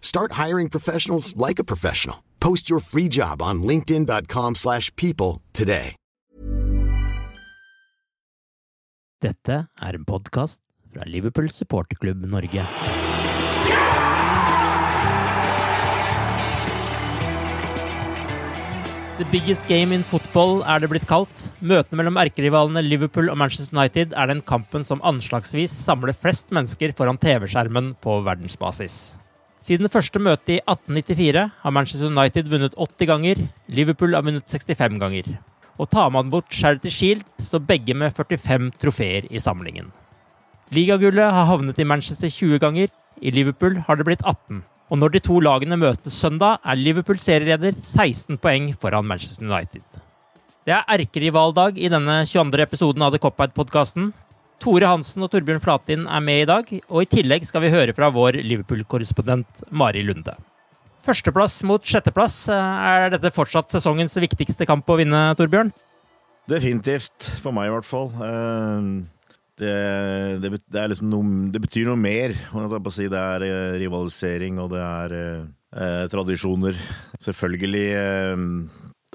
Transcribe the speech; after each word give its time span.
Start 0.00 0.32
hiring 0.32 0.68
professionals 0.68 1.36
like 1.36 1.60
a 1.60 1.64
professional. 1.64 2.24
Post 2.40 2.68
your 2.68 2.80
free 2.80 3.08
job 3.08 3.40
on 3.42 3.62
linkedin.com/people 3.62 4.54
slash 4.54 4.90
people 4.96 5.42
today. 5.52 5.94
Dette 9.18 9.66
er 9.82 9.96
en 9.96 10.04
podkast 10.06 10.60
fra 10.92 11.02
Liverpool 11.10 11.48
supporterklubb 11.50 12.22
Norge. 12.30 12.62
The 19.18 19.26
biggest 19.32 19.66
game 19.66 19.90
in 19.90 20.04
football 20.06 20.60
er 20.62 20.78
det 20.78 20.92
blitt 20.92 21.08
kalt. 21.10 21.48
Møtene 21.58 21.98
mellom 21.98 22.22
erkerivalene 22.22 22.84
Liverpool 22.86 23.32
og 23.32 23.40
Manchester 23.42 23.74
United 23.74 24.14
er 24.14 24.30
den 24.30 24.44
kampen 24.46 24.86
som 24.86 25.02
anslagsvis 25.02 25.74
samler 25.74 26.14
flest 26.14 26.54
mennesker 26.54 26.94
foran 26.94 27.18
TV-skjermen 27.18 27.96
på 27.98 28.20
verdensbasis. 28.22 29.18
Siden 29.58 29.86
det 29.86 29.92
første 29.92 30.20
møtet 30.22 30.54
i 30.54 30.58
1894 30.62 31.44
har 31.62 31.74
Manchester 31.74 32.10
United 32.12 32.50
vunnet 32.52 32.76
80 32.78 33.10
ganger, 33.10 33.40
Liverpool 33.66 34.14
har 34.14 34.24
vunnet 34.26 34.46
65 34.46 34.98
ganger. 35.02 35.32
Og 35.78 35.90
tar 35.90 36.10
man 36.14 36.30
bort 36.30 36.50
Charity 36.54 36.90
Shield, 36.90 37.24
står 37.42 37.66
begge 37.66 37.94
med 37.94 38.14
45 38.14 38.70
trofeer 38.82 39.26
i 39.30 39.42
samlingen. 39.42 39.90
Ligagullet 40.74 41.32
har 41.32 41.48
havnet 41.48 41.78
i 41.80 41.86
Manchester 41.86 42.30
20 42.30 42.60
ganger, 42.62 42.90
i 43.22 43.30
Liverpool 43.34 43.80
har 43.86 43.98
det 43.98 44.06
blitt 44.06 44.24
18. 44.24 44.62
Og 44.88 45.00
når 45.00 45.14
de 45.14 45.20
to 45.24 45.38
lagene 45.44 45.76
møtes 45.76 46.16
søndag, 46.16 46.62
er 46.64 46.78
Liverpool 46.78 47.18
serieleder 47.20 47.74
16 47.82 48.38
poeng 48.40 48.70
foran 48.78 49.06
Manchester 49.08 49.44
United. 49.44 49.82
Det 50.68 50.74
er 50.76 50.84
erkerivaldag 50.94 51.78
i 51.80 51.90
denne 51.92 52.22
22. 52.28 52.62
episoden 52.62 53.04
av 53.04 53.14
The 53.14 53.20
Cop-Out-podkasten. 53.22 54.12
Tore 54.58 54.88
Hansen 54.90 55.22
og 55.22 55.30
Torbjørn 55.32 55.62
Flatin 55.62 56.06
er 56.10 56.22
med 56.24 56.42
i 56.42 56.48
dag, 56.50 56.70
og 56.90 57.02
i 57.04 57.10
tillegg 57.10 57.44
skal 57.46 57.62
vi 57.64 57.72
høre 57.72 57.94
fra 57.96 58.08
vår 58.14 58.40
Liverpool-korrespondent 58.42 59.62
Mari 59.70 60.02
Lunde. 60.06 60.34
Førsteplass 61.06 61.60
mot 61.64 61.84
sjetteplass. 61.86 62.40
Er 62.52 63.14
dette 63.14 63.30
fortsatt 63.32 63.70
sesongens 63.72 64.18
viktigste 64.18 64.66
kamp 64.68 64.88
å 64.90 64.98
vinne, 64.98 65.28
Torbjørn? 65.38 65.70
Definitivt. 66.50 67.30
For 67.42 67.54
meg, 67.54 67.70
i 67.70 67.76
hvert 67.76 67.88
fall. 67.88 68.10
Eh, 68.24 68.90
Det, 69.58 69.70
det, 70.38 70.50
det, 70.70 70.82
liksom 70.92 71.08
noe, 71.10 71.30
det 71.50 71.58
betyr 71.58 71.88
noe 71.88 71.98
mer. 71.98 72.30
Det 72.30 73.08
er 73.18 73.42
eh, 73.42 73.78
rivalisering, 73.82 74.60
og 74.62 74.70
det 74.70 74.82
er 74.84 75.14
eh, 75.16 75.40
eh, 75.74 76.04
tradisjoner. 76.12 76.78
Selvfølgelig 77.18 77.88
eh, 77.98 78.44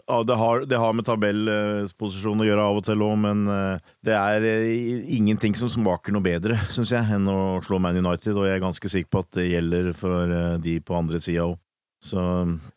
det, 0.03 0.35
har, 0.35 0.65
det 0.67 0.79
har 0.79 0.95
med 0.95 1.05
tabellposisjon 1.07 2.43
å 2.43 2.47
gjøre 2.47 2.63
av 2.67 2.79
og 2.79 2.85
til 2.85 3.03
òg, 3.05 3.13
men 3.23 3.45
eh, 3.47 3.91
det 4.03 4.15
er 4.17 4.47
eh, 4.49 5.11
ingenting 5.15 5.55
som 5.55 5.71
smaker 5.71 6.11
noe 6.11 6.25
bedre, 6.25 6.57
syns 6.73 6.91
jeg, 6.91 7.07
enn 7.15 7.29
å 7.31 7.61
slå 7.63 7.79
Man 7.79 7.99
United. 7.99 8.35
Og 8.35 8.49
jeg 8.49 8.57
er 8.57 8.65
ganske 8.65 8.91
sikker 8.91 9.11
på 9.13 9.23
at 9.23 9.31
det 9.39 9.47
gjelder 9.47 9.93
for 9.95 10.27
eh, 10.27 10.57
de 10.63 10.77
på 10.83 10.97
andre 10.99 11.23
sida 11.23 11.47
òg. 11.47 11.59
Så 12.03 12.19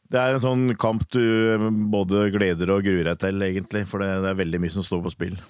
det 0.07 0.21
er 0.23 0.37
en 0.37 0.43
sånn 0.45 0.69
kamp 0.79 1.03
du 1.11 1.59
både 1.91 2.29
gleder 2.31 2.71
og 2.71 2.85
gruer 2.87 3.09
deg 3.11 3.19
til, 3.25 3.43
egentlig. 3.43 3.83
For 3.91 4.05
det, 4.05 4.13
det 4.23 4.31
er 4.31 4.39
veldig 4.39 4.61
mye 4.63 4.75
som 4.77 4.87
står 4.87 5.03
på 5.03 5.17
spill. 5.17 5.41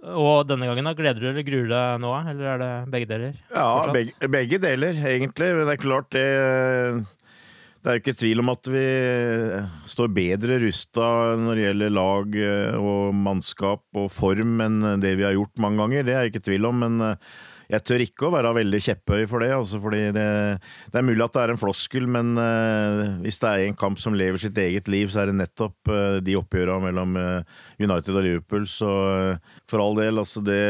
Og 0.00 0.44
denne 0.48 0.68
gangen, 0.68 0.84
da, 0.84 0.92
gleder 0.96 1.20
du 1.20 1.30
eller 1.30 1.44
gruer 1.44 1.64
du 1.64 1.72
deg 1.72 2.02
nå, 2.04 2.12
eller 2.32 2.52
er 2.52 2.60
det 2.60 2.70
begge 2.92 3.08
deler? 3.08 3.40
Ja, 3.52 3.70
begge, 3.92 4.28
begge 4.36 4.60
deler, 4.60 5.00
egentlig. 5.14 5.48
Men 5.56 5.64
det 5.64 5.78
er 5.78 5.80
klart, 5.80 6.12
det 6.12 6.28
Det 7.80 7.88
er 7.88 7.96
jo 7.96 8.02
ikke 8.02 8.18
tvil 8.20 8.42
om 8.42 8.50
at 8.52 8.68
vi 8.68 8.86
står 9.88 10.10
bedre 10.12 10.58
rusta 10.60 11.06
når 11.40 11.56
det 11.56 11.62
gjelder 11.64 11.94
lag 11.96 12.34
eh, 12.36 12.74
og 12.76 13.14
mannskap 13.16 13.86
og 13.96 14.10
form 14.12 14.60
enn 14.60 14.82
det 15.00 15.14
vi 15.16 15.24
har 15.24 15.32
gjort 15.32 15.62
mange 15.64 15.80
ganger. 15.80 16.04
Det 16.04 16.12
er 16.12 16.26
jeg 16.26 16.34
ikke 16.34 16.44
tvil 16.50 16.68
om, 16.68 16.84
men 16.84 17.06
eh, 17.06 17.30
jeg 17.70 17.84
tør 17.86 18.02
ikke 18.02 18.26
å 18.26 18.32
være 18.34 18.50
veldig 18.56 18.80
kjepphøy 18.82 19.24
for 19.30 19.44
det. 19.44 19.50
Altså 19.54 19.78
fordi 19.82 20.02
det, 20.16 20.26
det 20.90 21.00
er 21.00 21.06
mulig 21.06 21.24
at 21.24 21.36
det 21.36 21.42
er 21.44 21.52
en 21.54 21.60
floskel, 21.60 22.08
men 22.10 22.34
eh, 22.42 23.02
hvis 23.22 23.40
det 23.42 23.50
er 23.50 23.64
en 23.64 23.78
kamp 23.78 24.00
som 24.02 24.16
lever 24.18 24.42
sitt 24.42 24.58
eget 24.58 24.90
liv, 24.90 25.10
så 25.12 25.22
er 25.22 25.30
det 25.30 25.38
nettopp 25.38 25.92
eh, 25.94 26.18
de 26.26 26.36
oppgjørene 26.40 26.90
mellom 26.90 27.16
eh, 27.20 27.56
United 27.80 28.12
og 28.12 28.26
Liverpool. 28.26 28.66
Så 28.70 28.90
eh, 28.90 29.56
for 29.70 29.84
all 29.84 29.98
del, 30.00 30.18
altså 30.20 30.42
det 30.44 30.60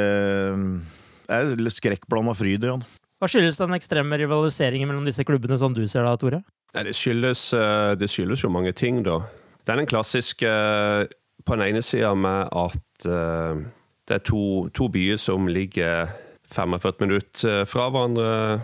er 1.30 1.74
skrekkblanda 1.74 2.36
fryd, 2.36 2.68
Jan. 2.68 2.84
Hva 3.20 3.28
skyldes 3.28 3.58
den 3.60 3.76
ekstreme 3.76 4.16
rivaliseringen 4.20 4.88
mellom 4.88 5.08
disse 5.08 5.24
klubbene, 5.28 5.58
som 5.60 5.74
du 5.76 5.82
ser 5.88 6.04
da, 6.06 6.14
Tore? 6.20 6.44
Det 6.74 6.94
skyldes, 6.94 7.52
eh, 7.52 7.98
det 7.98 8.10
skyldes 8.10 8.44
jo 8.44 8.50
mange 8.50 8.72
ting, 8.72 9.02
da. 9.04 9.20
Det 9.66 9.72
er 9.72 9.76
den 9.80 9.90
klassiske 9.90 10.46
eh, 10.46 11.06
på 11.44 11.56
den 11.56 11.66
ene 11.66 11.82
sida 11.82 12.14
med 12.14 12.48
at 12.52 13.06
eh, 13.06 13.62
det 14.08 14.14
er 14.14 14.24
to, 14.24 14.68
to 14.74 14.88
byer 14.88 15.16
som 15.16 15.46
ligger 15.46 16.06
45 16.50 17.00
minutter 17.00 17.64
fra 17.64 17.88
hverandre, 17.90 18.60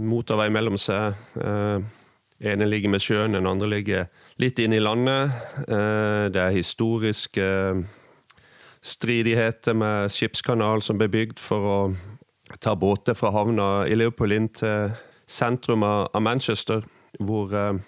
motorvei 0.00 0.48
mellom 0.50 0.78
seg. 0.80 1.12
Ene 2.40 2.66
ligger 2.66 2.88
med 2.90 3.04
sjøen, 3.04 3.36
den 3.36 3.46
andre 3.46 3.68
ligger 3.68 4.06
litt 4.40 4.58
inn 4.58 4.72
i 4.72 4.80
landet. 4.80 5.30
Det 6.32 6.40
er 6.40 6.56
historiske 6.56 7.44
stridigheter 8.80 9.76
med 9.76 10.08
skipskanal 10.10 10.82
som 10.82 10.96
ble 10.98 11.10
bygd 11.12 11.38
for 11.42 11.68
å 11.68 11.78
ta 12.64 12.72
båter 12.74 13.14
fra 13.14 13.30
havna 13.36 13.68
i 13.86 13.94
Leopold 13.94 14.32
inn 14.32 14.48
til 14.56 14.96
sentrum 15.28 15.84
av 15.84 16.16
Manchester, 16.22 16.80
hvor 17.18 17.52
eh, 17.54 17.78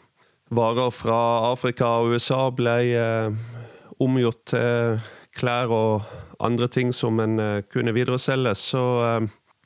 varer 0.50 0.90
fra 0.94 1.50
Afrika 1.52 1.90
og 2.00 2.14
USA 2.14 2.48
ble 2.54 2.76
eh, 2.96 3.32
omgjort 4.00 4.44
til 4.52 5.00
klær 5.38 5.70
og 5.70 6.06
andre 6.42 6.68
ting 6.70 6.92
som 6.94 7.20
en 7.22 7.38
eh, 7.38 7.64
kunne 7.70 7.94
videreselge. 7.94 8.54
Så 8.58 8.84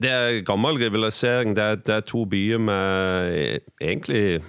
det 0.02 0.10
er 0.10 0.40
gammel 0.46 0.80
rivalisering. 0.80 1.54
Det 1.56 1.62
er, 1.62 1.78
det 1.86 1.94
er 1.94 2.08
to 2.08 2.24
byer 2.26 2.58
med 2.58 3.62
egentlig 3.80 4.42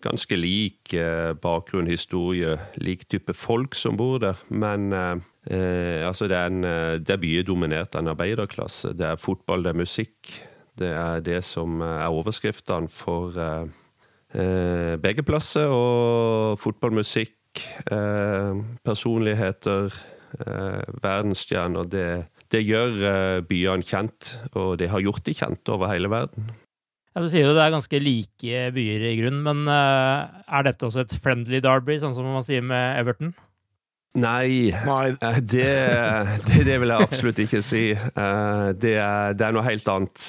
ganske 0.00 0.36
lik 0.36 0.94
bakgrunn, 1.44 1.86
historie, 1.86 2.54
lik 2.80 3.04
type 3.12 3.34
folk 3.36 3.76
som 3.76 3.98
bor 4.00 4.18
der. 4.18 4.40
Men 4.48 4.92
eh, 4.92 6.00
altså 6.06 6.26
det, 6.26 6.36
er 6.36 6.48
en, 6.48 6.62
det 7.04 7.14
er 7.14 7.20
byer 7.20 7.44
dominert 7.46 7.94
av 7.94 8.02
en 8.02 8.14
arbeiderklasse. 8.14 8.94
Det 8.96 9.06
er 9.06 9.20
fotball, 9.20 9.62
det 9.64 9.74
er 9.74 9.82
musikk. 9.84 10.32
Det 10.80 10.90
er 10.96 11.20
det 11.20 11.42
som 11.44 11.82
er 11.84 12.08
overskriftene 12.08 12.88
for 12.92 13.36
eh, 13.36 13.68
begge 14.32 15.24
plasser. 15.26 15.66
Og 15.74 16.58
fotballmusikk, 16.62 17.34
eh, 17.90 18.60
personligheter, 18.86 19.90
eh, 20.46 20.82
verdensstjerner. 21.02 21.88
Det, 21.90 22.06
det 22.50 22.64
gjør 22.66 22.96
eh, 23.10 23.40
byene 23.46 23.86
kjent, 23.86 24.34
og 24.54 24.76
det 24.78 24.90
har 24.92 25.02
gjort 25.02 25.24
de 25.26 25.34
kjent 25.34 25.68
over 25.74 25.90
hele 25.92 26.10
verden. 26.12 26.50
Ja, 27.10 27.24
Du 27.24 27.28
sier 27.32 27.48
jo 27.48 27.54
det 27.56 27.62
er 27.64 27.72
ganske 27.74 27.98
like 27.98 28.64
byer 28.76 29.02
i 29.10 29.16
grunnen, 29.18 29.42
men 29.42 29.66
eh, 29.66 30.42
er 30.46 30.62
dette 30.68 30.86
også 30.86 31.02
et 31.02 31.14
friendly 31.22 31.58
derby, 31.64 31.98
sånn 31.98 32.14
som 32.14 32.28
man 32.30 32.44
sier 32.46 32.62
med 32.62 33.00
Everton? 33.02 33.32
Nei, 34.18 34.70
Nei. 34.86 35.12
eh, 35.22 35.36
det, 35.42 35.66
det, 36.46 36.62
det 36.66 36.76
vil 36.82 36.90
jeg 36.94 37.06
absolutt 37.06 37.42
ikke 37.44 37.60
si. 37.62 37.82
Eh, 37.94 38.68
Det 38.78 38.94
er, 38.98 39.34
det 39.38 39.46
er 39.46 39.54
noe 39.54 39.66
helt 39.66 39.90
annet. 39.90 40.24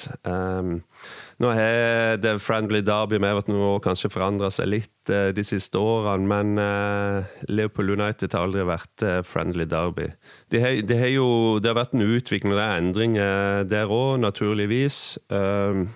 Nå 1.42 1.50
har 1.50 2.20
det 2.22 2.36
Friendly 2.38 2.84
Derby 2.86 3.18
med 3.18 3.40
at 3.40 3.48
nå 3.50 3.72
kanskje 3.82 4.12
forandra 4.14 4.46
seg 4.54 4.68
litt 4.70 5.10
eh, 5.10 5.32
de 5.34 5.42
siste 5.42 5.80
årene, 5.80 6.28
men 6.30 6.52
Leopold 6.54 7.50
Liverpool 7.50 7.90
United 7.96 8.36
har 8.36 8.46
aldri 8.46 8.66
vært 8.68 9.02
eh, 9.02 9.18
Friendly 9.26 9.66
Derby. 9.66 10.06
Det 10.54 10.60
har, 10.62 10.76
de 10.86 10.98
har 11.00 11.10
jo 11.10 11.26
det 11.58 11.72
har 11.72 11.80
vært 11.80 11.96
en 11.98 12.04
utvikling 12.06 12.54
og 12.54 12.62
endringer 12.62 13.66
der 13.66 13.90
òg, 13.90 14.20
naturligvis. 14.22 15.18
Um, 15.34 15.88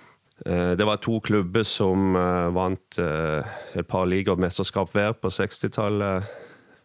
eh, 0.43 0.73
Det 0.75 0.89
var 0.89 0.99
to 0.99 1.21
klubber 1.23 1.63
som 1.63 2.19
eh, 2.19 2.49
vant 2.51 2.99
eh, 2.99 3.55
et 3.79 3.87
par 3.87 4.03
ligamesterskap 4.11 4.91
hver 4.91 5.15
på 5.15 5.31
60-tallet. 5.31 6.27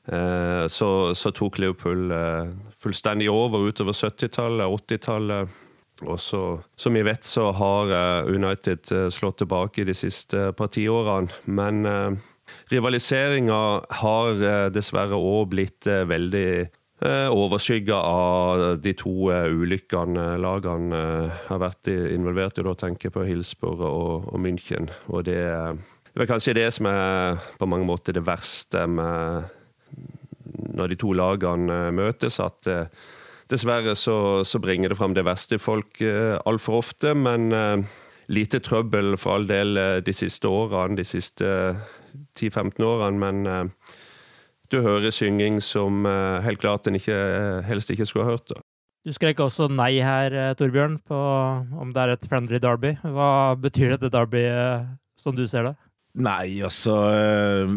Eh, 0.06 0.68
Så, 0.70 1.14
så 1.18 1.34
tok 1.34 1.58
Liverpool 1.58 2.14
eh, 2.14 2.54
fullstendig 2.78 3.26
over 3.30 3.66
utover 3.66 3.92
70-tallet, 3.92 4.70
80-tallet. 4.86 5.60
Og 6.06 6.19
så, 6.20 6.43
som 6.76 6.94
vi 6.96 7.04
vet, 7.06 7.25
så 7.25 7.50
har 7.54 7.93
eh, 7.94 8.34
United 8.34 8.93
eh, 8.93 9.08
slått 9.12 9.40
tilbake 9.43 9.87
de 9.87 9.94
siste 9.96 10.50
par 10.58 10.72
tiårene. 10.75 11.32
Men 11.44 11.87
uh, 11.87 12.10
rivaliseringa 12.72 13.62
har 14.02 14.43
eh, 14.43 14.69
dessverre 14.75 15.19
òg 15.19 15.52
blitt 15.54 15.87
veldig 15.87 16.49
uh, 17.04 17.28
overskygga 17.31 17.96
av 17.96 18.64
de 18.82 18.94
to 18.99 19.31
ulykkene 19.31 20.37
lagene 20.43 20.99
eh, 20.99 21.40
har 21.49 21.62
vært 21.62 21.93
involvert 21.93 22.58
i. 22.58 22.66
Da 22.66 22.76
tenker 22.84 23.08
jeg 23.08 23.16
på 23.16 23.26
Hillsborough 23.28 23.88
og, 23.88 24.31
og 24.32 24.43
München. 24.43 24.90
Og 25.12 25.26
det, 25.28 25.40
det 26.12 26.25
er 26.25 26.31
kanskje 26.31 26.58
det 26.60 26.70
som 26.75 26.90
er 26.90 27.43
på 27.58 27.69
mange 27.70 27.88
måter 27.88 28.16
det 28.16 28.26
verste 28.26 28.87
med 28.90 29.50
når 30.76 30.93
de 30.93 30.98
to 31.00 31.12
lagene 31.16 31.78
eh, 31.88 31.90
møtes, 31.94 32.38
at 32.43 32.70
eh, 32.70 32.87
dessverre 33.52 33.94
så, 33.99 34.16
så 34.49 34.60
bringer 34.62 34.93
det 34.93 34.99
fram 34.99 35.14
det 35.16 35.26
verste 35.28 35.58
i 35.58 35.62
folk 35.62 36.00
eh, 36.04 36.38
altfor 36.49 36.81
ofte. 36.81 37.14
Men 37.14 37.52
eh, 37.52 37.84
lite 38.32 38.62
trøbbel 38.64 39.16
for 39.20 39.37
all 39.38 39.49
del 39.50 39.76
eh, 39.81 39.99
de 40.04 40.14
siste 40.16 40.49
årene, 40.50 40.99
de 40.99 41.06
siste 41.06 41.46
10-15 42.40 42.82
årene. 42.88 43.20
Men 43.22 43.46
eh, 43.46 43.94
du 44.72 44.81
hører 44.84 45.14
synging 45.14 45.60
som 45.64 46.06
eh, 46.08 46.43
helt 46.46 46.62
klart 46.62 46.88
en 46.88 46.99
ikke, 46.99 47.19
helst 47.69 47.93
ikke 47.93 48.08
skulle 48.08 48.28
ha 48.28 48.37
hørt. 48.37 48.49
Da. 48.52 48.62
Du 49.02 49.10
skrek 49.10 49.40
også 49.43 49.66
nei 49.72 49.96
her, 49.98 50.31
eh, 50.31 50.55
Torbjørn, 50.58 51.00
på 51.08 51.19
om 51.82 51.90
det 51.94 52.02
er 52.05 52.14
et 52.14 52.28
friendly 52.31 52.60
derby. 52.62 52.94
Hva 53.02 53.58
betyr 53.58 53.96
dette 53.96 54.12
derby, 54.14 54.44
eh, 54.46 54.87
som 55.19 55.34
du 55.34 55.43
ser 55.50 55.66
det? 55.70 55.75
Nei, 56.22 56.60
altså 56.62 56.94
eh, 57.10 57.72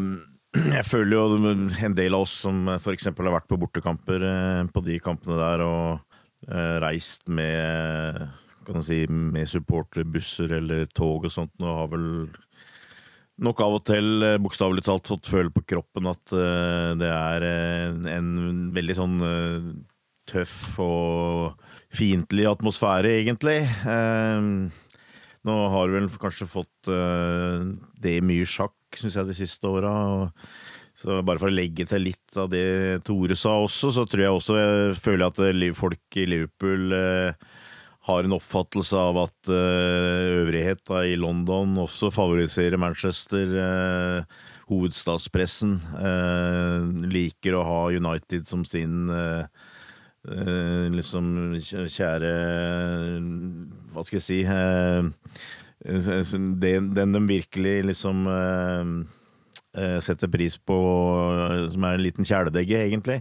Jeg 0.55 0.85
føler 0.87 1.17
jo 1.17 1.51
en 1.51 1.95
del 1.97 2.15
av 2.15 2.23
oss 2.25 2.37
som 2.45 2.65
f.eks. 2.77 3.09
har 3.11 3.33
vært 3.33 3.49
på 3.51 3.59
bortekamper 3.59 4.23
eh, 4.23 4.63
på 4.71 4.83
de 4.85 4.97
kampene 5.03 5.37
der, 5.39 5.63
og 5.65 6.49
eh, 6.49 6.75
reist 6.83 7.27
med 7.27 8.23
kan 8.65 8.83
si, 8.85 9.03
med 9.09 9.49
supporterbusser 9.49 10.55
eller 10.57 10.87
tog 10.95 11.27
og 11.27 11.33
sånt, 11.33 11.53
og 11.61 11.81
har 11.83 11.91
vel 11.91 12.07
nok 13.45 13.61
av 13.65 13.77
og 13.77 13.83
til 13.87 14.23
eh, 14.23 14.37
bokstavelig 14.41 14.85
talt 14.85 15.11
fått 15.11 15.29
føle 15.29 15.51
på 15.53 15.65
kroppen 15.73 16.09
at 16.11 16.35
eh, 16.35 16.93
det 16.99 17.11
er 17.11 17.47
en, 18.15 18.31
veldig 18.75 18.97
sånn 18.97 19.17
eh, 19.27 19.69
tøff 20.25 20.79
og 20.81 21.67
fiendtlig 21.95 22.47
atmosfære, 22.49 23.11
egentlig. 23.21 23.59
Nå 25.45 25.55
har 25.73 25.87
du 25.87 25.97
vel 25.99 26.07
kanskje 26.21 26.47
fått 26.49 26.89
uh, 26.89 27.61
det 28.01 28.17
mye 28.25 28.47
sjakk, 28.49 28.75
syns 28.97 29.17
jeg, 29.19 29.29
de 29.29 29.35
siste 29.37 29.69
åra. 29.69 29.93
Så 30.95 31.19
bare 31.27 31.41
for 31.41 31.51
å 31.51 31.53
legge 31.53 31.85
til 31.89 32.05
litt 32.07 32.37
av 32.39 32.47
det 32.53 33.03
Tore 33.05 33.35
sa 33.37 33.57
også, 33.65 33.91
så 33.93 34.05
tror 34.07 34.23
jeg 34.23 34.31
også 34.37 34.57
jeg 34.57 34.97
føler 35.01 35.27
at 35.27 35.41
eh, 35.43 35.65
folk 35.75 36.17
i 36.21 36.23
Liverpool 36.31 36.95
uh, 36.95 37.35
har 38.07 38.23
en 38.23 38.35
oppfattelse 38.37 38.95
av 38.95 39.19
at 39.25 39.51
uh, 39.51 40.41
øvrigheta 40.45 41.03
i 41.09 41.17
London 41.19 41.75
også 41.83 42.13
favoriserer 42.15 42.79
Manchester. 42.79 43.55
Uh, 43.59 44.43
hovedstadspressen 44.69 45.75
uh, 45.99 46.81
liker 47.11 47.57
å 47.59 47.65
ha 47.67 47.81
United 47.93 48.47
som 48.47 48.63
sin 48.65 49.11
uh, 49.11 49.45
liksom 50.25 51.53
kjæ- 51.61 51.85
kjære 51.93 52.31
Hva 53.93 54.01
skal 54.07 54.17
jeg 54.17 54.25
si 54.25 54.39
den, 55.85 56.89
den 56.95 57.13
de 57.13 57.21
virkelig 57.29 57.75
liksom 57.91 58.25
eh, 58.27 58.89
eh, 59.77 59.99
setter 60.01 60.31
pris 60.33 60.57
på, 60.57 60.77
som 61.71 61.85
er 61.85 61.97
en 61.97 62.03
liten 62.05 62.25
kjæledegge, 62.27 62.81
egentlig. 62.87 63.19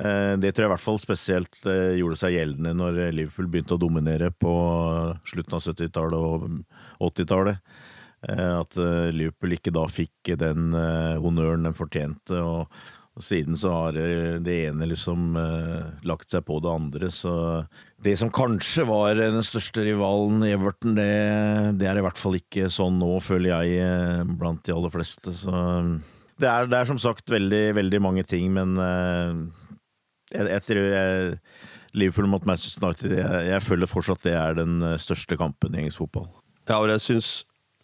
Eh, 0.00 0.34
Det 0.40 0.54
tror 0.54 0.64
jeg 0.64 0.70
i 0.70 0.74
hvert 0.74 0.86
fall 0.86 1.00
spesielt 1.02 1.60
gjorde 1.66 2.16
seg 2.16 2.38
gjeldende 2.38 2.72
når 2.78 3.02
Liverpool 3.12 3.50
begynte 3.52 3.76
å 3.76 3.82
dominere 3.82 4.30
på 4.32 4.54
slutten 5.28 5.58
av 5.58 5.66
70-tallet 5.66 6.18
og 6.18 7.12
80-tallet. 7.12 7.60
Eh, 8.28 8.54
At 8.62 8.80
Liverpool 9.12 9.58
ikke 9.58 9.74
da 9.74 9.84
fikk 9.90 10.34
den 10.40 10.72
honnøren 10.72 11.68
den 11.68 11.76
fortjente. 11.76 12.40
Og 12.40 12.72
siden 13.20 13.58
så 13.60 13.72
har 13.74 13.98
eh, 14.00 14.38
det 14.40 14.54
ene 14.68 14.88
liksom 14.88 15.36
eh, 15.36 15.90
lagt 16.08 16.32
seg 16.32 16.46
på 16.48 16.56
det 16.64 16.70
andre. 16.72 17.10
Så 17.12 17.34
det 18.02 18.14
som 18.20 18.32
kanskje 18.32 18.86
var 18.88 19.18
den 19.18 19.42
største 19.44 19.84
rivalen 19.84 20.40
i 20.46 20.54
Everton, 20.54 20.96
det, 20.96 21.10
det 21.80 21.90
er 21.90 22.00
i 22.00 22.06
hvert 22.06 22.20
fall 22.20 22.38
ikke 22.40 22.70
sånn 22.72 22.96
nå, 23.02 23.10
føler 23.24 23.52
jeg, 23.52 23.82
eh, 23.84 24.24
blant 24.38 24.64
de 24.64 24.76
aller 24.76 24.94
fleste. 24.94 25.34
Så 25.36 25.52
det 26.40 26.48
er, 26.48 26.70
det 26.70 26.78
er 26.78 26.88
som 26.88 27.00
sagt 27.02 27.30
veldig, 27.30 27.64
veldig 27.78 28.00
mange 28.02 28.24
ting, 28.26 28.48
men 28.56 28.74
eh, 28.80 29.68
jeg, 30.32 30.48
jeg 30.48 30.66
tror 30.70 30.88
jeg, 30.96 31.36
Liverpool 31.92 32.30
mot 32.32 32.46
Manchester 32.48 32.88
United 32.88 33.12
jeg, 33.18 33.40
jeg 33.50 33.64
føler 33.66 33.90
fortsatt 33.90 34.24
det 34.24 34.32
er 34.38 34.56
den 34.56 34.78
eh, 34.80 34.98
største 35.00 35.36
kampen 35.40 35.76
i 35.76 35.82
engelsk 35.82 36.00
fotball. 36.04 36.30
Ja, 36.70 36.78
og 36.78 36.88
jeg 36.88 37.02
syns, 37.04 37.30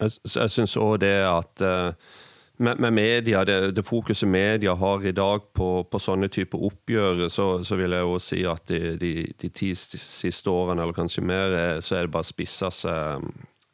jeg, 0.01 0.65
også 0.65 0.97
det 1.01 1.13
at 1.27 1.65
eh, 1.65 2.17
med, 2.59 2.79
med 2.79 2.93
media, 2.93 3.43
det, 3.45 3.71
det 3.71 3.83
fokuset 3.87 4.29
media 4.29 4.73
har 4.75 5.05
i 5.05 5.13
dag 5.15 5.45
på, 5.55 5.69
på 5.91 6.01
sånne 6.01 6.27
typer 6.31 6.65
oppgjør, 6.69 7.27
så, 7.31 7.47
så 7.63 7.77
vil 7.79 7.95
jeg 7.95 8.07
jo 8.07 8.17
si 8.23 8.41
at 8.47 8.65
de, 8.71 8.97
de, 8.99 9.13
de 9.39 9.49
ti 9.55 9.71
siste 9.75 10.51
årene, 10.51 10.83
eller 10.83 10.97
kanskje 10.97 11.23
mer, 11.23 11.55
så 11.85 11.95
er 11.95 12.07
det 12.07 12.13
bare 12.15 12.27
spissa 12.27 12.71
seg 12.73 13.29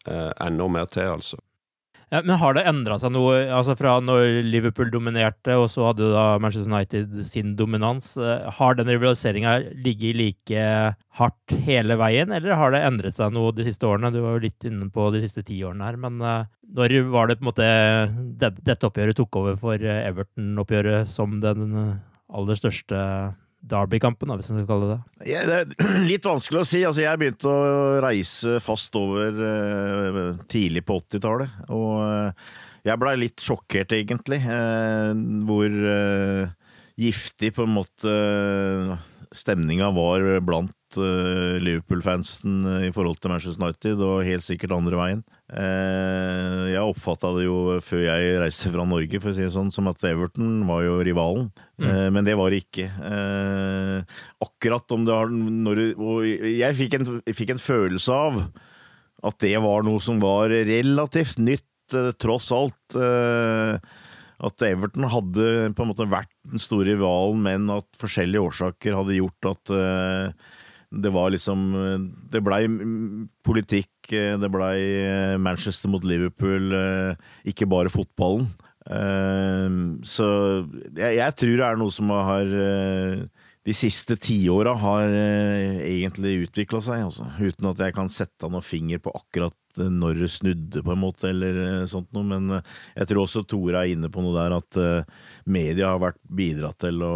eh, 0.06 0.32
enda 0.46 0.70
mer 0.70 0.90
til, 0.94 1.16
altså. 1.18 1.42
Ja, 2.14 2.20
men 2.22 2.38
har 2.38 2.54
det 2.54 2.64
endra 2.70 2.98
seg 3.02 3.12
noe 3.16 3.40
altså 3.50 3.74
fra 3.78 3.96
når 4.04 4.44
Liverpool 4.46 4.92
dominerte, 4.94 5.56
og 5.58 5.66
så 5.74 5.88
hadde 5.88 6.12
da 6.14 6.26
Manchester 6.42 6.70
United 6.70 7.16
sin 7.26 7.56
dominans? 7.58 8.12
eh, 8.22 8.46
Har 8.60 8.78
den 8.78 8.92
rivaliseringa 8.92 9.56
ligget 9.84 10.20
like 10.20 10.66
hardt 11.18 11.56
hele 11.66 11.98
veien, 11.98 12.32
eller 12.36 12.60
har 12.60 12.76
det 12.76 12.84
endret 12.86 13.18
seg 13.18 13.34
noe 13.34 13.56
de 13.58 13.66
siste 13.66 13.90
årene? 13.90 14.14
Du 14.14 14.22
var 14.22 14.38
jo 14.38 14.46
litt 14.46 14.68
inne 14.70 14.92
på 14.94 15.08
de 15.16 15.24
siste 15.24 15.44
ti 15.48 15.58
årene 15.66 15.90
her, 15.90 15.98
men 16.02 16.22
eh, 16.22 16.46
når 16.78 17.00
var 17.10 17.32
det 17.32 17.40
på 17.40 17.46
en 17.46 17.52
måte 17.52 17.72
dette 18.46 18.86
oppgjøret 18.86 19.18
tok 19.18 19.42
over 19.42 19.58
for 19.60 19.82
eh, 19.82 20.06
Everton-oppgjøret 20.12 21.10
som 21.10 21.40
den 21.42 21.74
aller 22.26 22.58
største 22.60 23.02
Derby-kampen, 23.70 24.32
hvis 24.38 24.52
man 24.52 24.62
skal 24.62 24.70
kalle 24.70 24.88
det 24.90 24.96
det? 24.96 25.30
Ja, 25.32 25.42
det 25.48 25.58
er 25.58 26.04
litt 26.12 26.28
vanskelig 26.28 26.62
å 26.62 26.68
si. 26.68 26.84
Altså, 26.88 27.04
jeg 27.06 27.22
begynte 27.22 27.50
å 27.50 27.98
reise 28.06 28.60
fast 28.64 28.96
over 29.00 29.40
uh, 29.42 30.32
tidlig 30.52 30.86
på 30.86 31.00
80-tallet. 31.02 31.58
Og 31.74 32.04
uh, 32.04 32.54
jeg 32.86 33.02
blei 33.02 33.16
litt 33.24 33.42
sjokkert, 33.42 33.96
egentlig, 33.98 34.42
uh, 34.46 35.12
hvor 35.48 35.80
giftig 36.96 37.52
på 37.58 37.66
en 37.66 37.74
måte 37.76 38.12
stemninga 39.36 39.90
var 39.92 40.24
blant 40.46 40.72
Liverpool-fansen 40.96 42.86
i 42.88 42.92
forhold 42.96 43.20
til 43.20 43.34
Manchester 43.34 43.60
United, 43.60 44.04
og 44.06 44.24
helt 44.24 44.46
sikkert 44.46 44.78
andre 44.78 45.02
veien. 45.02 45.26
Eh, 45.46 46.62
jeg 46.72 46.82
oppfatta 46.82 47.30
det 47.36 47.44
jo 47.46 47.76
før 47.86 48.02
jeg 48.02 48.38
reiste 48.42 48.72
fra 48.74 48.86
Norge, 48.90 49.20
for 49.22 49.30
å 49.30 49.36
si 49.38 49.44
det 49.44 49.54
sånn, 49.54 49.70
som 49.74 49.90
at 49.92 50.02
Everton 50.10 50.64
var 50.66 50.82
jo 50.88 50.96
rivalen. 51.06 51.52
Eh, 51.78 52.08
men 52.14 52.26
det 52.26 52.34
var 52.40 52.50
det 52.50 52.64
ikke. 52.64 52.88
Eh, 52.90 54.16
akkurat 54.46 54.96
om 54.96 55.06
det 55.06 55.14
har 55.14 55.30
når, 55.30 55.84
jeg 56.50 56.80
fikk 56.82 56.98
en, 56.98 57.12
fikk 57.30 57.54
en 57.54 57.62
følelse 57.62 58.18
av 58.18 58.42
at 59.26 59.38
det 59.42 59.54
var 59.62 59.86
noe 59.86 60.02
som 60.04 60.20
var 60.22 60.50
relativt 60.50 61.40
nytt, 61.42 61.64
tross 62.18 62.50
alt. 62.50 62.98
Eh, 62.98 63.78
at 64.46 64.64
Everton 64.66 65.06
hadde 65.08 65.50
på 65.78 65.86
en 65.86 65.90
måte 65.92 66.10
vært 66.10 66.34
den 66.50 66.62
store 66.62 66.96
rivalen, 66.96 67.46
men 67.46 67.70
at 67.72 67.86
forskjellige 68.02 68.50
årsaker 68.50 68.98
hadde 68.98 69.20
gjort 69.20 69.48
at 69.54 69.72
det 70.96 71.12
var 71.14 71.34
liksom 71.34 71.66
Det 72.32 72.42
blei 72.44 72.66
politikk, 73.46 74.12
eh, 74.14 74.36
det 74.40 74.52
blei 74.54 74.78
eh, 75.04 75.38
Manchester 75.42 75.92
mot 75.92 76.04
Liverpool, 76.06 76.72
eh, 76.74 77.26
ikke 77.52 77.70
bare 77.70 77.94
fotballen. 77.94 78.50
Så 80.06 80.26
jeg, 80.94 81.16
jeg 81.18 81.34
tror 81.40 81.56
det 81.58 81.66
er 81.66 81.78
noe 81.80 81.94
som 81.94 82.12
har 82.14 82.52
de 83.66 83.74
siste 83.74 84.14
tiåra 84.22 84.76
har 84.78 85.10
egentlig 85.10 86.36
utvikla 86.44 86.84
seg, 86.86 87.08
altså. 87.08 87.26
Uten 87.42 87.72
at 87.72 87.82
jeg 87.82 87.96
kan 87.98 88.12
sette 88.14 88.46
noen 88.46 88.62
finger 88.62 89.02
på 89.02 89.10
akkurat 89.18 89.82
når 89.82 90.20
det 90.22 90.30
snudde, 90.36 90.84
på 90.86 90.94
en 90.94 91.02
måte, 91.02 91.32
eller 91.32 91.88
sånt 91.90 92.14
noe. 92.14 92.30
Men 92.30 92.60
jeg 92.60 93.10
tror 93.10 93.24
også 93.24 93.42
Tore 93.50 93.82
er 93.82 93.96
inne 93.96 94.12
på 94.14 94.22
noe 94.22 94.38
der, 94.38 94.54
at 94.54 95.50
media 95.50 95.96
har 95.96 96.06
vært 96.06 96.22
bidratt 96.30 96.78
til 96.86 97.02
å 97.02 97.16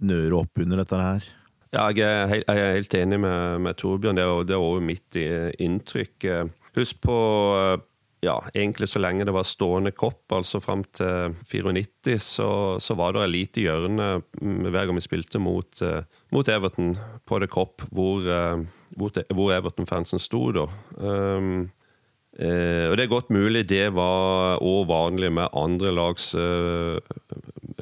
nøre 0.00 0.40
opp 0.40 0.64
under 0.64 0.80
dette 0.80 1.02
her. 1.10 1.28
Ja, 1.70 1.86
jeg 1.94 2.02
er, 2.02 2.26
helt, 2.26 2.48
jeg 2.48 2.64
er 2.64 2.74
helt 2.74 2.94
enig 2.98 3.20
med, 3.22 3.60
med 3.62 3.78
Torbjørn. 3.78 4.18
Det 4.18 4.56
er 4.56 4.58
også 4.58 4.82
mitt 4.82 5.18
inntrykk. 5.62 6.26
Eh, 6.26 6.48
Husk 6.76 7.00
på 7.02 7.16
eh, 7.58 7.82
ja, 8.22 8.36
egentlig 8.52 8.90
så 8.90 9.00
lenge 9.00 9.24
det 9.26 9.34
var 9.34 9.46
stående 9.48 9.92
kopp, 9.96 10.22
altså 10.36 10.60
fram 10.60 10.82
til 10.96 11.34
94, 11.48 12.18
så, 12.20 12.50
så 12.82 12.96
var 12.98 13.14
det 13.14 13.24
et 13.24 13.32
lite 13.32 13.64
hjørne 13.64 14.10
mm, 14.20 14.68
hver 14.68 14.86
gang 14.86 14.98
vi 14.98 15.04
spilte 15.06 15.40
mot, 15.42 15.82
eh, 15.82 16.02
mot 16.34 16.50
Everton 16.52 16.94
på 17.26 17.40
det 17.40 17.48
kopp, 17.54 17.86
hvor, 17.88 18.26
eh, 18.28 18.66
hvor, 18.98 19.54
Everton-fansen 19.56 20.22
sto 20.22 20.50
da. 20.54 20.66
Um, 20.98 21.70
Eh, 22.38 22.86
og 22.88 22.96
Det 22.96 23.04
er 23.04 23.10
godt 23.10 23.32
mulig 23.34 23.66
det 23.68 23.90
var 23.92 24.62
òg 24.62 24.86
vanlig 24.88 25.32
med 25.34 25.50
andre 25.52 25.90
lags 25.92 26.30
eh, 26.38 26.96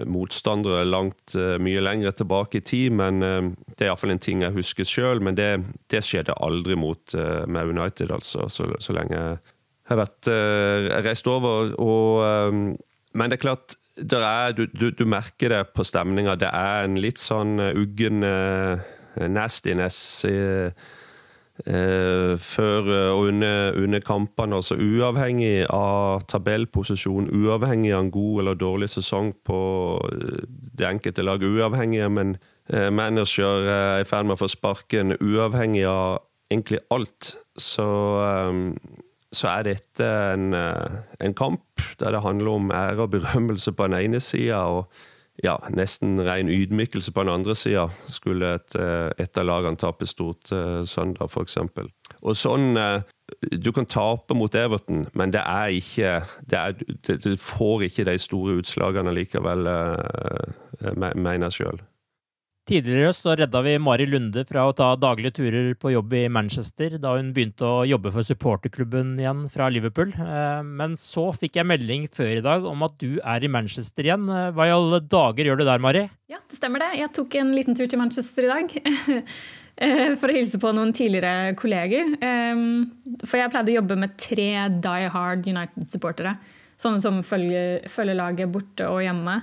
motstandere 0.07 0.85
langt 0.87 1.35
eh, 1.35 1.57
mye 1.62 1.83
lenger 1.83 2.14
tilbake 2.19 2.61
i 2.61 2.64
tid, 2.64 2.95
men 2.99 3.23
eh, 3.25 3.50
det 3.75 3.87
er 3.87 3.90
iallfall 3.90 4.14
en 4.14 4.23
ting 4.23 4.45
jeg 4.45 4.57
husker 4.57 4.88
sjøl. 4.88 5.23
Men 5.25 5.38
det, 5.38 5.49
det 5.90 6.05
skjedde 6.07 6.37
aldri 6.45 6.76
mot 6.78 7.17
eh, 7.17 7.47
med 7.49 7.73
United, 7.75 8.12
altså, 8.14 8.47
så, 8.52 8.69
så 8.78 8.97
lenge 8.97 9.17
jeg 9.17 9.38
har 9.88 10.02
vært 10.02 10.28
reist 11.07 11.28
over. 11.33 11.71
Og, 11.81 12.52
men 13.17 13.31
det 13.33 13.38
er 13.38 13.40
klart, 13.40 13.78
er, 13.97 14.52
du, 14.52 14.67
du, 14.69 14.90
du 14.93 15.07
merker 15.09 15.49
det 15.55 15.62
på 15.73 15.87
stemninga. 15.88 16.35
Det 16.37 16.50
er 16.52 16.85
en 16.85 16.99
litt 17.00 17.17
sånn 17.23 17.57
uggen 17.73 18.21
nastiness. 19.26 20.25
eh, 20.25 20.73
før 21.67 22.87
eh, 22.87 23.09
og 23.11 23.33
under, 23.33 23.73
under 23.83 24.03
kampene, 24.05 24.61
altså 24.61 24.77
uavhengig 24.79 25.67
av 25.75 26.23
tabellposisjon, 26.31 27.31
uavhengig 27.35 27.93
av 27.95 28.05
en 28.05 28.12
god 28.15 28.43
eller 28.43 28.61
dårlig 28.61 28.91
sesong 28.93 29.33
på 29.47 29.59
eh, 30.12 30.45
det 30.79 30.87
enkelte 30.87 31.27
lag, 31.27 31.43
uavhengig 31.43 32.05
av 32.07 32.21
eh, 32.23 32.88
manager 32.95 33.67
eh, 33.67 33.83
er 33.99 34.07
i 34.07 34.09
ferd 34.09 34.29
med 34.29 34.38
å 34.38 34.43
få 34.45 34.50
sparken, 34.53 35.17
uavhengig 35.19 35.85
av 35.91 36.23
egentlig 36.49 36.81
alt, 36.95 37.35
så, 37.59 37.91
eh, 38.23 38.62
så 39.35 39.53
er 39.57 39.69
dette 39.73 40.07
en, 40.07 40.53
eh, 40.55 41.03
en 41.21 41.35
kamp 41.35 41.83
der 41.99 42.15
det 42.15 42.23
handler 42.23 42.55
om 42.55 42.71
ære 42.71 43.03
og 43.03 43.17
berømmelse 43.17 43.75
på 43.75 43.91
den 43.91 43.99
ene 43.99 44.23
sida, 44.23 44.62
ja, 45.42 45.54
nesten 45.71 46.18
ren 46.21 46.49
ydmykelse 46.50 47.12
på 47.12 47.23
den 47.23 47.33
andre 47.33 47.54
sida, 47.54 47.88
skulle 48.11 48.54
et, 48.59 48.75
eh, 48.75 49.11
et 49.23 49.38
av 49.38 49.47
lagene 49.47 49.78
tape 49.78 50.07
stort 50.07 50.50
eh, 50.52 50.83
søndag, 50.83 51.30
f.eks. 51.30 51.59
Og 52.23 52.37
sånn 52.37 52.76
eh, 52.76 53.00
Du 53.61 53.71
kan 53.76 53.87
tape 53.87 54.35
mot 54.35 54.54
Everton, 54.57 55.07
men 55.12 55.30
det 55.35 55.42
er 55.45 55.75
ikke 55.76 56.12
Det, 56.49 56.59
er, 56.59 56.73
det, 57.07 57.37
får 57.40 57.85
ikke 57.87 58.07
de 58.09 58.16
store 58.18 58.57
utslagene 58.62 59.12
likevel, 59.12 59.68
mener 61.04 61.49
jeg 61.50 61.59
sjøl. 61.59 61.83
Tidligere 62.69 63.15
så 63.17 63.33
redda 63.33 63.63
vi 63.65 63.79
Mari 63.81 64.05
Lunde 64.05 64.43
fra 64.45 64.67
å 64.69 64.75
ta 64.77 64.91
daglige 65.01 65.39
turer 65.39 65.71
på 65.81 65.89
jobb 65.95 66.11
i 66.19 66.27
Manchester, 66.29 66.99
da 67.01 67.15
hun 67.17 67.31
begynte 67.33 67.65
å 67.65 67.87
jobbe 67.89 68.11
for 68.13 68.27
supporterklubben 68.29 69.15
igjen 69.23 69.47
fra 69.49 69.71
Liverpool. 69.73 70.13
Eh, 70.13 70.61
Men 70.69 70.99
så 71.01 71.31
fikk 71.33 71.57
jeg 71.57 71.69
melding 71.71 72.05
før 72.13 72.35
i 72.35 72.45
dag 72.45 72.67
om 72.69 72.85
at 72.85 72.99
du 73.01 73.23
er 73.25 73.47
i 73.47 73.49
Manchester 73.49 74.05
igjen. 74.11 74.29
Eh, 74.29 74.51
Hva 74.53 74.69
i 74.69 74.75
alle 74.75 75.01
dager 75.01 75.49
gjør 75.49 75.63
du 75.63 75.65
der, 75.65 75.81
Mari? 75.81 76.05
Ja, 76.29 76.43
det 76.45 76.61
stemmer 76.61 76.85
det. 76.85 76.91
Jeg 77.01 77.15
tok 77.17 77.39
en 77.41 77.55
liten 77.57 77.79
tur 77.79 77.89
til 77.89 78.03
Manchester 78.03 78.45
i 78.45 78.53
dag. 78.53 78.77
eh, 79.89 80.13
For 80.21 80.29
å 80.29 80.37
hilse 80.37 80.61
på 80.61 80.77
noen 80.77 80.93
tidligere 80.93 81.57
kolleger. 81.57 82.15
For 83.25 83.41
jeg 83.41 83.57
pleide 83.57 83.73
å 83.73 83.81
jobbe 83.81 84.03
med 84.05 84.19
tre 84.21 84.51
Die 84.77 85.13
Hard 85.17 85.49
United-supportere. 85.49 86.37
Sånne 86.77 87.01
som 87.01 87.25
følger, 87.25 87.89
følger 87.89 88.21
laget 88.21 88.53
borte 88.53 88.93
og 88.93 89.01
hjemme. 89.09 89.41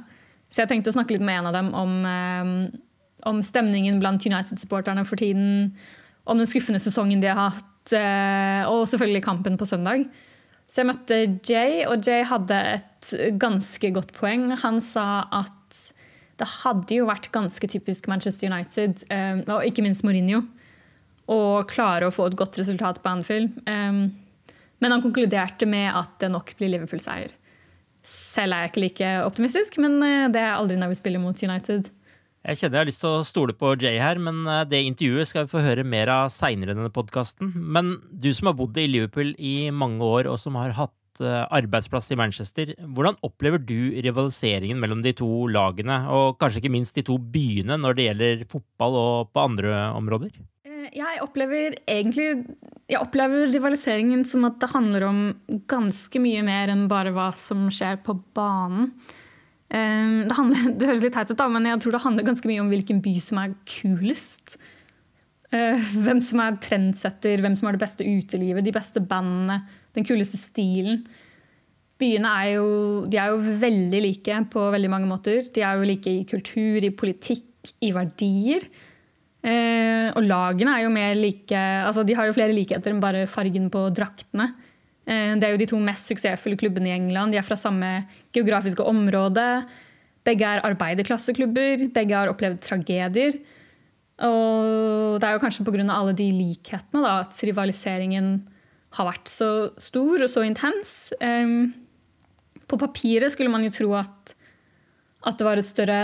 Så 0.54 0.62
jeg 0.62 0.70
tenkte 0.70 0.94
å 0.94 1.02
snakke 1.02 1.18
litt 1.18 1.26
med 1.26 1.42
en 1.42 1.50
av 1.50 1.56
dem 1.58 1.74
om, 1.74 1.96
om 3.26 3.42
stemningen 3.44 4.00
blant 4.02 4.26
United-supporterne 4.26 5.06
for 5.08 5.20
tiden. 5.20 5.74
Om 6.26 6.42
den 6.42 6.50
skuffende 6.50 6.82
sesongen 6.82 7.22
de 7.22 7.30
har 7.30 7.58
hatt, 7.58 7.94
eh, 7.94 8.64
og 8.70 8.88
selvfølgelig 8.90 9.24
kampen 9.26 9.58
på 9.58 9.68
søndag. 9.70 10.08
Så 10.68 10.82
jeg 10.82 10.90
møtte 10.90 11.18
Jay, 11.46 11.84
og 11.86 12.02
Jay 12.06 12.24
hadde 12.26 12.58
et 12.80 13.12
ganske 13.38 13.92
godt 13.94 14.14
poeng. 14.18 14.48
Han 14.64 14.82
sa 14.82 15.28
at 15.32 15.52
det 16.40 16.48
hadde 16.64 16.98
jo 16.98 17.06
vært 17.06 17.30
ganske 17.32 17.68
typisk 17.70 18.10
Manchester 18.12 18.50
United, 18.50 19.06
eh, 19.14 19.42
og 19.48 19.66
ikke 19.66 19.86
minst 19.86 20.04
Mourinho, 20.04 20.42
å 21.30 21.64
klare 21.70 22.10
å 22.10 22.14
få 22.14 22.28
et 22.28 22.38
godt 22.38 22.58
resultat 22.60 23.02
på 23.02 23.10
Anfield. 23.10 23.62
Eh, 23.68 24.10
Men 24.82 24.92
han 24.92 25.02
konkluderte 25.02 25.66
med 25.66 25.88
at 25.96 26.20
det 26.20 26.30
nok 26.30 26.52
blir 26.58 26.70
Liverpool-seier. 26.70 27.32
Selv 28.04 28.54
er 28.54 28.66
jeg 28.66 28.72
ikke 28.74 28.82
like 28.84 29.12
optimistisk, 29.26 29.78
men 29.80 30.00
det 30.34 30.42
er 30.42 30.58
aldri 30.60 30.76
når 30.76 30.90
vi 30.92 30.96
spiller 31.00 31.20
mot 31.24 31.42
United. 31.42 31.88
Jeg 32.46 32.60
kjenner 32.60 32.78
jeg 32.78 32.84
har 32.84 32.90
lyst 32.92 33.02
til 33.02 33.10
å 33.10 33.24
stole 33.26 33.54
på 33.58 33.72
Jay 33.82 33.96
her, 33.98 34.20
men 34.22 34.44
eh, 34.46 34.66
det 34.70 34.84
intervjuet 34.86 35.32
skal 35.32 35.48
vi 35.48 35.54
få 35.56 35.64
høre 35.66 35.86
mer 35.88 36.12
av 36.14 36.28
seinere 36.34 36.76
i 36.76 36.78
denne 36.78 36.94
podkasten. 36.94 37.50
Men 37.58 37.96
du 38.12 38.30
som 38.38 38.52
har 38.52 38.58
bodd 38.60 38.78
i 38.78 38.86
Liverpool 38.90 39.34
i 39.42 39.72
mange 39.74 40.06
år, 40.06 40.30
og 40.30 40.38
som 40.42 40.60
har 40.62 40.76
hatt 40.78 41.24
eh, 41.26 41.42
arbeidsplass 41.58 42.12
i 42.14 42.20
Manchester, 42.20 42.76
hvordan 42.86 43.18
opplever 43.26 43.64
du 43.66 43.98
rivaliseringen 43.98 44.78
mellom 44.82 45.02
de 45.02 45.16
to 45.18 45.30
lagene, 45.50 46.04
og 46.14 46.38
kanskje 46.42 46.62
ikke 46.62 46.74
minst 46.78 47.00
de 47.00 47.06
to 47.10 47.18
byene, 47.18 47.80
når 47.82 47.98
det 47.98 48.08
gjelder 48.12 48.46
fotball 48.54 49.02
og 49.02 49.34
på 49.34 49.48
andre 49.50 49.82
områder? 49.98 50.38
Eh, 50.70 50.88
Jeg 50.94 51.26
opplever 51.26 51.80
egentlig 51.90 52.30
Jeg 52.86 53.02
opplever 53.02 53.50
rivaliseringen 53.50 54.22
som 54.30 54.46
at 54.46 54.62
det 54.62 54.70
handler 54.70 55.10
om 55.10 55.22
ganske 55.66 56.22
mye 56.22 56.46
mer 56.46 56.70
enn 56.70 56.86
bare 56.92 57.10
hva 57.10 57.32
som 57.34 57.72
skjer 57.74 58.04
på 58.06 58.20
banen. 58.38 58.92
Eh, 59.72 60.28
Det, 60.28 60.36
handler, 60.38 60.72
det 60.78 60.88
høres 60.90 61.04
litt 61.06 61.16
teit 61.18 61.32
ut, 61.32 61.38
da, 61.40 61.50
men 61.52 61.66
jeg 61.72 61.82
tror 61.84 61.98
det 61.98 62.04
handler 62.06 62.30
ganske 62.30 62.50
mye 62.50 62.64
om 62.64 62.72
hvilken 62.74 63.02
by 63.06 63.16
som 63.24 63.42
er 63.42 63.56
kulest. 63.70 64.58
Eh, 65.54 65.92
Hvem 66.06 66.22
som 66.24 66.42
er 66.44 66.58
trendsetter, 66.64 67.42
hvem 67.44 67.58
som 67.58 67.70
har 67.70 67.78
det 67.78 67.84
beste 67.86 68.06
utelivet, 68.08 68.66
de 68.66 68.76
beste 68.76 69.04
bandene, 69.04 69.62
den 69.96 70.08
kuleste 70.08 70.38
stilen. 70.40 71.06
Byene 72.02 72.28
er 72.44 72.50
jo, 72.58 72.66
de 73.08 73.20
er 73.22 73.32
jo 73.32 73.54
veldig 73.62 74.02
like 74.04 74.40
på 74.52 74.66
veldig 74.74 74.90
mange 74.92 75.08
måter. 75.08 75.46
De 75.56 75.64
er 75.64 75.78
jo 75.80 75.88
like 75.88 76.12
i 76.12 76.26
kultur, 76.28 76.84
i 76.84 76.92
politikk, 76.92 77.72
i 77.80 77.94
verdier. 77.96 78.66
Eh, 79.46 80.10
og 80.12 80.26
lagene 80.26 80.74
er 80.74 80.84
jo 80.84 80.90
mer 80.90 81.14
like 81.14 81.54
altså 81.86 82.02
De 82.02 82.16
har 82.18 82.26
jo 82.26 82.34
flere 82.34 82.54
likheter 82.56 82.90
enn 82.90 83.02
bare 83.04 83.28
fargen 83.30 83.70
på 83.72 83.86
draktene. 83.96 84.50
Eh, 85.06 85.36
det 85.38 85.46
er 85.48 85.54
jo 85.54 85.62
de 85.62 85.68
to 85.70 85.80
mest 85.80 86.10
suksessfulle 86.10 86.58
klubbene 86.60 86.90
i 86.90 86.96
England. 86.98 87.32
De 87.32 87.40
er 87.40 87.46
fra 87.46 87.58
samme 87.60 87.92
geografiske 88.36 88.86
område. 88.86 89.46
Begge 90.26 90.48
er 90.50 90.64
arbeiderklasseklubber. 90.66 91.88
Begge 91.96 92.18
har 92.18 92.32
opplevd 92.32 92.62
tragedier. 92.66 93.40
Og 94.26 95.18
det 95.20 95.28
er 95.28 95.36
jo 95.36 95.42
kanskje 95.44 95.66
pga. 95.68 95.84
alle 95.92 96.14
de 96.16 96.30
likhetene 96.32 97.04
da, 97.04 97.20
at 97.26 97.36
rivaliseringen 97.44 98.48
har 98.96 99.10
vært 99.10 99.28
så 99.28 99.50
stor 99.82 100.24
og 100.24 100.32
så 100.32 100.46
intens. 100.48 101.12
Um, 101.20 101.74
på 102.66 102.80
papiret 102.80 103.34
skulle 103.34 103.52
man 103.52 103.66
jo 103.68 103.74
tro 103.76 103.92
at, 104.00 104.36
at 105.28 105.38
det 105.38 105.48
var 105.48 105.60
et 105.60 105.68
større 105.68 106.00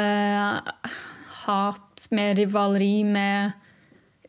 hat, 1.46 1.88
med 2.12 2.40
rivaleri 2.42 3.04
med 3.06 3.54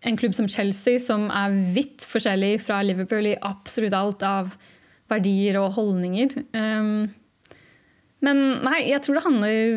en 0.06 0.16
klubb 0.18 0.34
som 0.36 0.48
Chelsea, 0.50 1.00
som 1.00 1.28
er 1.32 1.54
vidt 1.74 2.04
forskjellig 2.06 2.58
fra 2.62 2.82
Liverpool 2.84 3.30
i 3.30 3.38
absolutt 3.48 3.96
alt 3.96 4.22
av 4.26 4.52
verdier 5.10 5.58
og 5.60 5.72
holdninger. 5.78 6.36
Um, 6.54 7.08
men 8.22 8.42
nei, 8.62 8.84
jeg 8.90 9.02
tror 9.04 9.18
det 9.18 9.26
handler 9.26 9.76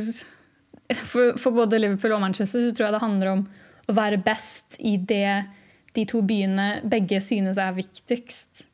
for, 0.93 1.35
for 1.41 1.55
både 1.55 1.79
Liverpool 1.81 2.13
og 2.15 2.21
Manchester 2.21 2.61
så 2.61 2.73
tror 2.75 2.87
jeg 2.87 2.95
det 2.95 3.03
handler 3.03 3.31
om 3.31 3.45
å 3.89 3.95
være 3.97 4.21
best 4.21 4.77
i 4.79 4.95
det 4.97 5.45
de 5.95 6.03
to 6.09 6.21
byene 6.25 6.81
begge 6.91 7.21
synes 7.23 7.59
er 7.61 7.75
viktigst. 7.77 8.65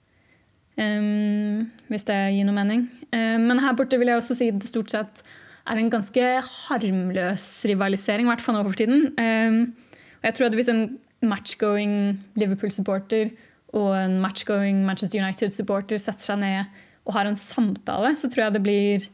Um, 0.80 1.68
hvis 1.92 2.08
det 2.08 2.18
gir 2.34 2.48
noe 2.48 2.56
mening. 2.56 2.88
Um, 3.12 3.48
men 3.50 3.62
her 3.62 3.76
borte 3.78 4.00
vil 4.02 4.10
jeg 4.10 4.22
også 4.22 4.38
si 4.40 4.50
det 4.56 4.72
stort 4.72 4.92
sett 4.94 5.22
er 5.70 5.78
en 5.78 5.92
ganske 5.94 6.28
harmløs 6.48 7.48
rivalisering, 7.70 8.26
i 8.26 8.32
hvert 8.32 8.44
fall 8.44 8.58
nå 8.58 8.74
tiden. 8.74 9.12
Um, 9.20 9.62
og 10.22 10.30
jeg 10.30 10.38
tror 10.38 10.50
at 10.50 10.58
hvis 10.58 10.72
en 10.74 10.86
matchgoing 11.22 11.94
Liverpool-supporter 12.40 13.30
og 13.78 13.92
en 13.96 14.18
matchgoing 14.24 14.82
Manchester 14.88 15.22
United-supporter 15.22 16.02
setter 16.02 16.32
seg 16.32 16.42
ned 16.42 16.80
og 17.06 17.14
har 17.16 17.30
en 17.30 17.38
samtale, 17.38 18.16
så 18.18 18.30
tror 18.30 18.48
jeg 18.48 18.56
det 18.58 18.64
blir 18.66 19.06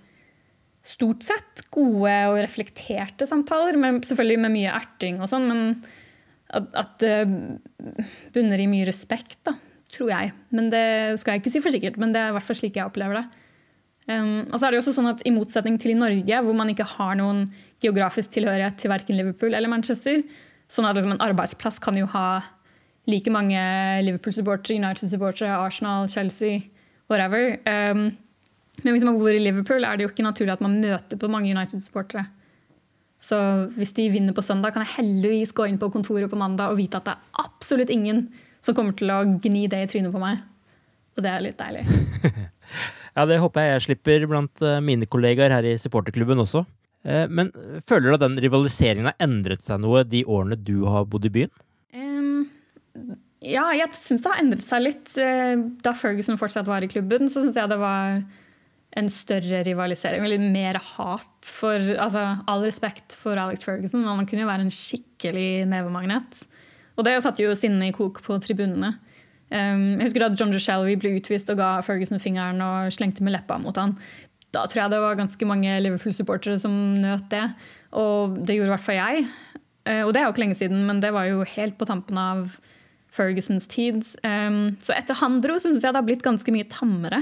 stort 0.87 1.25
sett 1.25 1.65
gode 1.73 2.15
og 2.31 2.39
reflekterte 2.39 3.27
samtaler. 3.29 3.77
Men 3.79 4.01
selvfølgelig 4.05 4.43
med 4.45 4.55
mye 4.55 4.75
erting 4.77 5.21
og 5.21 5.31
sånn, 5.31 5.47
men 5.49 5.63
at, 6.55 6.69
at 6.79 6.93
det 7.03 7.17
bunner 8.35 8.61
i 8.63 8.69
mye 8.71 8.87
respekt, 8.87 9.39
da, 9.47 9.57
tror 9.93 10.13
jeg. 10.13 10.31
Men 10.55 10.71
det 10.73 10.85
skal 11.21 11.35
jeg 11.35 11.43
ikke 11.43 11.55
si 11.57 11.63
for 11.63 11.75
sikkert, 11.75 11.99
men 12.01 12.15
det 12.15 12.23
er 12.23 12.31
i 12.31 12.37
hvert 12.37 12.47
fall 12.47 12.59
slik 12.59 12.79
jeg 12.79 12.87
opplever 12.87 13.21
det. 13.21 13.27
Um, 14.07 14.45
og 14.53 14.55
så 14.55 14.67
er 14.67 14.71
det 14.71 14.77
jo 14.77 14.83
også 14.85 14.95
sånn 14.95 15.09
at 15.09 15.23
I 15.27 15.33
motsetning 15.35 15.75
til 15.83 15.91
i 15.91 15.97
Norge, 15.99 16.43
hvor 16.45 16.55
man 16.55 16.69
ikke 16.71 16.87
har 16.95 17.17
noen 17.19 17.49
geografisk 17.83 18.31
tilhørighet 18.37 18.77
til 18.79 18.91
verken 18.93 19.19
Liverpool 19.19 19.57
eller 19.57 19.71
Manchester. 19.71 20.21
Sånn 20.71 20.87
at 20.87 20.95
liksom, 20.95 21.17
en 21.17 21.25
arbeidsplass 21.25 21.81
kan 21.83 21.99
jo 21.99 22.07
ha 22.13 22.27
like 23.07 23.31
mange 23.31 23.59
Liverpool-supportere, 24.07 24.79
United-supportere, 24.79 25.51
Arsenal, 25.51 26.07
Chelsea, 26.11 26.63
whatever. 27.11 27.57
Um, 27.67 28.09
men 28.83 28.93
hvis 28.93 29.05
man 29.07 29.17
bor 29.19 29.31
i 29.33 29.41
Liverpool, 29.41 29.85
er 29.85 29.97
det 29.97 30.05
jo 30.05 30.11
ikke 30.11 30.25
naturlig 30.25 30.53
at 30.53 30.63
man 30.63 30.77
møter 30.83 31.19
på 31.19 31.29
mange 31.31 31.49
United-supportere. 31.53 32.27
Så 33.23 33.37
hvis 33.73 33.95
de 33.97 34.09
vinner 34.13 34.35
på 34.37 34.43
søndag, 34.45 34.75
kan 34.75 34.85
jeg 34.85 34.99
heldigvis 34.99 35.55
gå 35.57 35.65
inn 35.65 35.79
på 35.81 35.89
kontoret 35.93 36.29
på 36.29 36.37
mandag 36.37 36.73
og 36.73 36.77
vite 36.77 36.99
at 36.99 37.07
det 37.07 37.15
er 37.15 37.47
absolutt 37.47 37.93
ingen 37.93 38.27
som 38.65 38.77
kommer 38.77 38.93
til 38.97 39.09
å 39.13 39.23
gni 39.41 39.65
det 39.71 39.81
i 39.83 39.89
trynet 39.89 40.13
på 40.13 40.21
meg. 40.21 40.43
Og 41.17 41.25
det 41.25 41.33
er 41.33 41.45
litt 41.47 41.57
deilig. 41.57 41.85
ja, 43.17 43.25
det 43.25 43.39
håper 43.41 43.63
jeg 43.63 43.73
jeg 43.73 43.85
slipper 43.87 44.27
blant 44.29 44.65
eh, 44.65 44.81
mine 44.85 45.09
kollegaer 45.09 45.55
her 45.55 45.65
i 45.65 45.77
supporterklubben 45.81 46.43
også. 46.43 46.61
Eh, 47.07 47.25
men 47.25 47.49
føler 47.89 48.11
du 48.11 48.17
at 48.19 48.25
den 48.27 48.37
rivaliseringen 48.43 49.09
har 49.09 49.17
endret 49.23 49.65
seg 49.65 49.81
noe 49.81 50.05
de 50.05 50.21
årene 50.27 50.59
du 50.61 50.85
har 50.85 51.07
bodd 51.09 51.25
i 51.25 51.33
byen? 51.33 51.53
Um, 51.97 52.45
ja, 53.41 53.65
jeg 53.73 53.89
syns 53.97 54.25
det 54.25 54.33
har 54.33 54.43
endret 54.43 54.65
seg 54.67 54.85
litt. 54.85 55.13
Eh, 55.17 55.55
da 55.81 55.95
Ferguson 55.97 56.37
fortsatt 56.37 56.69
var 56.69 56.85
i 56.85 56.91
klubben, 56.91 57.31
så 57.33 57.41
syns 57.41 57.57
jeg 57.57 57.73
det 57.73 57.81
var 57.81 58.21
en 58.95 59.09
større 59.11 59.63
rivalisering. 59.67 60.23
eller 60.23 60.39
mer 60.39 60.79
hat 60.79 61.45
for 61.45 61.75
altså, 61.75 62.37
All 62.47 62.63
respekt 62.63 63.15
for 63.15 63.37
Alex 63.37 63.63
Ferguson, 63.63 64.01
men 64.01 64.21
han 64.21 64.29
kunne 64.29 64.45
jo 64.45 64.49
være 64.49 64.65
en 64.67 64.73
skikkelig 64.73 65.67
nevemagnet. 65.69 66.45
Og 66.97 67.05
det 67.05 67.17
satte 67.23 67.43
jo 67.43 67.55
sinnet 67.55 67.91
i 67.91 67.95
kok 67.95 68.21
på 68.25 68.39
tribunene. 68.41 68.95
Um, 69.47 69.99
jeg 69.99 70.09
husker 70.09 70.25
da 70.25 70.35
John 70.35 70.51
Shelby 70.59 70.97
ble 70.99 71.13
utvist 71.21 71.49
og 71.53 71.59
ga 71.61 71.77
Ferguson 71.85 72.19
fingeren 72.19 72.59
og 72.63 72.91
slengte 72.91 73.23
med 73.23 73.35
leppa 73.37 73.59
mot 73.61 73.77
han. 73.79 73.95
Da 74.55 74.65
tror 74.65 74.81
jeg 74.81 74.91
det 74.95 75.03
var 75.03 75.19
ganske 75.19 75.47
mange 75.47 75.75
Liverpool-supportere 75.83 76.57
som 76.59 76.73
nøt 77.03 77.29
det. 77.31 77.45
Og 77.95 78.39
det 78.41 78.57
gjorde 78.57 78.71
i 78.71 78.75
hvert 78.75 78.87
fall 78.87 78.99
jeg. 78.99 79.27
Uh, 79.87 80.03
og 80.07 80.11
det 80.11 80.21
er 80.21 80.25
jo 80.25 80.33
ikke 80.33 80.43
lenge 80.47 80.59
siden, 80.59 80.87
men 80.89 81.03
det 81.03 81.13
var 81.15 81.29
jo 81.29 81.45
helt 81.47 81.77
på 81.77 81.87
tampen 81.87 82.17
av 82.19 82.57
Fergusons 83.13 83.69
tid. 83.71 84.01
Um, 84.25 84.75
så 84.83 84.95
etter 84.97 85.17
han 85.21 85.39
dro, 85.43 85.59
syns 85.61 85.83
jeg 85.83 85.93
det 85.93 86.01
har 86.01 86.07
blitt 86.07 86.25
ganske 86.25 86.53
mye 86.53 86.67
tammere. 86.71 87.21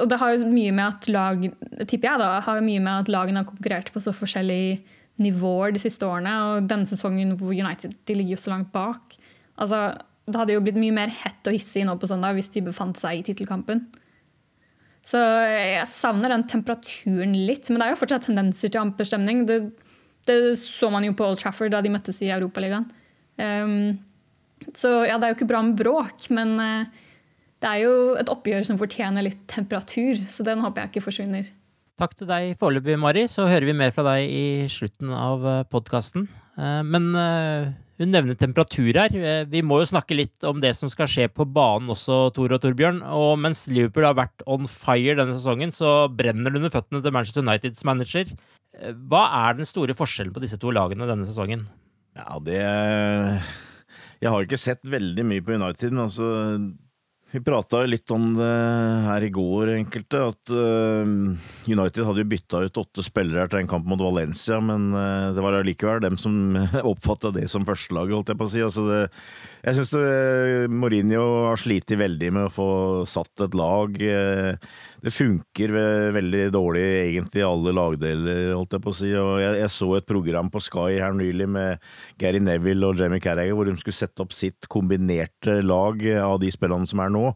Og 0.00 0.08
det 0.08 0.18
har 0.20 0.32
jo 0.32 0.48
mye 0.48 0.72
med 0.72 0.86
at 0.86 1.08
lag, 1.12 1.42
tipper 1.84 2.08
jeg 2.08 2.20
da, 2.22 2.30
har 2.46 2.64
mye 2.64 2.80
med 2.80 3.04
at 3.04 3.10
lagene 3.12 3.42
har 3.42 3.48
konkurrert 3.48 3.90
på 3.92 4.00
så 4.00 4.14
forskjellige 4.16 4.80
nivåer 5.22 5.74
de 5.74 5.82
siste 5.82 6.06
årene. 6.08 6.32
Og 6.48 6.70
denne 6.70 6.88
sesongen 6.88 7.34
hvor 7.40 7.52
United 7.52 7.98
de 8.08 8.16
ligger 8.16 8.38
jo 8.38 8.44
så 8.46 8.54
langt 8.54 8.72
bak. 8.72 9.18
Altså, 9.60 9.90
det 10.28 10.38
hadde 10.38 10.56
jo 10.56 10.62
blitt 10.64 10.80
mye 10.80 10.94
mer 10.96 11.12
hett 11.12 11.50
og 11.50 11.56
hissig 11.56 11.84
nå 11.84 11.98
på 12.00 12.08
søndag 12.08 12.38
hvis 12.38 12.48
de 12.54 12.64
befant 12.64 12.96
seg 13.00 13.20
i 13.20 13.26
tittelkampen. 13.26 13.84
Så 15.06 15.18
jeg 15.18 15.88
savner 15.90 16.30
den 16.30 16.46
temperaturen 16.48 17.34
litt. 17.34 17.68
Men 17.68 17.80
det 17.80 17.86
er 17.86 17.94
jo 17.94 18.00
fortsatt 18.04 18.28
tendenser 18.28 18.70
til 18.70 18.84
amper 18.84 19.08
stemning. 19.08 19.44
Det, 19.48 19.58
det, 20.28 20.38
så 20.62 20.88
man 20.94 21.04
jo 21.04 21.14
på 21.18 21.26
Old 21.26 21.42
Trafford 21.42 21.74
da 21.74 21.82
de 21.82 21.92
møttes 21.92 22.22
i 22.22 22.30
Europaligaen. 22.32 22.86
Um, 23.36 23.98
så 24.78 25.02
ja, 25.08 25.16
det 25.18 25.26
er 25.26 25.32
jo 25.32 25.40
ikke 25.40 25.50
bra 25.50 25.62
med 25.66 25.80
bråk, 25.80 26.28
men 26.30 26.54
uh, 26.62 27.08
det 27.62 27.70
er 27.70 27.82
jo 27.84 27.96
et 28.18 28.30
oppgjør 28.32 28.64
som 28.66 28.78
fortjener 28.80 29.22
litt 29.22 29.42
temperatur, 29.50 30.18
så 30.26 30.44
den 30.46 30.62
håper 30.64 30.82
jeg 30.82 30.92
ikke 30.92 31.04
forsvinner. 31.04 31.50
Takk 32.00 32.16
til 32.18 32.26
deg 32.26 32.56
foreløpig, 32.58 32.96
Mari. 32.98 33.26
Så 33.30 33.44
hører 33.46 33.68
vi 33.68 33.76
mer 33.76 33.92
fra 33.94 34.02
deg 34.08 34.26
i 34.26 34.44
slutten 34.72 35.12
av 35.14 35.44
eh, 35.46 35.64
podkasten. 35.70 36.24
Eh, 36.56 36.80
men 36.88 37.10
eh, 37.14 37.68
hun 38.00 38.10
nevner 38.10 38.38
temperatur 38.40 38.96
her. 38.98 39.14
Vi 39.52 39.60
må 39.62 39.78
jo 39.78 39.90
snakke 39.92 40.16
litt 40.16 40.46
om 40.48 40.58
det 40.62 40.72
som 40.74 40.90
skal 40.90 41.10
skje 41.10 41.28
på 41.30 41.46
banen 41.46 41.92
også, 41.92 42.32
Tor 42.34 42.56
og 42.56 42.62
Torbjørn. 42.64 43.02
Og 43.14 43.36
mens 43.38 43.66
Liverpool 43.70 44.08
har 44.08 44.16
vært 44.18 44.42
on 44.50 44.66
fire 44.66 45.14
denne 45.20 45.36
sesongen, 45.36 45.70
så 45.76 46.08
brenner 46.10 46.50
det 46.50 46.58
under 46.58 46.72
føttene 46.74 47.04
til 47.04 47.14
Manchester 47.14 47.44
Uniteds 47.46 47.84
manager. 47.86 48.32
Hva 49.12 49.26
er 49.44 49.60
den 49.60 49.68
store 49.68 49.94
forskjellen 49.94 50.34
på 50.34 50.42
disse 50.42 50.58
to 50.58 50.72
lagene 50.74 51.06
denne 51.06 51.28
sesongen? 51.28 51.68
Ja, 52.18 52.40
det 52.42 52.58
Jeg 54.22 54.32
har 54.32 54.42
ikke 54.42 54.58
sett 54.58 54.82
veldig 54.88 55.28
mye 55.28 55.44
på 55.44 55.54
United. 55.60 55.92
men 55.92 56.08
altså 56.08 56.32
vi 57.32 57.40
prata 57.40 57.80
litt 57.88 58.10
om 58.12 58.34
det 58.36 58.48
her 59.06 59.24
i 59.24 59.30
går, 59.32 59.72
enkelte. 59.78 60.20
At 60.32 60.52
uh, 60.52 61.06
United 61.68 62.04
hadde 62.04 62.24
jo 62.24 62.28
bytta 62.28 62.60
ut 62.66 62.80
åtte 62.82 63.04
spillere 63.06 63.48
til 63.48 63.62
en 63.62 63.70
kamp 63.70 63.88
mot 63.88 64.02
Valencia, 64.04 64.60
men 64.60 64.90
uh, 64.92 65.32
det 65.32 65.44
var 65.44 65.56
allikevel 65.56 66.02
dem 66.04 66.18
som 66.20 66.58
oppfatta 66.92 67.32
det 67.34 67.48
som 67.52 67.64
førstelaget, 67.68 68.18
holdt 68.18 68.34
jeg 68.34 68.40
på 68.42 68.48
å 68.50 68.52
si. 68.52 68.64
Altså 68.66 68.84
det, 68.90 69.00
jeg 69.62 69.78
syns 69.78 69.92
Mourinho 70.72 71.22
har 71.48 71.60
slitt 71.60 71.92
veldig 71.94 72.30
med 72.34 72.48
å 72.48 72.52
få 72.52 72.68
satt 73.06 73.44
et 73.44 73.54
lag. 73.58 73.94
Uh, 73.94 74.56
det 75.02 75.14
funker 75.14 75.74
veldig 76.14 76.44
dårlig 76.54 76.82
egentlig 76.82 77.42
i 77.42 77.46
alle 77.46 77.74
lagdeler, 77.74 78.52
holdt 78.56 78.76
jeg 78.76 78.84
på 78.84 78.92
å 78.92 78.98
si. 78.98 79.10
Jeg, 79.14 79.56
jeg, 79.62 79.70
så 79.74 79.88
et 79.98 80.10
program 80.10 80.50
på 80.52 80.62
Sky 80.62 81.00
her 81.02 81.16
nylig 81.18 81.48
med 81.50 81.82
Gary 82.22 82.42
Neville 82.42 82.90
og 82.90 83.00
Jamie 83.00 83.22
Carragher 83.22 83.56
hvor 83.58 83.70
de 83.70 83.74
skulle 83.80 83.98
sette 83.98 84.22
opp 84.22 84.34
sitt 84.36 84.70
kombinerte 84.70 85.60
lag 85.66 86.06
av 86.22 86.38
de 86.42 86.52
spillerne 86.54 86.88
som 86.88 87.02
er 87.02 87.14
nå. 87.14 87.32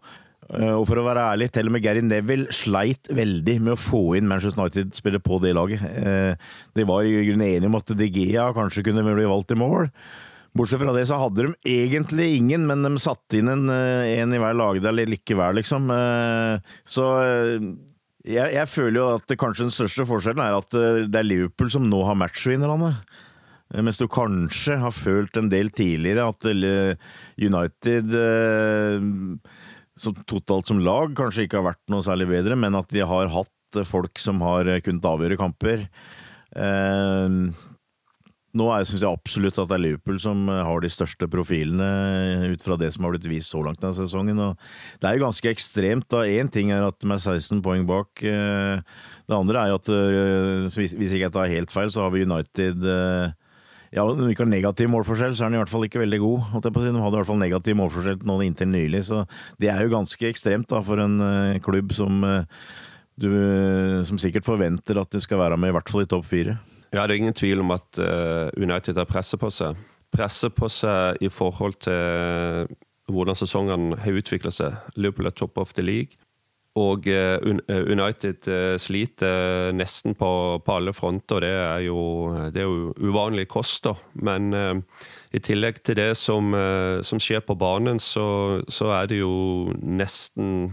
Eh, 0.55 0.73
og 0.77 0.85
for 0.87 1.01
å 1.01 1.07
være 1.07 1.25
ærlig, 1.33 1.49
til 1.55 1.67
og 1.67 1.75
med 1.75 1.83
Gary 1.83 2.03
Neville 2.07 2.55
sleit 2.55 3.11
veldig 3.11 3.57
med 3.59 3.75
å 3.75 3.81
få 3.81 4.03
inn 4.19 4.29
Manchester 4.31 4.63
United-spillere 4.63 5.25
på 5.25 5.41
det 5.43 5.55
laget. 5.59 5.83
Eh, 5.83 6.55
de 6.77 6.87
var 6.87 7.07
i 7.07 7.17
grunnen 7.17 7.49
enige 7.49 7.71
om 7.71 7.79
at 7.79 7.91
De 7.99 8.11
Gea 8.11 8.47
kanskje 8.57 8.87
kunne 8.87 9.05
bli 9.07 9.27
valgt 9.27 9.55
i 9.55 9.59
mål. 9.59 9.91
Bortsett 10.57 10.81
fra 10.81 10.95
det 10.95 11.05
så 11.09 11.19
hadde 11.21 11.47
de 11.47 11.73
egentlig 11.73 12.31
ingen, 12.39 12.65
men 12.69 12.85
de 12.87 12.95
satte 13.03 13.39
inn 13.39 13.51
en, 13.53 13.69
eh, 13.73 14.17
en 14.23 14.33
i 14.33 14.41
hver 14.41 14.57
lagdel 14.57 15.03
likevel, 15.11 15.59
liksom. 15.61 15.91
Eh, 15.93 16.73
så 16.87 17.07
eh, 17.23 17.67
jeg, 18.27 18.55
jeg, 18.55 18.71
føler 18.71 18.99
jo 19.01 19.07
at 19.19 19.37
kanskje 19.39 19.67
den 19.67 19.75
største 19.75 20.07
forskjellen 20.09 20.43
er 20.43 20.57
at 20.57 20.77
det 21.13 21.21
er 21.21 21.27
Liverpool 21.27 21.71
som 21.71 21.87
nå 21.87 22.01
har 22.09 22.19
matchvinnerne. 22.19 22.97
Mens 23.83 23.99
du 23.99 24.07
kanskje 24.11 24.79
har 24.79 24.95
følt 24.95 25.37
en 25.39 25.51
del 25.51 25.73
tidligere 25.75 26.27
at 26.31 26.47
United 27.43 28.13
som 29.99 30.19
totalt 30.31 30.71
som 30.71 30.83
lag 30.83 31.15
kanskje 31.19 31.47
ikke 31.47 31.59
har 31.59 31.69
vært 31.73 31.83
noe 31.91 32.07
særlig 32.07 32.29
bedre, 32.31 32.59
men 32.59 32.79
at 32.79 32.91
de 32.95 33.03
har 33.07 33.31
hatt 33.35 33.81
folk 33.91 34.23
som 34.23 34.43
har 34.47 34.71
kunnet 34.87 35.11
avgjøre 35.11 35.39
kamper. 35.39 35.87
Nå 38.57 38.67
syns 38.87 39.03
jeg 39.03 39.11
absolutt 39.11 39.59
at 39.61 39.69
det 39.69 39.77
er 39.77 39.83
Liverpool 39.83 40.19
som 40.23 40.47
eh, 40.49 40.63
har 40.65 40.81
de 40.81 40.91
største 40.93 41.29
profilene 41.29 41.87
eh, 41.87 42.45
ut 42.55 42.63
fra 42.65 42.79
det 42.81 42.93
som 42.95 43.05
har 43.05 43.13
blitt 43.13 43.29
vist 43.29 43.53
så 43.53 43.61
langt 43.65 43.83
denne 43.83 43.97
sesongen. 43.97 44.39
Og 44.41 45.01
det 45.03 45.09
er 45.09 45.17
jo 45.17 45.27
ganske 45.27 45.51
ekstremt. 45.51 46.09
da. 46.13 46.25
Én 46.25 46.49
ting 46.53 46.73
er 46.73 46.87
at 46.87 46.97
de 47.03 47.11
er 47.11 47.21
16 47.21 47.61
poeng 47.65 47.85
bak. 47.89 48.23
Eh, 48.25 48.79
det 49.27 49.37
andre 49.37 49.65
er 49.65 49.73
jo 49.73 49.81
at 49.81 49.91
hvis 50.77 50.95
ikke 50.95 51.27
jeg 51.27 51.35
tar 51.35 51.51
helt 51.51 51.75
feil, 51.75 51.91
så 51.93 52.07
har 52.07 52.15
vi 52.15 52.23
United 52.25 52.85
ja, 53.97 54.05
Når 54.05 54.21
vi 54.21 54.35
ikke 54.35 54.45
har 54.45 54.51
negativ 54.51 54.91
målforskjell, 54.93 55.35
så 55.35 55.45
er 55.45 55.51
den 55.51 55.59
i 55.59 55.61
hvert 55.63 55.73
fall 55.73 55.87
ikke 55.87 56.03
veldig 56.03 56.21
god. 56.23 56.47
De 56.63 56.71
hadde 56.71 56.95
i 56.95 57.17
hvert 57.17 57.29
fall 57.29 57.41
negativ 57.41 57.77
målforskjell 57.81 58.23
nå 58.29 58.39
inntil 58.45 58.71
nylig, 58.71 59.03
så 59.09 59.25
det 59.63 59.71
er 59.73 59.83
jo 59.83 59.95
ganske 59.95 60.29
ekstremt 60.29 60.69
da, 60.71 60.83
for 60.85 61.01
en 61.03 61.19
klubb 61.65 61.95
som, 61.97 62.23
du, 63.19 63.29
som 64.07 64.21
sikkert 64.21 64.47
forventer 64.47 65.01
at 65.01 65.11
de 65.15 65.23
skal 65.25 65.41
være 65.43 65.59
med 65.59 65.73
i 65.73 65.79
hvert 65.79 65.91
fall 65.91 66.07
i 66.07 66.11
topp 66.13 66.27
fire. 66.29 66.59
Ja, 66.97 67.05
det 67.05 67.13
er 67.13 67.21
ingen 67.21 67.37
tvil 67.37 67.61
om 67.61 67.75
at 67.75 67.99
uh, 68.01 68.49
United 68.57 68.97
har 68.97 69.09
presset 69.09 69.41
på 69.43 69.51
seg. 69.53 69.77
Presset 70.17 70.55
på 70.57 70.69
seg 70.73 71.19
i 71.21 71.29
forhold 71.29 71.77
til 71.85 72.71
hvordan 73.13 73.37
sesongen 73.37 73.91
har 74.01 74.17
utvikla 74.17 74.51
seg. 74.55 74.79
Liverpool 74.97 75.29
er 75.29 75.35
top 75.37 75.61
of 75.61 75.75
the 75.77 75.85
league. 75.85 76.17
Og 76.77 77.05
uh, 77.09 77.37
United 77.69 78.49
sliter 78.81 79.77
nesten 79.77 80.17
på, 80.17 80.31
på, 80.65 80.73
alle 80.73 80.95
fronter. 80.97 81.45
Det 81.45 81.53
er 81.53 81.85
jo, 81.85 82.01
det 82.55 82.65
er 82.65 83.05
uvanlig 83.05 83.45
kost, 83.53 83.85
da. 83.85 83.93
Men 84.15 84.49
i 85.37 85.41
tillegg 85.41 85.83
til 85.85 85.99
det 86.01 86.15
som, 86.17 86.53
som 87.05 87.21
skjer 87.21 87.45
på 87.45 87.57
banen, 87.61 88.01
så, 88.01 88.63
så, 88.69 88.93
er 88.97 89.13
det 89.13 89.21
jo 89.21 89.73
nesten 89.83 90.71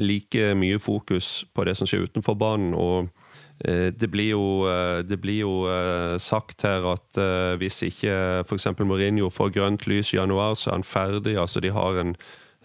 like 0.00 0.54
mye 0.56 0.80
fokus 0.80 1.44
på 1.52 1.68
det 1.68 1.76
som 1.76 1.88
skjer 1.88 2.08
utenfor 2.08 2.36
banen. 2.40 2.72
og 2.72 3.12
Eh, 3.12 3.23
det 3.64 4.10
blir 4.12 4.34
jo, 4.34 4.66
eh, 4.68 5.00
det 5.08 5.16
blir 5.22 5.38
jo 5.40 5.52
eh, 5.72 6.18
sagt 6.20 6.66
her 6.66 6.84
at 6.92 7.18
hvis 7.60 7.80
ikke 7.86 8.44
f.eks. 8.44 8.68
Mourinho 8.84 9.30
får 9.32 9.54
grønt 9.56 9.86
lys 9.88 10.12
i 10.12 10.18
januar, 10.18 10.54
så 10.54 10.70
er 10.70 10.78
han 10.78 10.84
ferdig. 10.84 11.38
Altså, 11.40 11.62
de 11.64 11.72
har 11.72 12.00
en, 12.00 12.14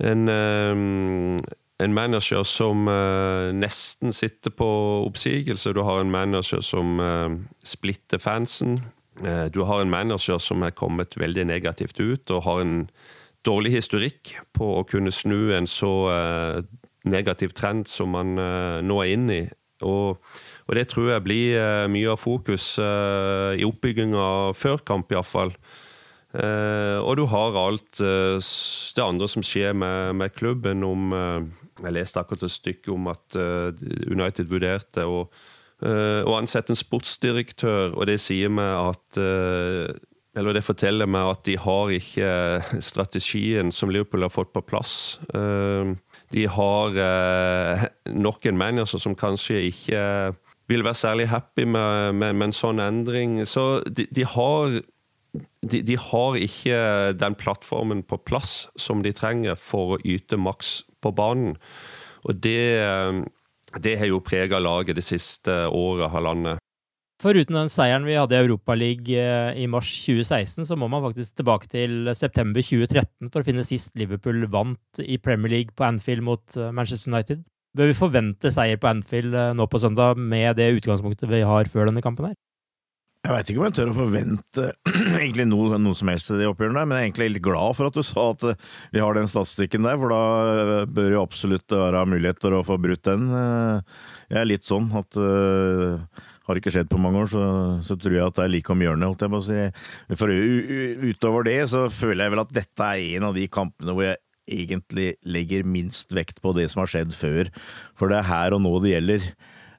en, 0.03 0.31
en 1.79 1.93
manager 1.95 2.43
som 2.43 2.89
nesten 3.55 4.15
sitter 4.15 4.51
på 4.51 4.69
oppsigelse. 5.05 5.73
Du 5.73 5.83
har 5.87 6.01
en 6.01 6.11
manager 6.11 6.63
som 6.65 6.99
splitter 7.63 8.19
fansen. 8.19 8.81
Du 9.53 9.63
har 9.67 9.81
en 9.81 9.91
manager 9.91 10.39
som 10.39 10.63
er 10.63 10.75
kommet 10.75 11.15
veldig 11.19 11.47
negativt 11.47 11.99
ut 11.99 12.31
og 12.31 12.43
har 12.43 12.61
en 12.63 12.75
dårlig 13.47 13.77
historikk 13.77 14.35
på 14.55 14.73
å 14.79 14.85
kunne 14.87 15.11
snu 15.15 15.53
en 15.55 15.67
så 15.67 15.93
negativ 17.07 17.55
trend 17.55 17.87
som 17.87 18.15
man 18.15 18.35
nå 18.35 19.01
er 19.03 19.15
inne 19.15 19.39
i. 19.39 19.43
Og 19.87 20.19
og 20.69 20.77
det 20.77 20.85
tror 20.91 21.09
jeg 21.09 21.25
blir 21.25 21.57
eh, 21.57 21.89
mye 21.89 22.13
av 22.13 22.19
fokus 22.21 22.75
eh, 22.77 23.57
i 23.57 23.65
oppbygginga 23.65 24.25
før 24.53 24.83
kamp, 24.85 25.09
iallfall. 25.11 25.55
Uh, 26.29 27.01
og 27.09 27.15
du 27.17 27.23
har 27.25 27.55
alt 27.57 28.01
uh, 28.05 28.37
det 28.37 29.01
andre 29.01 29.25
som 29.25 29.41
skjer 29.41 29.73
med, 29.73 30.13
med 30.21 30.35
klubben. 30.37 30.83
Om, 30.85 31.07
uh, 31.09 31.79
jeg 31.81 31.95
leste 31.95 32.21
akkurat 32.21 32.45
et 32.45 32.53
stykke 32.53 32.91
om 32.93 33.07
at 33.09 33.37
United 33.39 34.49
vurderte 34.51 35.07
å 35.07 35.23
ansette 36.35 36.73
en 36.73 36.77
sportsdirektør, 36.77 37.93
og 37.95 38.09
det 38.09 38.17
sier 38.19 38.51
meg 38.51 38.91
at 38.91 39.19
eller 40.35 40.57
det 40.57 40.65
forteller 40.65 41.07
meg 41.07 41.29
at 41.31 41.45
de 41.47 41.55
har 41.55 41.93
ikke 41.95 42.31
strategien 42.83 43.71
som 43.71 43.87
Liverpool 43.87 44.25
har 44.25 44.33
fått 44.33 44.51
på 44.51 44.65
plass. 44.67 44.91
De 45.31 46.43
har 46.51 46.99
nok 48.11 48.49
en 48.51 48.59
manager 48.59 48.99
som 48.99 49.15
kanskje 49.15 49.61
ikke 49.69 50.03
vil 50.69 50.85
være 50.85 51.01
særlig 51.01 51.27
happy 51.31 51.65
med, 51.65 52.15
med, 52.15 52.37
med 52.37 52.49
en 52.49 52.55
sånn 52.55 52.81
endring. 52.83 53.39
Så 53.49 53.81
de, 53.89 54.05
de 54.13 54.25
har 54.27 54.79
de, 55.61 55.81
de, 55.85 55.97
har 55.97 56.37
ikke 56.39 56.77
den 57.19 57.35
plattformen 57.37 58.01
på 58.07 58.17
plass 58.25 58.69
som 58.79 59.03
de 59.05 59.13
trenger 59.13 59.59
for 59.59 59.97
å 59.97 59.99
yte 60.01 60.39
maks 60.41 60.79
på 61.03 61.11
banen. 61.15 61.57
Og 62.25 62.39
det, 62.43 62.79
det 63.77 63.97
har 63.99 64.09
jo 64.09 64.23
prega 64.25 64.59
laget 64.61 64.97
det 64.97 65.05
siste 65.05 65.61
året, 65.67 66.09
halvannet. 66.13 66.61
Foruten 67.19 67.57
den 67.57 67.67
seieren 67.71 68.05
vi 68.07 68.15
hadde 68.15 68.37
i 68.37 68.39
Europaligaen 68.39 69.49
eh, 69.51 69.63
i 69.65 69.67
mars 69.67 69.89
2016, 70.05 70.63
så 70.69 70.77
må 70.79 70.87
man 70.87 71.03
faktisk 71.03 71.35
tilbake 71.35 71.67
til 71.67 72.07
september 72.15 72.63
2013 72.63 73.27
for 73.27 73.41
å 73.41 73.47
finne 73.47 73.65
sist 73.67 73.91
Liverpool 73.99 74.45
vant 74.51 75.01
i 75.03 75.17
Premier 75.19 75.51
League 75.51 75.75
på 75.75 75.83
Anfield 75.83 76.23
mot 76.23 76.55
eh, 76.55 76.71
Manchester 76.71 77.11
United. 77.11 77.43
Bør 77.77 77.91
vi 77.91 77.97
forvente 77.97 78.49
seier 78.53 78.79
på 78.81 78.89
Anfield 78.89 79.35
eh, 79.37 79.51
nå 79.53 79.67
på 79.69 79.81
søndag 79.81 80.17
med 80.17 80.57
det 80.57 80.71
utgangspunktet 80.79 81.29
vi 81.29 81.43
har 81.45 81.69
før 81.69 81.89
denne 81.89 82.01
kampen 82.01 82.31
her? 82.31 82.37
Jeg 83.27 83.35
veit 83.35 83.49
ikke 83.51 83.59
om 83.59 83.65
jeg 83.67 83.75
tør 83.75 83.89
å 83.91 83.97
forvente 83.97 84.65
egentlig 85.19 85.45
noe, 85.51 85.77
noe 85.77 85.97
som 85.97 86.09
helst 86.09 86.31
i 86.31 86.39
de 86.39 86.47
oppgjørene 86.49 86.85
men 86.87 86.95
jeg 86.95 87.03
er 87.03 87.09
egentlig 87.09 87.27
litt 87.33 87.43
glad 87.45 87.75
for 87.77 87.89
at 87.89 87.99
du 87.99 88.01
sa 88.07 88.29
at 88.31 88.47
eh, 88.49 88.65
vi 88.95 89.03
har 89.03 89.19
den 89.19 89.29
statistikken 89.29 89.85
der, 89.85 89.99
for 90.01 90.15
da 90.15 90.23
eh, 90.55 90.89
bør 90.89 91.13
jo 91.13 91.21
absolutt 91.27 91.77
være 91.77 92.07
muligheter 92.09 92.57
å 92.57 92.65
få 92.65 92.79
brutt 92.81 93.05
den. 93.05 93.29
Jeg 93.29 94.41
er 94.41 94.49
litt 94.49 94.65
sånn 94.65 94.89
at 94.97 95.17
har 96.49 96.57
ikke 96.57 96.71
skjedd 96.73 96.89
på 96.89 96.97
mange 97.01 97.21
år, 97.21 97.29
så, 97.29 97.43
så, 97.85 97.97
tror 97.99 98.15
jeg 98.15 98.25
at 98.25 98.39
det 98.39 98.45
er 98.47 98.53
like 98.55 98.73
om 98.73 98.81
hjørnet, 98.81 99.05
holdt 99.11 99.25
jeg 99.25 99.33
på 99.33 99.41
å 99.41 99.45
si. 99.45 99.65
For 100.17 100.33
utover 101.11 101.45
det 101.45 101.59
så 101.69 101.83
føler 101.93 102.25
jeg 102.25 102.33
vel 102.33 102.41
at 102.41 102.55
dette 102.55 102.87
er 102.87 103.19
en 103.19 103.27
av 103.29 103.37
de 103.37 103.45
kampene 103.53 103.93
hvor 103.93 104.07
jeg 104.07 104.17
egentlig 104.49 105.13
legger 105.23 105.67
minst 105.67 106.13
vekt 106.15 106.41
på 106.43 106.53
det 106.57 106.67
som 106.71 106.83
har 106.83 106.91
skjedd 106.91 107.15
før, 107.15 107.49
for 107.97 108.11
det 108.11 108.19
er 108.19 108.29
her 108.29 108.57
og 108.57 108.63
nå 108.65 108.73
det 108.83 108.93
gjelder. 108.95 109.31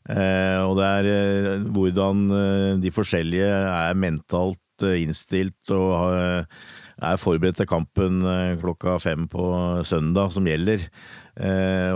Eh, 0.09 0.59
og 0.65 0.79
det 0.79 0.87
er 0.89 1.09
eh, 1.13 1.65
hvordan 1.77 2.23
eh, 2.33 2.75
de 2.81 2.93
forskjellige 2.95 3.49
er 3.53 3.99
mentalt 3.99 4.59
innstilt 4.81 5.75
og 5.77 6.15
er 6.17 7.19
forberedt 7.21 7.59
til 7.61 7.67
kampen 7.69 8.23
klokka 8.63 8.95
fem 8.97 9.27
på 9.29 9.43
søndag 9.85 10.31
som 10.33 10.47
gjelder. 10.49 10.87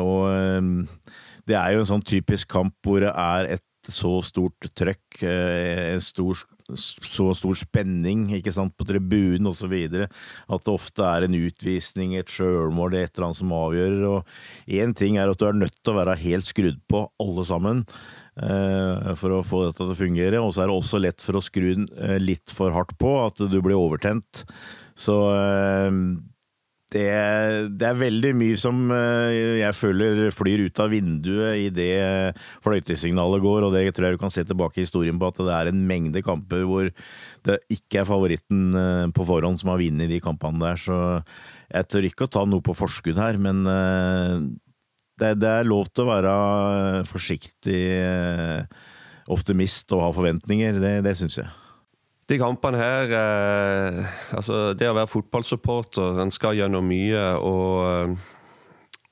Og 0.04 0.84
det 1.48 1.56
er 1.56 1.72
jo 1.72 1.80
en 1.80 1.88
sånn 1.88 2.04
typisk 2.04 2.50
kamp 2.52 2.76
hvor 2.84 3.00
det 3.00 3.08
er 3.08 3.48
et 3.56 3.64
så 3.92 4.18
stort 4.24 4.68
trøkk, 4.76 5.22
en 5.24 6.02
stor, 6.02 6.44
så 6.72 7.28
stor 7.36 7.58
spenning 7.58 8.26
ikke 8.38 8.52
sant, 8.54 8.74
på 8.76 8.86
tribunen 8.88 9.50
osv. 9.50 9.74
At 10.04 10.64
det 10.64 10.72
ofte 10.72 11.04
er 11.06 11.26
en 11.26 11.38
utvisning, 11.38 12.16
et 12.16 12.32
sjølmål, 12.32 12.96
et 12.98 13.12
eller 13.12 13.28
annet 13.28 13.40
som 13.40 13.54
avgjør. 13.56 13.96
og 14.10 14.70
Én 14.80 14.94
ting 14.96 15.18
er 15.18 15.30
at 15.30 15.40
du 15.40 15.48
er 15.48 15.58
nødt 15.58 15.76
til 15.80 15.94
å 15.94 15.98
være 16.00 16.18
helt 16.24 16.48
skrudd 16.48 16.80
på, 16.90 17.04
alle 17.20 17.46
sammen, 17.48 17.84
eh, 18.40 19.14
for 19.20 19.38
å 19.38 19.42
få 19.46 19.66
dette 19.66 19.82
til 19.82 19.94
å 19.94 19.98
fungere. 19.98 20.42
Og 20.42 20.54
så 20.54 20.64
er 20.64 20.70
det 20.70 20.78
også 20.78 21.02
lett 21.02 21.24
for 21.24 21.40
å 21.40 21.44
skru 21.44 21.72
eh, 21.74 22.18
litt 22.22 22.54
for 22.54 22.74
hardt 22.74 22.96
på, 23.00 23.16
at 23.26 23.44
du 23.44 23.60
blir 23.60 23.76
overtent. 23.78 24.44
Så 24.96 25.18
eh, 25.34 25.90
det, 26.94 27.08
det, 27.74 27.86
er 27.88 27.98
veldig 27.98 28.30
mye 28.38 28.58
som 28.60 28.86
eh, 28.94 29.58
jeg 29.58 29.74
føler 29.74 30.28
flyr 30.34 30.62
ut 30.68 30.80
av 30.82 30.92
vinduet 30.92 31.64
i 31.64 31.68
det 31.74 32.34
fløytesignalet 32.62 33.42
går, 33.42 33.66
og 33.66 33.74
det 33.74 33.88
tror 33.90 34.08
jeg 34.08 34.16
du 34.16 34.22
kan 34.22 34.34
se 34.34 34.44
tilbake 34.46 34.78
i 34.78 34.84
historien 34.84 35.18
på 35.18 35.32
at 35.32 35.40
det 35.42 35.56
er 35.56 35.70
en 35.72 35.80
mengde 35.88 36.22
kamper 36.24 36.62
hvor 36.68 36.90
det 37.44 37.58
ikke 37.74 38.02
er 38.02 38.08
favoritten 38.08 38.78
eh, 38.78 39.06
på 39.16 39.26
forhånd 39.26 39.58
som 39.58 39.72
har 39.72 39.82
vunnet 39.82 40.12
de 40.12 40.20
kampene 40.22 40.62
der, 40.62 40.78
så 40.78 41.00
jeg 41.74 41.90
tør 41.90 42.08
ikke 42.10 42.28
å 42.28 42.34
ta 42.36 42.44
noe 42.46 42.62
på 42.62 42.76
forskudd 42.78 43.18
her, 43.18 43.40
men 43.42 43.66
eh, 43.66 44.38
det, 45.18 45.34
det 45.42 45.50
er 45.50 45.66
lov 45.66 45.90
til 45.90 46.06
å 46.06 46.12
være 46.12 46.38
forsiktig 47.10 47.82
optimist 49.34 49.90
og 49.94 50.06
ha 50.06 50.14
forventninger, 50.14 50.78
det, 50.82 50.96
det 51.06 51.18
syns 51.18 51.38
jeg. 51.42 51.50
De 52.30 52.38
kampene 52.40 52.80
her 52.80 53.10
eh, 53.12 54.04
Altså, 54.36 54.72
det 54.78 54.88
å 54.88 54.96
være 54.96 55.10
fotballsupporter, 55.12 56.22
en 56.22 56.32
skal 56.32 56.56
gjennom 56.56 56.86
mye. 56.88 57.24
Og, 57.36 57.74
eh, 57.88 58.30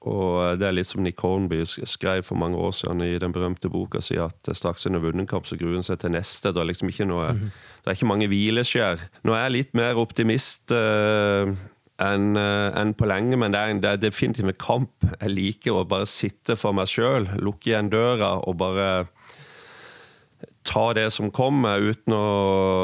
og 0.08 0.58
det 0.58 0.66
er 0.66 0.74
litt 0.74 0.88
som 0.88 1.04
Nick 1.04 1.20
Hornby 1.22 1.60
skrev 1.66 2.24
for 2.26 2.40
mange 2.40 2.58
år 2.58 2.72
siden 2.74 3.04
i 3.04 3.18
den 3.22 3.34
berømte 3.34 3.70
boka 3.70 4.00
si, 4.02 4.16
at 4.18 4.48
straks 4.56 4.88
en 4.88 4.98
har 4.98 5.04
vunnet 5.04 5.30
kamp, 5.30 5.46
så 5.46 5.58
gruer 5.60 5.78
en 5.78 5.86
seg 5.86 6.00
til 6.02 6.14
neste. 6.16 6.50
Det 6.50 6.62
er 6.62 6.70
liksom 6.72 6.90
ikke 6.90 7.06
noe 7.10 7.32
mm 7.32 7.38
-hmm. 7.38 7.52
Det 7.82 7.90
er 7.90 7.94
ikke 7.98 8.06
mange 8.06 8.28
hvileskjær. 8.28 8.98
Nå 9.24 9.34
er 9.34 9.42
jeg 9.42 9.52
litt 9.52 9.74
mer 9.74 9.96
optimist. 9.96 10.72
Eh, 10.72 11.54
enn 12.02 12.36
uh, 12.36 12.72
en 12.80 12.94
på 12.94 13.06
lenge, 13.06 13.36
men 13.36 13.52
det 13.52 13.60
er, 13.60 13.72
det 13.82 13.90
er 13.90 13.96
definitivt 13.96 14.48
en 14.48 14.58
kamp 14.58 15.04
jeg 15.20 15.30
liker 15.30 15.76
å 15.76 15.84
bare 15.88 16.06
sitte 16.06 16.56
for 16.58 16.72
meg 16.72 16.90
sjøl, 16.90 17.28
lukke 17.38 17.70
igjen 17.70 17.90
døra 17.92 18.40
og 18.48 18.56
bare 18.62 19.06
ta 20.66 20.92
det 20.96 21.08
som 21.14 21.30
kommer, 21.34 21.82
uten 21.82 22.14
å 22.16 22.24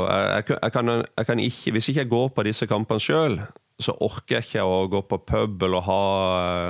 jeg, 0.08 0.48
jeg, 0.50 0.72
kan, 0.74 0.92
jeg, 1.04 1.26
kan, 1.28 1.42
ikke 1.42 1.74
Hvis 1.76 1.88
ikke 1.90 2.04
jeg 2.04 2.12
går 2.12 2.28
på 2.34 2.44
disse 2.48 2.68
kampene 2.70 3.02
sjøl, 3.02 3.38
så 3.78 3.94
orker 4.02 4.38
jeg 4.38 4.48
ikke 4.48 4.66
å 4.66 4.80
gå 4.90 5.04
på 5.06 5.20
pub 5.28 5.62
eller 5.62 5.84
ha 5.86 6.02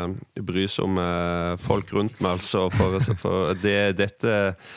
uh, 0.05 0.43
brysomme 0.45 1.07
folk 1.65 1.95
rundt 1.97 2.21
meg, 2.21 2.37
altså. 2.37 2.67
For, 2.75 2.99
for 3.17 3.57
det, 3.63 3.97
dette 4.01 4.35
uh, 4.53 4.75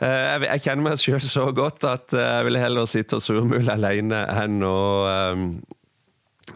jeg, 0.00 0.46
jeg, 0.46 0.62
kjenner 0.64 0.86
meg 0.86 1.02
sjøl 1.02 1.26
så 1.26 1.50
godt 1.56 1.84
at 1.88 2.16
jeg 2.16 2.48
vil 2.48 2.60
heller 2.60 2.88
sitte 2.88 3.20
og 3.20 3.26
surmule 3.26 3.76
alene 3.76 4.24
enn 4.40 4.64
å 4.64 4.78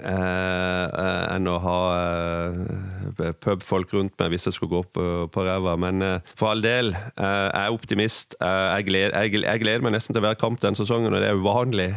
enn 0.02 1.48
å 1.50 1.56
ha 1.62 1.78
uh, 1.94 3.32
pubfolk 3.44 3.94
rundt 3.94 4.16
meg 4.20 4.34
hvis 4.34 4.48
jeg 4.48 4.56
skulle 4.56 4.74
gå 4.76 4.82
på, 4.96 5.04
på 5.32 5.44
ræva. 5.46 5.76
Men 5.80 6.02
for 6.34 6.52
all 6.52 6.64
del, 6.64 6.94
jeg 6.94 7.60
er 7.60 7.74
optimist. 7.74 8.36
Jeg 8.40 8.88
gleder, 8.88 9.14
jeg, 9.22 9.44
jeg, 9.44 9.62
gleder, 9.62 9.84
meg 9.84 9.94
nesten 9.96 10.16
til 10.16 10.24
hver 10.24 10.38
kamp 10.40 10.62
denne 10.62 10.78
sesongen, 10.78 11.14
og 11.14 11.22
det 11.22 11.30
er 11.30 11.38
uvanlig. 11.38 11.90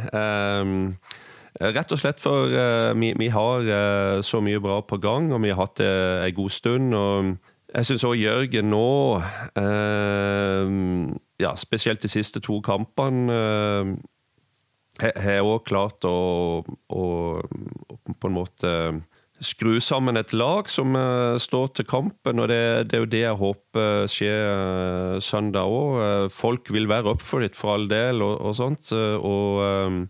Rett 1.57 1.93
og 1.95 2.01
slett 2.01 2.21
for 2.21 2.51
vi, 2.99 3.13
vi, 3.17 3.29
har 3.33 4.21
så 4.21 4.41
mye 4.45 4.61
bra 4.61 4.81
på 4.85 4.99
gang, 5.01 5.31
og 5.33 5.41
vi 5.45 5.53
har 5.53 5.63
hatt 5.63 5.79
det 5.81 5.93
en 6.27 6.37
god 6.37 6.53
stund. 6.53 6.93
og 6.93 7.37
jeg 7.73 7.89
syns 7.89 8.05
òg 8.07 8.19
Jørgen 8.21 8.69
nå, 8.71 8.91
ja, 11.41 11.55
spesielt 11.59 12.03
de 12.03 12.11
siste 12.11 12.41
to 12.43 12.61
kampene 12.65 13.97
har 15.01 15.45
òg 15.45 15.67
klart 15.67 16.05
å, 16.07 16.63
å, 16.65 17.03
på 18.17 18.29
en 18.29 18.37
måte 18.37 18.73
skru 19.43 19.77
sammen 19.83 20.17
et 20.17 20.33
lag 20.33 20.69
som 20.71 20.95
uh, 20.97 21.37
står 21.41 21.69
til 21.77 21.87
kampen, 21.89 22.41
og 22.41 22.49
det, 22.49 22.89
det, 22.89 22.97
er 22.97 23.03
jo 23.03 23.11
det 23.11 23.21
jeg 23.21 23.39
håper 23.41 24.09
skjer 24.11 24.41
uh, 24.49 25.21
søndag 25.23 25.69
òg. 25.69 26.01
Uh, 26.01 26.25
folk 26.33 26.71
vil 26.73 26.89
være 26.89 27.13
up 27.13 27.23
for 27.25 27.45
it 27.45 27.57
for 27.57 27.75
all 27.75 27.87
del, 27.91 28.23
og, 28.25 28.39
og 28.41 28.57
sånt. 28.57 28.91
og, 28.91 30.07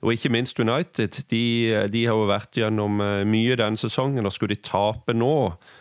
og 0.00 0.14
ikke 0.14 0.32
minst 0.32 0.60
United. 0.60 1.18
De, 1.30 1.44
de, 1.92 2.04
har 2.06 2.16
jo 2.16 2.30
vært 2.30 2.56
gjennom 2.56 3.02
mye 3.28 3.58
denne 3.58 3.80
sesongen, 3.80 4.26
og 4.26 4.32
skulle 4.32 4.56
de 4.56 4.64
tape 4.64 5.16
nå, 5.16 5.34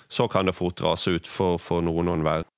så 0.10 0.28
kan 0.32 0.50
det 0.50 0.58
fort 0.58 0.82
rase 0.84 1.14
ut 1.16 1.30
for, 1.30 1.62
for 1.62 1.86
noen 1.86 2.10
og 2.10 2.20
enhver. 2.20 2.49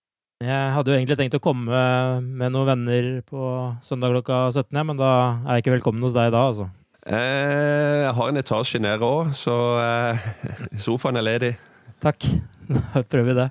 Jeg 0.42 0.70
hadde 0.74 0.90
jo 0.90 0.98
egentlig 0.98 1.18
tenkt 1.20 1.36
å 1.38 1.44
komme 1.44 1.82
med 2.26 2.54
noen 2.54 2.70
venner 2.72 3.10
på 3.30 3.42
søndag 3.86 4.16
klokka 4.16 4.48
17, 4.50 4.80
men 4.90 4.98
da 4.98 5.10
er 5.46 5.60
jeg 5.60 5.68
ikke 5.68 5.76
velkommen 5.76 6.02
hos 6.02 6.16
deg 6.16 6.32
da, 6.34 6.48
altså. 6.50 6.66
Eh, 7.06 8.06
jeg 8.08 8.14
har 8.18 8.32
en 8.32 8.42
etasje 8.42 8.82
nede 8.82 9.06
òg, 9.06 9.30
så 9.38 9.58
eh, 9.82 10.24
sofaen 10.86 11.22
er 11.22 11.28
ledig. 11.28 11.52
Takk. 12.02 12.26
Da 12.72 13.02
prøver 13.04 13.28
vi 13.28 13.34
det. 13.36 13.48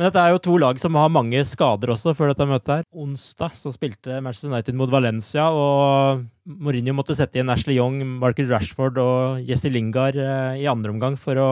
Men 0.00 0.06
dette 0.06 0.20
er 0.22 0.32
jo 0.32 0.40
to 0.40 0.54
lag 0.56 0.78
som 0.80 0.94
har 0.96 1.10
mange 1.12 1.42
skader 1.44 1.90
også 1.92 2.14
før 2.16 2.30
dette 2.32 2.46
møtet 2.48 2.70
her. 2.72 2.84
Onsdag 2.96 3.52
så 3.58 3.70
spilte 3.74 4.16
Manchester 4.24 4.48
United 4.48 4.78
mot 4.80 4.90
Valencia, 4.90 5.50
og 5.52 6.24
Mourinho 6.48 6.94
måtte 6.96 7.14
sette 7.18 7.42
inn 7.42 7.52
Ashley 7.52 7.76
Young, 7.76 8.00
Marcus 8.22 8.48
Rashford 8.48 8.98
og 9.02 9.44
Jesse 9.46 9.70
Lingard 9.70 10.16
eh, 10.18 10.62
i 10.64 10.66
andre 10.72 10.94
omgang 10.94 11.20
for 11.20 11.38
å 11.38 11.50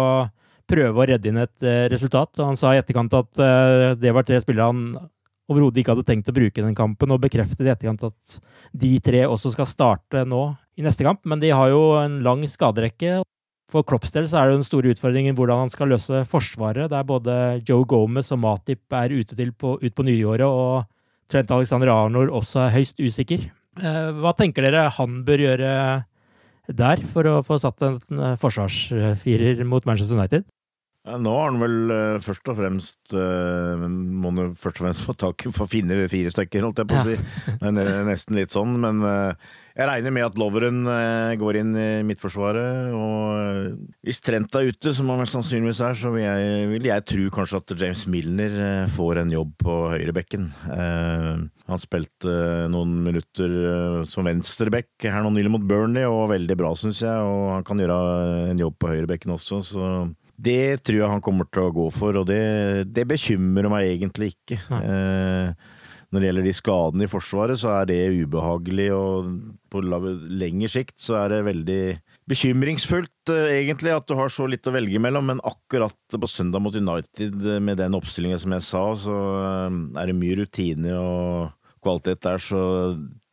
prøve 0.69 1.01
å 1.01 1.07
redde 1.09 1.31
inn 1.31 1.41
et 1.43 1.67
uh, 1.67 1.87
resultat. 1.93 2.41
Han 2.45 2.59
sa 2.59 2.75
i 2.75 2.83
etterkant 2.83 3.15
at 3.17 3.41
uh, 3.41 3.95
det 3.99 4.13
var 4.15 4.27
tre 4.29 4.41
spillere 4.43 4.69
han 4.69 5.09
overhodet 5.49 5.81
ikke 5.81 5.95
hadde 5.95 6.07
tenkt 6.09 6.29
å 6.29 6.37
bruke 6.37 6.65
den 6.65 6.77
kampen, 6.77 7.13
og 7.15 7.23
bekreftet 7.23 7.65
i 7.65 7.73
etterkant 7.73 8.11
at 8.11 8.39
de 8.77 8.93
tre 9.05 9.25
også 9.27 9.55
skal 9.55 9.69
starte 9.69 10.25
nå 10.29 10.43
i 10.79 10.85
neste 10.85 11.07
kamp. 11.07 11.25
Men 11.29 11.41
de 11.43 11.53
har 11.55 11.73
jo 11.73 11.97
en 12.01 12.21
lang 12.25 12.45
skaderekke. 12.49 13.23
For 13.69 13.85
Klopps 13.85 14.15
del 14.15 14.29
så 14.29 14.41
er 14.41 14.49
det 14.49 14.59
den 14.59 14.69
store 14.69 14.95
utfordringen 14.95 15.37
hvordan 15.37 15.67
han 15.67 15.73
skal 15.73 15.91
løse 15.93 16.23
forsvaret, 16.29 16.89
der 16.93 17.09
både 17.09 17.33
Joe 17.69 17.85
Gomez 17.89 18.31
og 18.33 18.41
Matip 18.41 18.97
er 18.97 19.13
ute 19.13 19.37
på, 19.53 19.75
ut 19.77 19.97
på 19.97 20.07
nyåret, 20.09 20.47
og 20.49 20.89
Trent 21.29 21.51
Alexander 21.53 21.93
Arnor 21.93 22.33
også 22.33 22.63
er 22.65 22.77
høyst 22.79 23.01
usikker. 23.01 23.51
Uh, 23.79 24.17
hva 24.21 24.33
tenker 24.37 24.65
dere 24.65 24.89
han 24.97 25.21
bør 25.27 25.45
gjøre 25.45 25.73
der 26.79 27.03
for 27.13 27.29
å 27.29 27.35
få 27.45 27.57
satt 27.61 27.85
en 27.85 28.01
forsvarsfirer 28.41 29.61
mot 29.69 29.85
Manchester 29.89 30.17
United? 30.17 30.49
Nå 31.07 31.33
har 31.33 31.47
han 31.53 31.61
vel 31.63 31.93
uh, 31.93 32.19
først 32.21 32.51
og 32.51 32.59
fremst 32.59 33.15
uh, 33.15 33.87
Må 33.87 34.33
han 34.35 34.53
først 34.59 34.81
og 34.81 34.89
fremst 34.89 35.07
få 35.07 35.15
tak 35.17 35.47
i 35.47 35.55
få 35.55 35.69
finne 35.71 36.03
fire 36.11 36.33
stykker, 36.35 36.67
holdt 36.67 36.83
jeg 36.83 36.91
på 36.91 36.99
å 36.99 37.07
si. 37.07 37.17
Ja. 37.63 37.73
Nesten 38.09 38.37
litt 38.39 38.53
sånn, 38.53 38.75
men 38.83 39.01
uh, 39.05 39.33
jeg 39.79 39.87
regner 39.89 40.13
med 40.15 40.27
at 40.27 40.39
Loveren 40.41 40.81
går 41.39 41.59
inn 41.61 41.71
i 41.79 41.87
Midtforsvaret. 42.07 42.91
Og 42.99 43.77
hvis 44.03 44.19
Trent 44.27 44.57
er 44.59 44.73
ute, 44.73 44.91
som 44.97 45.07
han 45.13 45.23
vel 45.23 45.31
sannsynligvis 45.31 45.83
er, 45.87 45.95
så 46.01 46.11
vil 46.11 46.25
jeg, 46.25 46.65
vil 46.73 46.89
jeg 46.89 47.05
tro 47.07 47.29
kanskje 47.37 47.61
at 47.61 47.75
James 47.85 48.03
Milner 48.11 48.57
får 48.91 49.23
en 49.23 49.31
jobb 49.37 49.53
på 49.63 49.77
høyrebekken. 49.93 50.49
Han 50.67 51.83
spilte 51.83 52.35
noen 52.75 52.97
minutter 53.07 53.55
som 54.11 54.27
venstreback 54.27 55.07
her 55.07 55.23
nå 55.23 55.31
nylig 55.37 55.55
mot 55.55 55.71
Burnley, 55.71 56.11
og 56.11 56.33
veldig 56.35 56.59
bra, 56.59 56.75
syns 56.75 57.05
jeg. 57.07 57.31
Og 57.31 57.53
han 57.55 57.69
kan 57.69 57.79
gjøre 57.79 58.01
en 58.49 58.67
jobb 58.67 58.81
på 58.83 58.91
høyrebekken 58.97 59.39
også, 59.39 59.63
så 59.63 59.93
det 60.39 60.85
tror 60.87 61.01
jeg 61.01 61.11
han 61.11 61.25
kommer 61.25 61.49
til 61.51 61.67
å 61.67 61.75
gå 61.75 61.89
for, 61.95 62.21
og 62.21 62.29
det, 62.31 62.87
det 62.95 63.09
bekymrer 63.11 63.71
meg 63.73 63.91
egentlig 63.91 64.33
ikke. 64.37 64.61
Eh, 64.79 65.75
når 66.09 66.23
det 66.23 66.29
gjelder 66.29 66.47
de 66.47 66.53
skadene 66.57 67.05
i 67.05 67.11
Forsvaret, 67.11 67.61
så 67.61 67.73
er 67.77 67.89
det 67.91 67.99
ubehagelig, 68.23 68.87
og 68.97 69.33
på 69.69 69.83
lengre 69.85 70.71
sikt 70.73 70.97
så 71.05 71.19
er 71.21 71.35
det 71.35 71.41
veldig 71.51 71.83
bekymringsfullt, 72.29 73.33
eh, 73.35 73.59
egentlig, 73.59 73.93
at 73.93 74.09
du 74.09 74.15
har 74.17 74.33
så 74.33 74.49
litt 74.49 74.67
å 74.69 74.73
velge 74.73 75.01
mellom, 75.01 75.29
men 75.29 75.45
akkurat 75.45 75.97
på 76.13 76.31
søndag 76.31 76.65
mot 76.65 76.75
United, 76.75 77.37
eh, 77.45 77.61
med 77.61 77.81
den 77.81 77.97
oppstillingen 77.99 78.41
som 78.41 78.57
jeg 78.57 78.65
sa, 78.65 78.85
så 78.97 79.19
eh, 79.43 79.79
er 80.01 80.09
det 80.09 80.17
mye 80.17 80.39
rutine 80.41 80.97
og 80.97 81.53
kvalitet 81.85 82.25
der, 82.25 82.41
så 82.41 82.61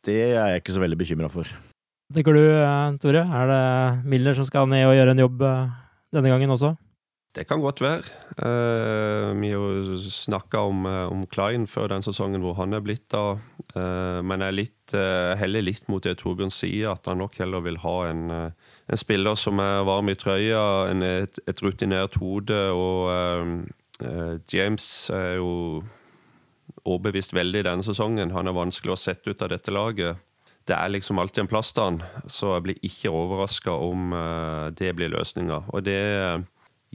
det 0.06 0.20
er 0.36 0.52
jeg 0.52 0.62
ikke 0.62 0.76
så 0.76 0.84
veldig 0.84 1.00
bekymra 1.00 1.32
for. 1.32 1.48
Tenker 2.14 2.36
du, 2.36 2.44
Tore, 3.02 3.24
er 3.24 3.48
det 3.50 4.04
Miller 4.06 4.36
som 4.36 4.46
skal 4.46 4.68
ned 4.70 4.84
og 4.86 4.94
gjøre 4.94 5.16
en 5.16 5.24
jobb 5.24 5.40
denne 6.14 6.30
gangen 6.30 6.52
også? 6.54 6.76
Det 7.36 7.44
kan 7.44 7.60
godt 7.60 7.82
være. 7.84 8.04
Uh, 8.40 9.36
vi 9.36 9.50
har 9.52 9.98
snakka 10.00 10.62
om, 10.70 10.86
uh, 10.88 11.12
om, 11.12 11.26
Klein 11.28 11.66
før 11.68 11.90
den 11.92 12.04
sesongen 12.04 12.40
hvor 12.40 12.56
han 12.56 12.72
er 12.72 12.80
blitt 12.80 13.10
da. 13.12 13.36
Uh, 13.76 14.24
men 14.24 14.40
jeg 14.40 14.56
litt, 14.56 14.94
heller 15.36 15.64
litt 15.66 15.88
mot 15.90 16.04
det 16.04 16.14
Torbjørn 16.22 16.52
sier, 16.54 16.94
at 16.94 17.08
han 17.10 17.18
nok 17.18 17.36
heller 17.42 17.64
vil 17.64 17.80
ha 17.82 17.94
en, 18.06 18.22
en 18.30 19.00
spiller 19.00 19.34
som 19.34 19.58
er 19.60 19.82
varm 19.84 20.08
i 20.08 20.14
trøya, 20.14 20.62
en, 20.92 21.02
et, 21.02 21.40
et, 21.42 21.62
rutinert 21.64 22.14
hode. 22.22 22.60
Og 22.70 23.66
James 24.52 24.86
er 25.10 25.40
jo 25.40 25.82
overbevist 26.86 27.34
veldig 27.34 27.64
denne 27.66 27.84
sesongen. 27.84 28.30
Han 28.30 28.46
er 28.46 28.56
vanskelig 28.56 28.94
å 28.94 29.00
sette 29.08 29.34
ut 29.34 29.42
av 29.42 29.50
dette 29.52 29.74
laget. 29.74 30.22
Det 30.70 30.78
er 30.78 30.94
liksom 30.94 31.18
alltid 31.18 31.44
en 31.44 31.50
plass 31.50 31.74
til 31.74 31.88
han, 31.88 31.98
så 32.30 32.54
jeg 32.54 32.68
blir 32.68 32.86
ikke 32.86 33.10
overraska 33.10 33.74
om 33.74 34.14
det 34.78 34.94
blir 34.94 35.10
løsninga. 35.12 35.64
Og 35.74 35.82
det 35.90 35.98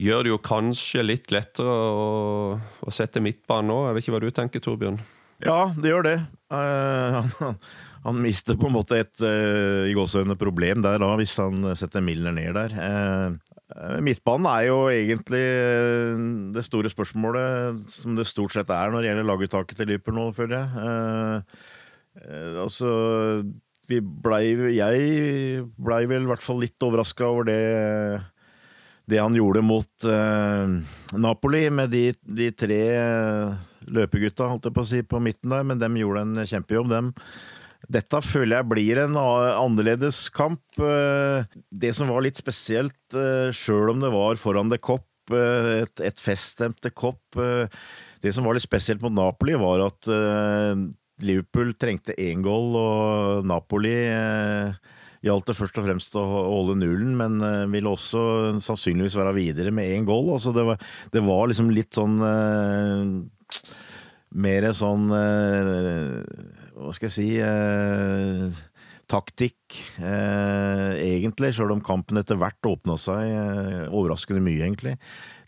gjør 0.02 0.26
det 0.26 0.32
jo 0.32 0.42
kanskje 0.42 1.04
litt 1.06 1.32
lettere 1.34 1.72
å, 1.72 2.58
å 2.58 2.94
sette 2.94 3.22
midtbanen 3.22 3.70
nå. 3.70 3.80
Jeg 3.86 3.96
vet 3.96 4.06
ikke 4.06 4.14
hva 4.16 4.22
du 4.22 4.30
tenker, 4.34 4.64
Torbjørn? 4.64 5.00
Ja, 5.42 5.72
det 5.78 5.94
gjør 5.94 6.08
det. 6.10 6.20
Uh, 6.52 7.14
han, 7.16 7.54
han, 8.04 8.18
mister 8.20 8.58
på 8.60 8.68
en 8.68 8.74
måte 8.74 8.98
et 9.00 9.22
uh, 9.24 9.88
i 9.88 9.94
gåsehudene 9.96 10.34
problem 10.36 10.82
der 10.84 10.98
da, 11.00 11.08
hvis 11.16 11.32
han 11.40 11.64
setter 11.80 12.04
Milner 12.04 12.34
ned 12.36 12.52
der. 12.58 12.74
Uh, 12.76 13.96
midtbanen 14.04 14.50
er 14.50 14.66
jo 14.66 14.76
egentlig 14.92 15.40
det 16.52 16.66
store 16.66 16.92
spørsmålet, 16.92 17.80
som 17.88 18.18
det 18.18 18.28
stort 18.28 18.52
sett 18.52 18.68
er 18.68 18.92
når 18.92 19.00
det 19.00 19.08
gjelder 19.08 19.28
laguttaket 19.30 19.80
til 19.80 19.88
Liverpool 19.94 20.18
nå, 20.18 20.26
føler 20.36 20.58
jeg. 20.60 21.48
altså 22.60 22.92
vi 23.88 24.02
blei 24.04 24.76
Jeg 24.76 25.64
blei 25.80 26.04
vel 26.10 26.26
i 26.26 26.30
hvert 26.34 26.44
fall 26.44 26.60
litt 26.60 26.84
overraska 26.84 27.32
over 27.32 27.48
det 27.48 27.62
det 29.10 29.18
han 29.18 29.34
gjorde 29.34 29.62
mot 29.66 30.06
eh, 30.06 30.74
Napoli, 31.18 31.64
med 31.74 31.90
de, 31.90 32.04
de 32.22 32.50
tre 32.54 32.82
uh, 32.94 33.56
løpegutta 33.90 34.46
holdt 34.50 34.68
jeg 34.68 34.76
på 34.76 34.84
å 34.84 34.88
si, 34.88 35.02
på 35.02 35.20
midten 35.22 35.54
der, 35.54 35.66
men 35.66 35.80
dem 35.80 35.98
gjorde 35.98 36.22
en 36.22 36.46
kjempejobb, 36.46 36.92
dem. 36.92 37.10
Dette 37.92 38.20
føler 38.22 38.60
jeg 38.60 38.68
blir 38.70 39.00
en 39.02 39.18
annerledes 39.18 40.28
kamp. 40.34 40.62
Uh, 40.78 41.42
det 41.74 41.94
som 41.98 42.12
var 42.12 42.22
litt 42.22 42.38
spesielt, 42.38 43.00
uh, 43.16 43.50
sjøl 43.50 43.90
om 43.96 44.02
det 44.04 44.12
var 44.14 44.38
foran 44.40 44.70
det 44.72 44.82
kopp, 44.84 45.08
et, 45.32 46.00
et 46.02 46.18
feststemte 46.18 46.90
kopp 46.98 47.38
Det 47.38 48.32
som 48.34 48.42
var 48.44 48.56
litt 48.56 48.64
spesielt 48.64 49.00
mot 49.04 49.14
Napoli, 49.14 49.54
var 49.56 49.84
at 49.86 50.08
Liverpool 51.22 51.70
trengte 51.78 52.16
én 52.18 52.42
goal, 52.42 52.74
og 52.76 53.46
Napoli 53.46 53.94
gjaldt 55.22 55.50
det 55.50 55.56
først 55.58 55.78
og 55.80 55.86
fremst 55.86 56.16
å 56.18 56.24
holde 56.24 56.78
nullen, 56.80 57.14
men 57.18 57.38
uh, 57.42 57.70
ville 57.70 57.92
også 57.92 58.56
sannsynligvis 58.62 59.18
være 59.18 59.36
videre 59.38 59.74
med 59.74 59.94
én 59.94 60.08
goal. 60.08 60.32
Altså 60.34 60.54
det, 60.56 60.66
var, 60.66 60.82
det 61.14 61.22
var 61.26 61.46
liksom 61.50 61.70
litt 61.74 61.94
sånn 61.98 62.18
uh, 62.22 63.06
Mer 64.32 64.64
sånn 64.72 65.10
uh, 65.12 66.22
Hva 66.72 66.92
skal 66.96 67.10
jeg 67.10 67.16
si 67.18 68.62
taktikk, 69.12 69.76
eh, 70.00 70.92
egentlig, 70.96 71.52
sjøl 71.56 71.74
om 71.74 71.84
kampen 71.84 72.20
etter 72.20 72.38
hvert 72.40 72.68
åpna 72.68 72.96
seg 73.00 73.22
eh, 73.28 73.88
overraskende 73.92 74.42
mye, 74.44 74.62
egentlig. 74.62 74.96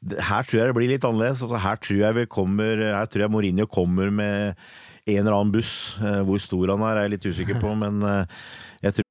Her 0.04 0.44
tror 0.44 0.60
jeg 0.60 0.70
det 0.70 0.76
blir 0.76 0.92
litt 0.92 1.06
annerledes. 1.08 1.44
Altså, 1.44 1.60
her, 1.62 1.80
tror 1.80 2.00
jeg 2.02 2.18
vi 2.18 2.26
kommer, 2.34 2.82
her 2.98 3.08
tror 3.08 3.24
jeg 3.24 3.32
Mourinho 3.32 3.68
kommer 3.70 4.12
med 4.12 4.60
en 5.04 5.20
eller 5.22 5.36
annen 5.38 5.54
buss. 5.54 5.96
Eh, 6.00 6.20
hvor 6.28 6.42
stor 6.42 6.74
han 6.74 6.84
er, 6.84 6.98
er 6.98 7.08
jeg 7.08 7.16
litt 7.16 7.30
usikker 7.30 7.62
på, 7.62 7.72
men 7.80 8.04
jeg 8.84 8.98
tror 8.98 9.10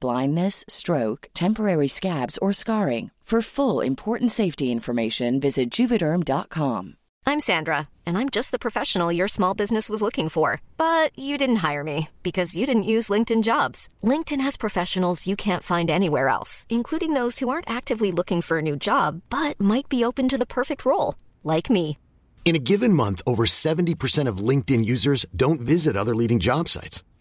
blindness, 0.00 0.64
stroke, 0.68 1.28
temporary 1.34 1.88
scabs, 1.88 2.38
or 2.38 2.52
scarring. 2.52 3.10
For 3.24 3.40
full 3.40 3.80
important 3.80 4.32
safety 4.32 4.70
information, 4.70 5.40
visit 5.40 5.70
Juvederm.com. 5.70 6.96
I'm 7.26 7.40
Sandra, 7.40 7.88
and 8.04 8.18
I'm 8.18 8.28
just 8.28 8.50
the 8.50 8.58
professional 8.58 9.10
your 9.10 9.28
small 9.28 9.54
business 9.54 9.88
was 9.88 10.02
looking 10.02 10.28
for. 10.28 10.60
But 10.76 11.18
you 11.18 11.38
didn't 11.38 11.64
hire 11.66 11.82
me 11.82 12.10
because 12.22 12.54
you 12.54 12.66
didn't 12.66 12.90
use 12.92 13.08
LinkedIn 13.08 13.42
jobs. 13.42 13.88
LinkedIn 14.02 14.42
has 14.42 14.58
professionals 14.58 15.26
you 15.26 15.36
can't 15.36 15.62
find 15.62 15.88
anywhere 15.88 16.28
else, 16.28 16.66
including 16.68 17.14
those 17.14 17.38
who 17.38 17.48
aren't 17.48 17.68
actively 17.68 18.12
looking 18.12 18.42
for 18.42 18.58
a 18.58 18.62
new 18.62 18.76
job 18.76 19.22
but 19.30 19.58
might 19.58 19.88
be 19.88 20.04
open 20.04 20.28
to 20.28 20.38
the 20.38 20.52
perfect 20.58 20.84
role, 20.84 21.14
like 21.42 21.70
me. 21.70 21.96
In 22.44 22.54
a 22.54 22.64
given 22.70 22.92
month, 22.92 23.22
over 23.26 23.46
70% 23.46 24.28
of 24.28 24.48
LinkedIn 24.48 24.84
users 24.84 25.24
don't 25.34 25.62
visit 25.62 25.96
other 25.96 26.14
leading 26.14 26.40
job 26.40 26.68
sites. 26.68 27.02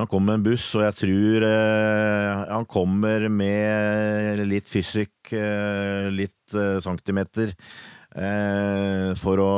Han 0.00 0.08
kommer 0.08 0.32
med 0.32 0.40
en 0.40 0.46
buss, 0.46 0.66
og 0.78 0.86
jeg 0.86 0.98
tror 1.02 1.44
eh, 1.48 2.44
han 2.48 2.68
kommer 2.70 3.26
med 3.28 4.40
litt 4.48 4.70
fysikk, 4.70 5.34
eh, 5.36 6.08
litt 6.14 6.56
eh, 6.56 6.78
centimeter. 6.84 7.52
Eh, 8.12 9.12
for 9.16 9.40
å 9.40 9.52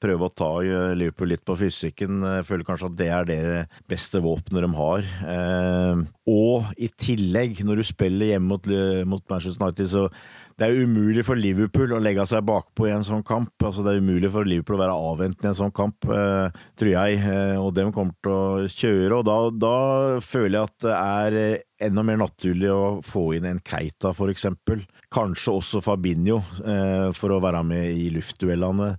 prøve 0.00 0.28
å 0.28 0.32
ta 0.32 0.50
Liverpool 0.96 1.32
litt 1.34 1.44
på 1.44 1.56
fysikken. 1.60 2.22
Jeg 2.38 2.46
føler 2.48 2.68
kanskje 2.68 2.88
at 2.88 2.96
det 3.00 3.10
er 3.12 3.28
det 3.28 3.40
beste 3.90 4.22
våpenet 4.24 4.64
de 4.64 4.70
har. 4.78 5.10
Eh, 5.34 6.04
og 6.32 6.70
i 6.76 6.88
tillegg, 6.88 7.60
når 7.64 7.80
du 7.80 7.88
spiller 7.88 8.34
hjemme 8.34 8.54
mot, 8.54 8.72
mot 9.08 9.24
Manchester 9.32 9.64
United, 9.64 9.92
så 9.92 10.08
det 10.54 10.68
er 10.68 10.84
umulig 10.86 11.24
for 11.26 11.38
Liverpool 11.38 11.96
å 11.96 12.00
legge 12.02 12.22
seg 12.30 12.44
bakpå 12.46 12.86
i 12.86 12.92
en 12.94 13.02
sånn 13.02 13.24
kamp. 13.26 13.50
Altså, 13.58 13.82
det 13.82 13.94
er 13.94 14.04
umulig 14.04 14.30
for 14.30 14.46
Liverpool 14.46 14.76
å 14.76 14.82
være 14.84 14.98
avventende 15.10 15.48
i 15.48 15.50
en 15.50 15.58
sånn 15.58 15.74
kamp, 15.74 16.06
eh, 16.06 16.54
tror 16.78 16.90
jeg. 16.92 17.18
Eh, 17.18 17.56
og 17.58 17.72
dem 17.74 17.90
kommer 17.94 18.14
til 18.22 18.34
å 18.34 18.68
kjøre. 18.70 19.18
Og 19.18 19.26
da, 19.26 19.36
da, 19.50 19.74
føler 20.22 20.60
jeg 20.60 20.70
at 20.70 20.86
det 20.86 20.94
er 20.94 21.38
eh, 21.40 21.64
enda 21.88 22.06
mer 22.06 22.22
naturlig 22.22 22.70
å 22.70 22.86
få 23.02 23.26
inn 23.34 23.50
en 23.50 23.58
Keita, 23.66 24.14
for 24.14 24.30
eksempel. 24.30 24.86
Kanskje 25.14 25.58
også 25.58 25.82
Fabinho, 25.82 26.38
eh, 26.62 27.10
for 27.18 27.34
å 27.34 27.42
være 27.42 27.66
med 27.66 27.90
i 27.90 28.08
luftduellene. 28.14 28.94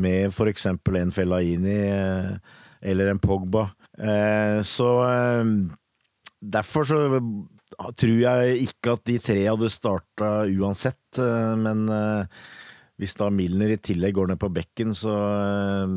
Med 0.00 0.32
for 0.34 0.48
eksempel 0.50 1.02
en 1.02 1.12
Fellaini 1.14 1.80
eh, 1.84 2.32
eller 2.80 3.12
en 3.12 3.20
Pogba. 3.20 3.68
Eh, 4.00 4.62
så 4.64 4.88
derfor 6.40 6.88
så 6.88 7.04
tror 7.98 8.20
jeg 8.20 8.60
ikke 8.68 8.94
at 8.96 9.06
de 9.08 9.16
tre 9.22 9.40
hadde 9.46 9.70
starta 9.72 10.30
uansett, 10.50 11.18
eh, 11.22 11.54
men 11.60 11.88
eh, 11.92 12.44
hvis 13.00 13.16
da 13.18 13.30
Milner 13.32 13.74
i 13.74 13.80
tillegg 13.82 14.14
går 14.18 14.30
ned 14.32 14.40
på 14.42 14.52
bekken, 14.54 14.94
så 14.96 15.14
eh, 15.14 15.96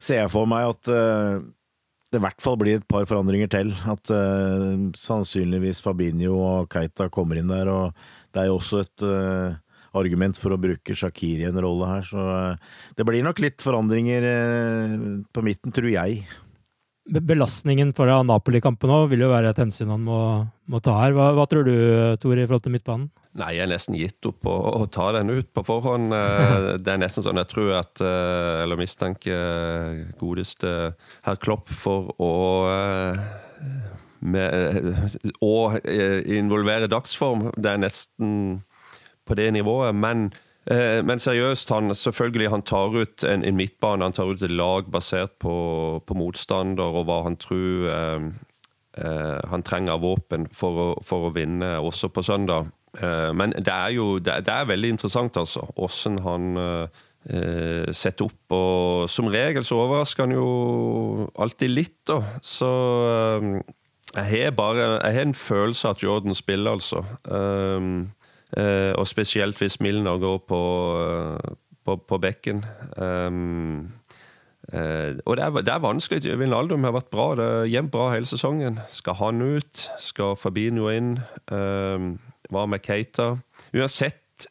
ser 0.00 0.22
jeg 0.22 0.32
for 0.32 0.48
meg 0.48 0.70
at 0.72 0.90
det 2.10 2.18
i 2.18 2.22
hvert 2.24 2.42
fall 2.42 2.56
blir 2.58 2.80
et 2.80 2.86
par 2.88 3.04
forandringer 3.06 3.50
til. 3.52 3.68
At 3.86 4.08
sannsynligvis 4.96 5.82
Fabinho 5.84 6.38
og 6.40 6.70
Keita 6.72 7.10
kommer 7.12 7.36
inn 7.36 7.52
der, 7.52 7.68
og 7.68 7.98
det 8.32 8.40
er 8.40 8.48
jo 8.48 8.56
også 8.56 8.80
et 8.80 9.04
argument 9.92 10.40
for 10.40 10.56
å 10.56 10.60
bruke 10.62 10.96
Shakiri 10.96 11.44
en 11.50 11.60
rolle 11.60 11.90
her, 11.90 12.08
så 12.08 12.24
det 12.96 13.04
blir 13.06 13.22
nok 13.26 13.44
litt 13.44 13.60
forandringer 13.60 14.24
på 15.28 15.44
midten, 15.44 15.76
tror 15.76 15.92
jeg 15.92 16.24
belastningen 17.10 17.92
foran 17.96 18.28
Napoli-kampen 18.30 18.92
òg 18.94 19.08
vil 19.12 19.24
jo 19.24 19.30
være 19.32 19.50
et 19.50 19.60
hensyn 19.60 19.90
han 19.90 20.02
må, 20.06 20.20
må 20.70 20.80
ta 20.84 20.96
her. 21.00 21.14
Hva, 21.16 21.30
hva, 21.36 21.46
tror 21.50 21.66
du, 21.66 21.74
Tor, 22.22 22.38
i 22.38 22.46
forhold 22.46 22.64
til 22.66 22.74
midtbanen? 22.76 23.08
Nei, 23.38 23.52
jeg 23.56 23.64
er 23.64 23.70
nesten 23.70 23.96
gitt 23.98 24.26
opp 24.26 24.46
å, 24.50 24.56
å 24.82 24.86
ta 24.90 25.10
den 25.18 25.30
ut 25.30 25.50
på 25.54 25.64
forhånd. 25.66 26.14
Eh, 26.14 26.68
det 26.84 26.94
er 26.94 27.02
nesten 27.02 27.26
sånn 27.26 27.40
jeg 27.42 27.50
tror 27.52 27.72
at 27.78 28.02
eh, 28.02 28.62
Eller 28.64 28.80
mistenker 28.80 30.04
godeste 30.20 30.74
herr 31.26 31.40
Klopp 31.42 31.70
for 31.70 32.12
å 32.18 32.32
med, 34.20 34.92
å 35.40 35.54
involvere 36.36 36.90
dagsform. 36.90 37.48
Det 37.56 37.74
er 37.74 37.82
nesten 37.86 38.60
på 39.26 39.36
det 39.38 39.50
nivået. 39.54 39.96
Men 39.96 40.28
Eh, 40.30 40.49
men 40.68 41.18
seriøst, 41.18 41.70
han, 41.72 41.94
selvfølgelig, 41.96 42.50
han 42.52 42.62
tar 42.62 42.92
ut 42.92 43.24
en, 43.24 43.44
en, 43.44 43.56
midtbane, 43.56 44.04
han 44.04 44.12
tar 44.12 44.28
ut 44.28 44.42
et 44.44 44.52
lag 44.52 44.90
basert 44.92 45.38
på, 45.40 45.54
på 46.06 46.16
motstander 46.18 47.00
og 47.00 47.06
hva 47.08 47.22
han 47.24 47.38
tror 47.40 47.88
eh, 47.90 48.26
eh, 49.00 49.38
han 49.50 49.64
trenger 49.66 49.96
av 49.96 50.04
våpen 50.04 50.48
for 50.54 50.82
å, 50.84 50.88
for 51.06 51.28
å, 51.28 51.32
vinne 51.34 51.78
også 51.80 52.12
på 52.12 52.24
søndag. 52.26 52.68
Eh, 53.00 53.30
men 53.32 53.56
det 53.56 53.72
er 53.72 53.96
jo 53.96 54.18
det, 54.18 54.42
det, 54.46 54.54
er 54.54 54.70
veldig 54.70 54.92
interessant, 54.96 55.40
altså, 55.40 55.64
åssen 55.80 56.20
han 56.26 56.52
eh, 56.60 57.90
setter 57.96 58.28
opp. 58.28 58.56
Og 58.60 59.10
som 59.10 59.32
regel 59.32 59.66
så 59.66 59.80
overrasker 59.80 60.28
han 60.28 60.36
jo 60.36 61.28
alltid 61.40 61.72
litt, 61.72 61.98
da. 62.10 62.20
Så 62.44 62.70
eh, 63.08 63.52
jeg 64.10 64.30
har 64.44 64.56
bare 64.58 64.86
Jeg 65.06 65.14
har 65.14 65.28
en 65.28 65.36
følelse 65.38 65.88
av 65.88 65.96
at 65.96 66.02
Jordan 66.02 66.34
spiller, 66.34 66.76
altså. 66.76 67.04
Um, 67.24 68.10
Eh, 68.10 68.19
og 68.56 69.06
spesielt 69.06 69.58
hvis 69.58 69.80
Milner 69.80 70.18
går 70.18 70.38
på, 70.48 70.60
eh, 71.04 71.56
på, 71.84 71.96
på 71.96 72.18
bekken. 72.18 72.64
Um, 72.96 73.92
Uh, 74.70 75.18
og 75.26 75.34
det 75.36 75.44
er, 75.44 75.50
det 75.66 75.72
er 75.72 75.82
vanskelig. 75.82 76.38
Vinaldum 76.38 76.84
har 76.86 76.94
vært 76.94 77.10
bra. 77.10 77.34
Det 77.34 77.44
er 77.44 77.70
jevnt 77.72 77.90
bra 77.90 78.10
hele 78.12 78.28
sesongen. 78.28 78.78
Skal 78.88 79.16
han 79.18 79.42
ut? 79.42 79.86
Skal 79.98 80.36
Fabinho 80.38 80.86
inn? 80.94 81.16
Uh, 81.50 82.14
hva 82.54 82.66
med 82.70 82.84
Keita? 82.86 83.32
Uansett 83.74 84.46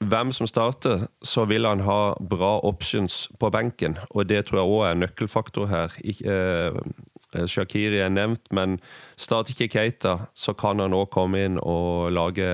hvem 0.00 0.32
som 0.32 0.48
starter, 0.48 1.04
så 1.22 1.44
vil 1.44 1.68
han 1.68 1.84
ha 1.84 2.14
bra 2.18 2.54
options 2.64 3.28
på 3.38 3.50
benken. 3.52 3.98
Og 4.10 4.26
det 4.30 4.46
tror 4.48 4.62
jeg 4.62 4.72
òg 4.72 4.84
er 4.86 4.96
en 4.96 5.02
nøkkelfaktor 5.04 5.68
her. 5.70 5.96
Uh, 6.24 7.46
Shakiri 7.46 8.00
er 8.00 8.10
nevnt, 8.10 8.48
men 8.50 8.80
starter 9.20 9.54
ikke 9.54 9.70
Keita, 9.76 10.16
så 10.34 10.56
kan 10.56 10.80
han 10.80 10.96
òg 10.96 11.12
komme 11.14 11.44
inn 11.44 11.60
og 11.60 12.10
lage 12.16 12.48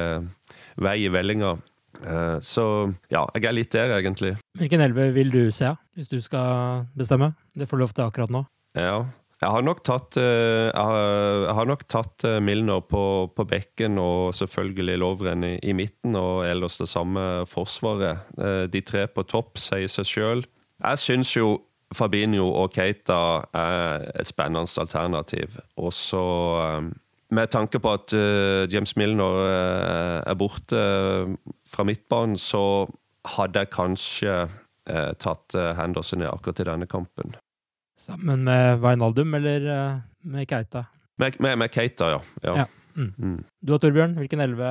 vei 0.83 0.99
i 1.05 1.12
vellinga. 1.12 1.57
Eh, 2.05 2.39
så 2.45 2.65
ja, 3.12 3.25
jeg 3.37 3.47
er 3.49 3.57
litt 3.57 3.75
der, 3.75 3.95
egentlig. 3.99 4.35
Hvilken 4.59 4.83
elve 4.85 5.11
vil 5.17 5.31
du 5.33 5.45
se, 5.55 5.73
hvis 5.97 6.11
du 6.11 6.19
skal 6.25 6.87
bestemme? 6.97 7.33
Det 7.57 7.69
får 7.69 7.79
du 7.79 7.85
lov 7.85 7.95
til 7.97 8.07
akkurat 8.07 8.33
nå. 8.33 8.43
Ja, 8.77 9.07
jeg 9.41 9.53
har 9.53 9.65
nok 9.65 9.83
tatt, 9.85 10.17
eh, 10.21 10.69
jeg 10.69 11.55
har 11.59 11.69
nok 11.69 11.87
tatt 11.93 12.25
eh, 12.29 12.41
Milner 12.45 12.83
på, 12.85 13.05
på, 13.37 13.47
bekken 13.49 14.01
og 14.01 14.35
selvfølgelig 14.37 14.99
Lovren 15.01 15.45
i, 15.45 15.55
i, 15.62 15.77
midten, 15.77 16.17
og 16.17 16.45
ellers 16.49 16.79
det 16.81 16.91
samme 16.93 17.47
forsvaret. 17.49 18.29
De 18.73 18.85
tre 18.85 19.07
på 19.09 19.25
topp 19.29 19.61
sier 19.61 19.89
seg 19.93 20.09
sjøl. 20.09 20.45
Jeg 20.83 21.01
syns 21.01 21.33
jo 21.37 21.57
Fabinho 21.95 22.49
og 22.59 22.73
Keita 22.75 23.47
er 23.55 24.09
et 24.19 24.29
spennende 24.29 24.67
alternativ. 24.83 25.61
Og 25.79 25.93
så 25.95 26.25
med 27.35 27.51
tanke 27.51 27.81
på 27.83 27.93
at 27.97 28.12
uh, 28.15 28.67
James 28.71 28.95
Milner 28.99 29.41
uh, 29.43 30.19
er 30.23 30.37
borte 30.39 30.79
uh, 30.79 31.33
fra 31.67 31.87
midtbanen, 31.87 32.39
så 32.39 32.87
hadde 33.37 33.65
jeg 33.65 33.75
kanskje 33.75 34.39
tatt 35.19 35.51
Henderson 35.75 36.21
ned 36.23 36.29
akkurat 36.31 36.61
i 36.62 36.65
denne 36.69 36.87
kampen. 36.87 37.33
Sammen 37.99 38.45
med 38.47 38.79
Wijnaldum 38.79 39.35
eller 39.35 39.65
med 40.23 40.47
Keita? 40.47 40.85
Med, 41.18 41.41
med, 41.43 41.57
med 41.59 41.72
Keita, 41.74 42.12
ja. 42.12 42.20
ja. 42.45 42.55
ja. 42.61 42.66
Mm. 42.95 43.09
Mm. 43.18 43.41
Du 43.66 43.72
og 43.74 43.81
Torbjørn, 43.83 44.14
hvilken 44.20 44.45
elleve 44.45 44.70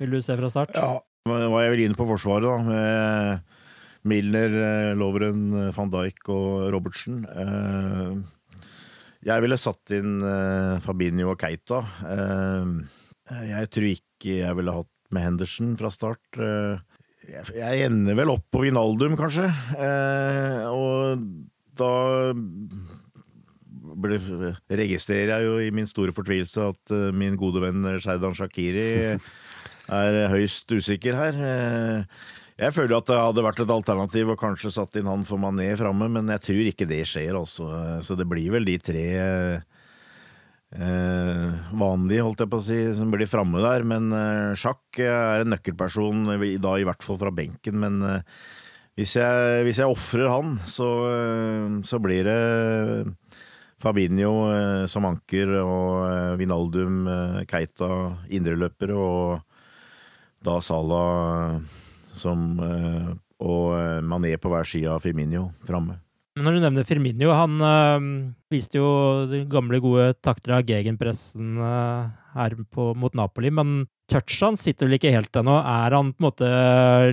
vil 0.00 0.16
du 0.16 0.22
se 0.24 0.38
fra 0.40 0.48
start? 0.48 0.72
Ja, 0.80 0.96
var 1.28 1.66
jeg 1.66 1.74
vil 1.74 1.84
inne 1.84 1.98
på 1.98 2.08
forsvaret, 2.08 2.48
da. 2.48 2.56
Med 2.70 4.08
Milner, 4.08 4.56
Lovren, 5.00 5.44
van 5.76 5.92
Dijk 5.92 6.28
og 6.28 6.72
Robertsen. 6.74 7.22
Eh, 7.24 8.16
jeg 9.24 9.44
ville 9.44 9.60
satt 9.60 9.94
inn 9.96 10.18
uh, 10.24 10.80
Fabinho 10.84 11.32
og 11.32 11.38
Keita. 11.40 11.80
Uh, 12.04 12.84
jeg 13.48 13.70
tror 13.72 13.88
ikke 13.88 14.40
jeg 14.42 14.58
ville 14.58 14.74
hatt 14.76 14.90
med 15.14 15.24
Henderson 15.24 15.72
fra 15.80 15.90
start. 15.92 16.22
Uh, 16.36 16.76
jeg, 17.24 17.54
jeg, 17.56 17.86
ender 17.86 18.18
vel 18.18 18.34
opp 18.34 18.44
på 18.52 18.66
Vinaldum, 18.66 19.16
kanskje. 19.16 19.46
og 20.68 21.22
da 21.74 21.92
ble, 23.96 24.18
registrerer 24.68 25.32
jeg 25.32 25.46
jo 25.48 25.54
i 25.64 25.70
min 25.72 25.88
store 25.88 26.12
fortvilelse 26.12 26.68
at 26.74 26.92
min 27.16 27.38
gode 27.40 27.62
venn 27.64 27.94
Sherdan 27.96 28.36
Shakiri 28.36 28.84
er 29.88 30.18
høyst 30.32 30.72
usikker 30.72 31.16
her. 31.18 31.40
Eh, 31.48 32.04
jeg 32.60 32.74
føler 32.76 32.96
at 32.96 33.08
det 33.10 33.18
hadde 33.18 33.44
vært 33.44 33.62
et 33.64 33.72
alternativ 33.74 34.30
å 34.30 34.38
kanskje 34.38 34.70
satt 34.74 34.98
inn 35.00 35.10
han 35.10 35.24
for 35.26 35.42
Mané 35.42 35.72
framme, 35.78 36.06
men 36.12 36.30
jeg 36.36 36.44
tror 36.44 36.68
ikke 36.70 36.86
det 36.90 37.02
skjer, 37.10 37.34
altså. 37.34 37.70
Så 38.06 38.14
det 38.18 38.28
blir 38.30 38.52
vel 38.54 38.68
de 38.68 38.76
tre 38.78 39.06
eh, 40.78 41.70
vanlige, 41.74 42.22
holdt 42.22 42.44
jeg 42.44 42.52
på 42.52 42.60
å 42.60 42.66
si, 42.68 42.78
som 42.94 43.10
blir 43.14 43.30
framme 43.30 43.62
der. 43.64 43.86
Men 43.90 44.12
eh, 44.14 44.52
sjakk 44.58 45.02
er 45.02 45.42
en 45.42 45.50
nøkkelperson, 45.54 46.28
da 46.62 46.76
i 46.78 46.86
hvert 46.86 47.02
fall 47.06 47.18
fra 47.20 47.34
benken. 47.34 47.80
Men 47.82 47.98
eh, 48.06 48.22
hvis 48.94 49.16
jeg, 49.18 49.64
hvis 49.66 49.82
jeg 49.82 49.90
ofrer 49.90 50.30
han, 50.30 50.58
så, 50.70 50.90
eh, 51.10 51.78
så 51.82 51.98
blir 52.02 52.28
det 52.28 52.40
Fabinho 53.82 54.34
eh, 54.54 54.84
som 54.90 55.10
anker 55.10 55.58
og 55.64 56.04
eh, 56.06 56.34
Vinaldum, 56.38 57.02
Keita 57.50 57.90
indreløpere 58.30 58.94
og 58.94 59.40
da 60.44 60.60
Salah 60.62 61.58
som, 62.14 62.54
og 63.42 64.02
Mané 64.06 64.36
på 64.40 64.52
hver 64.52 64.66
side 64.68 64.90
av 64.90 65.02
Firminio 65.04 65.48
framme. 65.66 65.98
Når 66.34 66.56
du 66.56 66.62
nevner 66.64 66.86
Firminio, 66.86 67.30
han 67.30 67.60
øh, 67.62 68.06
viste 68.50 68.80
jo 68.80 68.86
de 69.30 69.44
gamle, 69.46 69.78
gode 69.78 70.08
takter 70.18 70.56
av 70.56 70.64
gegenpressen 70.66 71.60
øh, 71.62 72.08
her 72.34 72.56
på, 72.74 72.88
mot 72.98 73.14
Napoli, 73.14 73.52
men 73.54 73.84
touchet 74.10 74.42
hans 74.42 74.64
sitter 74.66 74.88
vel 74.88 74.98
ikke 74.98 75.12
helt 75.14 75.38
ennå. 75.38 75.54
Er 75.62 75.94
han 75.94 76.10
på 76.10 76.18
en 76.18 76.26
måte 76.26 76.48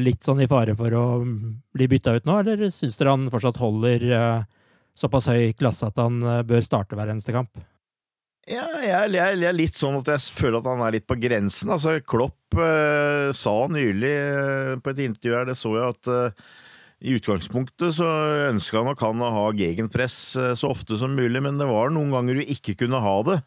litt 0.01 0.25
sånn 0.25 0.41
i 0.41 0.49
fare 0.49 0.73
for 0.79 0.97
å 0.97 1.03
bli 1.21 1.89
bytta 1.91 2.15
ut 2.17 2.25
nå, 2.25 2.39
eller 2.41 2.65
syns 2.73 2.97
dere 2.97 3.13
han 3.13 3.29
fortsatt 3.29 3.61
holder 3.61 4.07
øh, 4.09 4.65
såpass 4.97 5.29
høy 5.29 5.53
klasse 5.53 5.91
at 5.93 6.01
han 6.01 6.17
bør 6.49 6.65
starte 6.65 6.97
hver 6.97 7.13
eneste 7.13 7.37
kamp? 7.37 7.61
Ja, 8.49 8.63
jeg, 8.81 9.11
jeg, 9.13 9.37
jeg, 9.37 9.45
er 9.51 9.53
litt 9.53 9.77
sånn 9.77 9.99
at 9.99 10.07
jeg 10.09 10.33
føler 10.33 10.57
at 10.61 10.69
han 10.71 10.81
er 10.81 10.95
litt 10.95 11.05
på 11.09 11.17
grensen. 11.21 11.69
Altså, 11.75 11.99
Klopp 12.01 12.57
eh, 12.57 13.29
sa 13.37 13.53
nylig 13.69 14.15
eh, 14.17 14.73
på 14.81 14.93
et 14.93 15.01
intervju 15.05 15.35
her, 15.37 15.45
det 15.51 15.57
så 15.59 15.75
jeg 15.77 15.93
at 15.93 16.09
eh, 16.09 16.49
i 17.05 17.15
utgangspunktet 17.17 17.95
så 17.97 18.09
ønska 18.49 18.81
nok 18.85 19.05
han 19.05 19.21
å 19.21 19.29
ha 19.37 19.45
gegenpress 19.57 20.17
eh, 20.41 20.51
så 20.57 20.73
ofte 20.73 20.97
som 20.97 21.13
mulig, 21.17 21.37
men 21.45 21.61
det 21.61 21.69
var 21.69 21.93
noen 21.93 22.09
ganger 22.15 22.41
du 22.41 22.49
ikke 22.57 22.79
kunne 22.81 23.03
ha 23.05 23.15
det. 23.29 23.37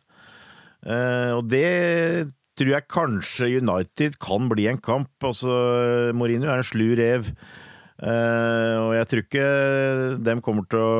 Eh, 0.87 1.31
og 1.35 1.51
det 1.51 1.67
tror 2.55 2.75
jeg 2.77 2.93
kanskje 2.95 3.53
United 3.59 4.19
kan 4.23 4.47
bli 4.51 4.69
en 4.71 4.79
kamp. 4.79 5.11
Altså, 5.27 5.51
Mourinho 6.15 6.55
er 6.55 6.63
en 6.63 6.71
slu 6.71 6.93
rev, 6.95 7.35
eh, 7.99 8.75
og 8.79 8.95
jeg 8.95 9.11
tror 9.11 9.27
ikke 9.27 9.49
dem 10.31 10.43
kommer 10.45 10.71
til 10.71 10.87
å 10.87 10.95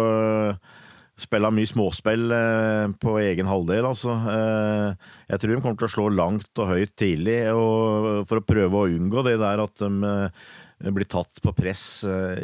spille 1.21 1.51
mye 1.55 1.69
småspill 1.71 2.33
eh, 2.35 2.89
på 3.03 3.15
egen 3.23 3.47
halvdel, 3.47 3.87
altså. 3.87 4.17
Eh, 4.33 5.07
jeg 5.31 5.41
tror 5.41 5.53
de 5.53 5.63
kommer 5.63 5.79
til 5.79 5.89
å 5.89 5.95
slå 5.95 6.09
langt 6.11 6.63
og 6.63 6.73
høyt 6.73 6.95
tidlig, 6.99 7.39
og 7.55 8.25
for 8.31 8.41
å 8.41 8.47
prøve 8.47 8.81
å 8.81 8.91
unngå 8.91 9.25
det 9.27 9.37
der 9.43 9.63
at 9.63 9.85
de 9.85 10.11
eh, 10.11 10.91
blir 10.91 11.09
tatt 11.09 11.39
på 11.41 11.55
press 11.57 11.87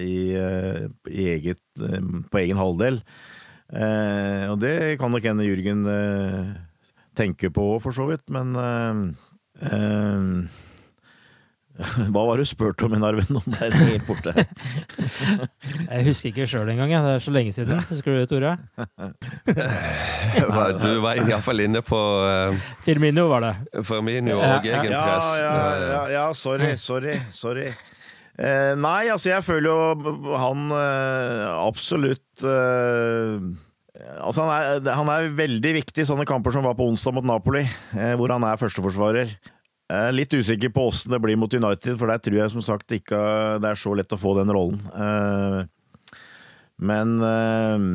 i, 0.00 0.32
i 0.32 1.24
eget, 1.34 1.60
på 1.76 2.40
egen 2.40 2.56
halvdel. 2.56 3.00
Og 3.68 4.54
det 4.62 4.96
kan 5.02 5.12
nok 5.12 5.26
hende 5.28 5.44
Jürgen 5.44 5.82
tenke 7.18 7.50
på 7.52 7.66
for 7.84 7.92
så 7.92 8.06
vidt, 8.08 8.24
men 8.32 8.54
Hva 12.12 12.22
var 12.26 12.38
det 12.38 12.44
du 12.44 12.50
spurte 12.50 12.86
om, 12.86 12.96
Arven? 13.04 13.28
Nå 13.32 13.40
ble 13.46 13.68
det 13.72 13.80
helt 13.80 14.06
borte. 14.08 14.32
jeg 15.92 16.06
husker 16.08 16.32
ikke 16.32 16.48
sjøl 16.50 16.72
engang. 16.72 16.92
Det 16.92 17.14
er 17.16 17.22
så 17.24 17.34
lenge 17.34 17.54
siden. 17.56 17.80
Husker 17.88 18.12
du 18.12 18.18
det, 18.20 18.28
Tore? 18.30 18.56
du 20.80 20.90
var 21.04 21.20
iallfall 21.22 21.64
inne 21.64 21.82
på 21.86 22.00
uh, 22.00 22.58
Firmino, 22.84 23.28
var 23.32 23.46
det. 23.46 23.54
Firmino 23.86 24.36
og 24.40 24.66
egenpress. 24.66 25.30
Ja, 25.38 25.46
ja, 25.46 25.54
ja, 25.86 26.02
ja, 26.16 26.26
sorry, 26.36 26.74
sorry. 26.80 27.16
sorry. 27.34 27.70
Uh, 28.40 28.76
nei, 28.80 29.08
altså, 29.12 29.30
jeg 29.34 29.44
føler 29.46 29.70
jo 29.70 30.36
han 30.40 30.70
uh, 30.72 31.66
absolutt 31.66 32.46
Altså 34.00 34.46
han 34.46 34.50
er, 34.80 34.86
han 34.96 35.08
er, 35.12 35.26
veldig 35.36 35.72
viktig 35.76 36.00
i 36.00 36.08
sånne 36.08 36.24
kamper 36.24 36.54
som 36.54 36.64
var 36.64 36.72
på 36.78 36.86
onsdag 36.88 37.12
mot 37.18 37.26
Napoli, 37.26 37.66
hvor 38.16 38.32
han 38.32 38.46
er 38.48 38.56
førsteforsvarer. 38.56 39.34
Jeg 39.90 40.06
er 40.06 40.14
litt 40.14 40.34
usikker 40.36 40.70
på 40.70 40.84
åssen 40.86 41.10
det 41.10 41.18
blir 41.22 41.38
mot 41.40 41.50
United, 41.50 41.96
for 41.98 42.10
der 42.10 42.20
tror 42.22 42.36
jeg 42.38 42.52
som 42.52 42.62
sagt 42.62 42.92
ikke 42.94 43.18
det 43.62 43.72
er 43.72 43.78
så 43.78 43.94
lett 43.98 44.14
å 44.14 44.18
få 44.20 44.36
den 44.38 44.52
rollen. 44.54 44.82
Eh, 44.94 45.62
men 46.90 47.16
eh, 47.26 47.86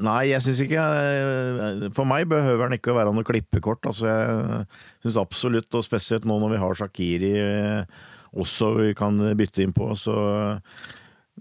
Nei, 0.00 0.20
jeg 0.30 0.40
syns 0.40 0.62
ikke 0.64 0.80
eh, 0.80 1.82
For 1.92 2.08
meg 2.08 2.24
behøver 2.30 2.62
han 2.64 2.72
ikke 2.72 2.94
å 2.94 2.96
være 2.96 3.10
noe 3.12 3.26
klippekort. 3.26 3.84
Altså, 3.90 4.06
jeg 4.08 4.62
syns 5.04 5.18
absolutt, 5.20 5.68
og 5.76 5.84
spesielt 5.84 6.24
nå 6.28 6.38
når 6.40 6.54
vi 6.54 6.60
har 6.62 6.78
Shakiri 6.78 7.32
også 8.30 8.70
vi 8.78 8.92
kan 8.94 9.18
bytte 9.36 9.64
inn 9.64 9.74
på, 9.74 9.88
så, 9.98 10.14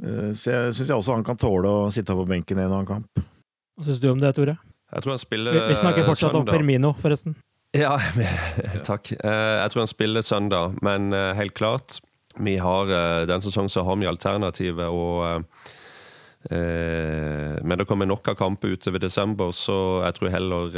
så 0.01 0.49
jeg 0.49 0.73
syns 0.73 0.87
jeg 0.87 0.95
også 0.95 1.19
han 1.19 1.27
kan 1.27 1.37
tåle 1.37 1.69
å 1.69 1.91
sitte 1.93 2.15
på 2.17 2.25
benken 2.25 2.57
i 2.57 2.65
en 2.65 2.73
annen 2.73 2.89
kamp. 2.89 3.21
Hva 3.77 3.85
syns 3.85 4.01
du 4.01 4.09
om 4.09 4.19
det, 4.19 4.33
Tore? 4.35 4.57
Jeg 4.89 5.05
tror 5.05 5.13
han 5.13 5.21
spiller 5.21 5.53
Vi, 5.53 5.61
vi 5.69 5.77
snakker 5.77 6.09
fortsatt 6.09 6.33
søndag. 6.33 6.49
om 6.49 6.57
Firmino, 6.57 6.95
forresten. 6.97 7.37
Ja, 7.77 7.99
takk. 8.89 9.11
Eh, 9.13 9.55
jeg 9.61 9.71
tror 9.71 9.83
han 9.83 9.91
spiller 9.91 10.25
søndag, 10.25 10.79
men 10.81 11.13
eh, 11.13 11.35
helt 11.37 11.53
klart 11.57 11.99
vi 12.39 12.55
har 12.61 12.89
eh, 12.89 13.25
Den 13.27 13.43
sesongen 13.43 13.69
så 13.69 13.83
har 13.85 13.99
vi 13.99 14.09
alternativet, 14.09 14.87
og 14.87 15.45
Men 16.49 17.75
det 17.75 17.83
kommer 17.83 18.07
nok 18.07 18.29
av 18.31 18.37
kamper 18.39 18.71
utover 18.71 19.01
desember, 19.03 19.51
så 19.51 20.05
jeg 20.05 20.15
tror 20.15 20.29
heller 20.31 20.77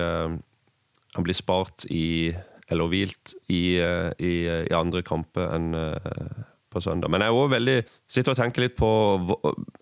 han 1.14 1.22
blir 1.28 1.38
spart 1.38 1.86
i 1.86 2.34
Eller 2.66 2.90
hvilt 2.90 3.36
i, 3.46 3.78
i, 3.78 4.32
i 4.50 4.74
andre 4.74 5.04
kamper 5.06 5.54
enn 5.54 5.70
på 6.72 6.82
søndag. 6.84 7.12
Men 7.12 7.24
jeg 7.24 7.32
er 7.32 7.38
også 7.38 7.54
veldig 7.56 7.76
sitter 8.16 8.34
og 8.34 8.40
tenker 8.40 8.66
litt 8.66 8.78
på 8.80 8.90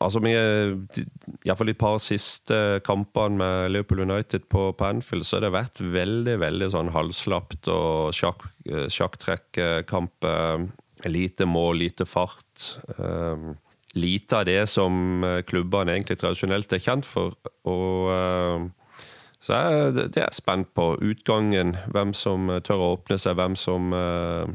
altså 0.01 0.21
Iallfall 0.25 1.71
de 1.71 1.77
par 1.77 1.99
siste 2.03 2.59
kampene 2.85 3.39
med 3.39 3.73
Liverpool 3.75 4.03
United 4.07 4.49
på, 4.51 4.69
på 4.73 4.89
Anfield, 4.89 5.27
så 5.27 5.37
har 5.37 5.47
det 5.47 5.55
vært 5.55 5.81
veldig 5.83 6.37
veldig 6.41 6.69
sånn 6.73 6.93
halvslapt 6.95 7.69
og 7.73 8.13
sjakk, 8.15 8.45
sjakktrekkamp. 8.65 10.29
Lite 11.07 11.45
mål, 11.47 11.85
lite 11.85 12.03
fart. 12.09 12.73
Um, 12.97 13.53
lite 13.95 14.41
av 14.41 14.49
det 14.49 14.65
som 14.67 15.23
klubbene 15.47 15.95
egentlig 15.95 16.19
tradisjonelt 16.19 16.73
er 16.75 16.83
kjent 16.83 17.07
for. 17.07 17.37
Og 17.69 18.11
um, 18.11 18.67
så 19.39 19.55
jeg, 19.55 19.93
det 19.95 20.19
er 20.19 20.25
jeg 20.25 20.35
spent 20.41 20.73
på. 20.75 20.91
Utgangen, 20.99 21.77
hvem 21.93 22.11
som 22.17 22.51
tør 22.65 22.83
å 22.83 22.89
åpne 22.97 23.15
seg, 23.21 23.37
hvem 23.39 23.55
som 23.59 23.93
uh, 23.95 24.51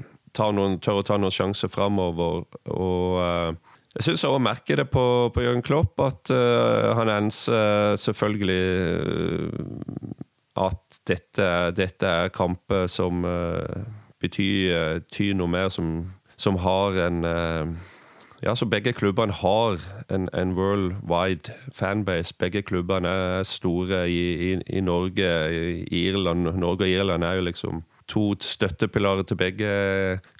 noen, 0.55 0.79
tør 0.83 1.01
å 1.01 1.07
ta 1.07 1.19
noen 1.21 1.35
sjanser 1.35 1.71
framover. 1.73 2.45
Og 2.75 3.19
uh, 3.21 3.55
jeg 3.95 4.07
syns 4.09 4.25
også 4.25 4.35
å 4.39 4.43
merke 4.43 4.77
det 4.79 4.89
på, 4.91 5.05
på 5.35 5.45
Jørgen 5.45 5.65
Klopp 5.67 6.01
at 6.03 6.33
uh, 6.35 6.95
han 6.99 7.13
enser 7.13 7.95
selvfølgelig 8.03 8.61
uh, 9.07 10.65
at 10.65 11.01
dette, 11.07 11.49
dette, 11.75 12.07
er 12.07 12.35
kamper 12.35 12.87
som 12.87 13.25
betyr, 14.23 15.03
noe 15.35 15.51
mer, 15.51 15.67
som, 15.75 15.89
som 16.39 16.61
har 16.63 16.95
en 17.09 17.27
ja, 18.45 18.55
så 18.55 18.67
Begge 18.67 18.93
klubbene 18.93 19.33
har 19.33 19.81
en, 20.13 20.29
en 20.35 20.53
worldwide 20.55 21.51
fanbase. 21.73 22.35
Begge 22.39 22.63
klubbene 22.63 23.09
er 23.09 23.43
store 23.43 24.05
i, 24.11 24.53
i, 24.53 24.63
i 24.69 24.81
Norge. 24.81 25.31
I 25.91 26.07
Irland. 26.09 26.53
Norge 26.55 26.85
og 26.85 26.91
Irland 26.91 27.25
er 27.25 27.39
jo 27.39 27.47
liksom 27.49 27.83
to 28.09 28.35
støttepilarer 28.41 29.23
til 29.23 29.37
begge 29.37 29.69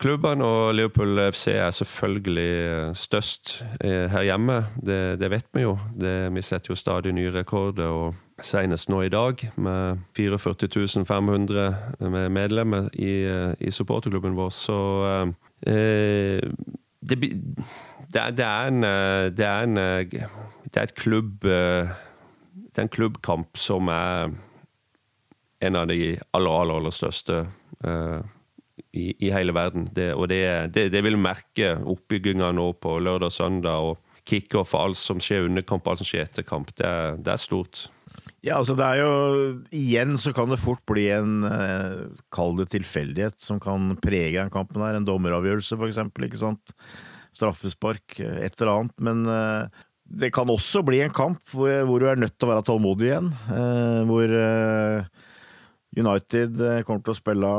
klubbene. 0.01 0.45
Og 0.45 0.75
Liverpool 0.75 1.19
FC 1.33 1.49
er 1.49 1.71
selvfølgelig 1.71 2.97
størst 2.97 3.65
eh, 3.81 4.11
her 4.11 4.23
hjemme. 4.23 4.67
Det, 4.87 5.21
det 5.21 5.31
vet 5.31 5.47
vi 5.55 5.65
jo. 5.65 5.79
Det, 6.01 6.35
vi 6.35 6.43
setter 6.43 6.71
jo 6.71 6.79
stadig 6.79 7.13
nye 7.13 7.33
rekorder. 7.33 7.87
og 7.87 8.15
Senest 8.43 8.89
nå 8.91 9.05
i 9.07 9.09
dag, 9.09 9.39
med 9.57 9.99
44 10.17 11.05
500 11.07 12.29
medlemmer 12.31 12.89
i, 12.93 13.13
i 13.61 13.71
supporterklubben 13.71 14.37
vår. 14.37 14.51
Så 14.51 14.79
eh, 15.67 16.41
det, 17.01 17.21
det, 18.13 18.45
er 18.45 18.67
en, 18.67 18.83
det 19.37 19.47
er 19.47 19.63
en 19.63 19.77
Det 19.77 20.77
er 20.77 20.83
et 20.83 20.95
klubb 20.95 21.41
Det 21.43 22.79
er 22.79 22.83
en 22.83 22.89
klubbkamp 22.89 23.57
som 23.57 23.89
er 23.89 24.35
en 25.65 25.81
av 25.81 25.91
de 25.91 25.99
aller, 26.37 26.51
aller, 26.51 26.79
aller 26.79 26.95
største 26.95 27.43
uh, 27.87 28.21
i, 28.95 29.11
i, 29.13 29.31
hele 29.35 29.55
verden. 29.57 29.89
Det, 29.95 30.13
og 30.15 30.29
det, 30.33 30.43
det, 30.75 30.89
det 30.95 31.03
vil 31.07 31.19
merke 31.21 31.75
oppbygginga 31.81 32.53
nå 32.55 32.71
på 32.83 32.99
lørdag 33.03 33.33
og 33.33 33.37
søndag, 33.37 33.91
og 33.91 34.25
kickoff 34.29 34.75
og 34.75 34.89
alt 34.89 35.01
som 35.01 35.21
skjer 35.23 35.49
under 35.49 35.65
kamp, 35.67 35.87
alt 35.89 36.03
som 36.03 36.09
skjer 36.09 36.27
etter 36.27 36.47
kamp. 36.47 36.73
Det, 36.79 36.91
det 37.25 37.35
er 37.35 37.43
stort. 37.43 37.87
Ja, 38.45 38.59
altså 38.59 38.75
det 38.77 38.85
er 38.85 39.01
jo 39.01 39.13
Igjen 39.73 40.19
så 40.21 40.35
kan 40.37 40.51
det 40.53 40.61
fort 40.61 40.83
bli 40.89 41.07
en 41.15 41.47
eh, 41.49 42.03
Kall 42.35 42.59
det 42.59 42.69
tilfeldighet 42.75 43.39
som 43.41 43.61
kan 43.63 43.95
prege 44.05 44.37
den 44.37 44.53
kampen 44.53 44.85
her. 44.85 44.99
En 44.99 45.09
dommeravgjørelse, 45.09 45.79
for 45.81 45.89
eksempel. 45.89 46.29
Ikke 46.29 46.43
sant? 46.43 46.75
Straffespark, 47.35 48.19
et 48.21 48.61
eller 48.61 48.73
annet. 48.75 48.97
Men 49.05 49.25
eh, 49.33 49.83
det 50.05 50.33
kan 50.37 50.51
også 50.53 50.85
bli 50.85 51.01
en 51.05 51.15
kamp 51.15 51.41
hvor, 51.51 51.73
hvor, 51.89 52.01
du 52.01 52.11
er 52.11 52.21
nødt 52.21 52.37
til 52.37 52.49
å 52.49 52.53
være 52.53 52.67
tålmodig 52.69 53.09
igjen. 53.09 53.31
Eh, 53.57 54.03
hvor 54.11 54.37
eh, 54.41 55.24
United 55.97 56.61
eh, 56.61 56.83
kommer 56.87 57.05
til 57.05 57.15
å 57.15 57.19
spille 57.19 57.53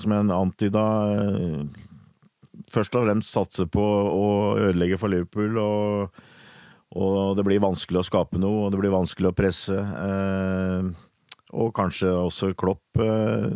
som 0.00 0.16
en 0.16 0.34
antyda 0.34 0.88
eh, 1.14 1.86
Først 2.70 2.94
og 2.94 3.02
fremst 3.02 3.34
satse 3.34 3.64
på 3.66 3.82
å 3.82 4.26
ødelegge 4.60 4.98
for 5.00 5.10
Liverpool. 5.10 5.56
og 5.58 6.20
og 6.98 7.36
det 7.38 7.44
blir 7.46 7.62
vanskelig 7.62 8.00
å 8.00 8.06
skape 8.06 8.40
noe, 8.42 8.64
og 8.66 8.72
det 8.72 8.80
blir 8.80 8.90
vanskelig 8.90 9.30
å 9.30 9.36
presse. 9.36 9.76
Eh, 9.78 10.88
og 11.50 11.72
kanskje 11.74 12.10
også 12.14 12.52
Klopp 12.58 12.98
eh, 13.02 13.54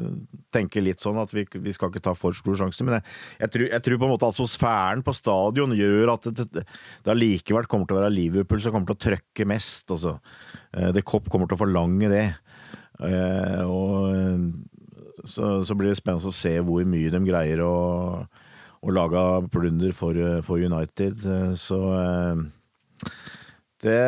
tenker 0.54 0.82
litt 0.82 1.02
sånn 1.02 1.18
at 1.18 1.30
vi, 1.34 1.44
vi, 1.62 1.74
skal 1.74 1.90
ikke 1.90 2.02
ta 2.02 2.14
for 2.18 2.34
stor 2.34 2.58
sjanse. 2.58 2.86
Men 2.86 2.98
jeg, 2.98 3.06
jeg, 3.42 3.52
tror, 3.54 3.66
jeg, 3.70 3.84
tror, 3.86 3.98
på 3.98 4.06
en 4.06 4.12
måte 4.14 4.30
atmosfæren 4.30 5.04
på 5.06 5.14
stadion 5.18 5.74
gjør 5.78 6.14
at 6.14 6.30
det, 6.30 6.46
det, 6.54 6.64
allikevel 7.10 7.68
kommer 7.70 7.90
til 7.90 7.98
å 7.98 8.02
være 8.02 8.14
Liverpool 8.14 8.62
som 8.62 8.74
kommer 8.74 8.90
til 8.92 8.98
å 8.98 9.04
trøkke 9.08 9.48
mest. 9.50 9.90
Altså. 9.94 10.16
Eh, 10.74 10.90
det 10.94 11.06
Kopp 11.06 11.30
kommer 11.30 11.50
til 11.50 11.58
å 11.58 11.62
forlange 11.64 12.10
det. 12.14 12.26
Eh, 13.02 13.62
og 13.66 15.24
så, 15.24 15.64
så, 15.64 15.74
blir 15.74 15.90
det 15.90 15.98
spennende 15.98 16.30
å 16.30 16.36
se 16.36 16.52
hvor 16.64 16.84
mye 16.88 17.12
de 17.12 17.20
greier 17.26 17.62
å, 17.64 17.76
å 18.84 18.94
lage 18.94 19.22
plunder 19.52 19.94
for, 19.96 20.18
for 20.46 20.62
United. 20.62 21.24
Eh, 21.24 21.52
så 21.58 21.80
eh, 21.98 22.44
det, 23.84 24.00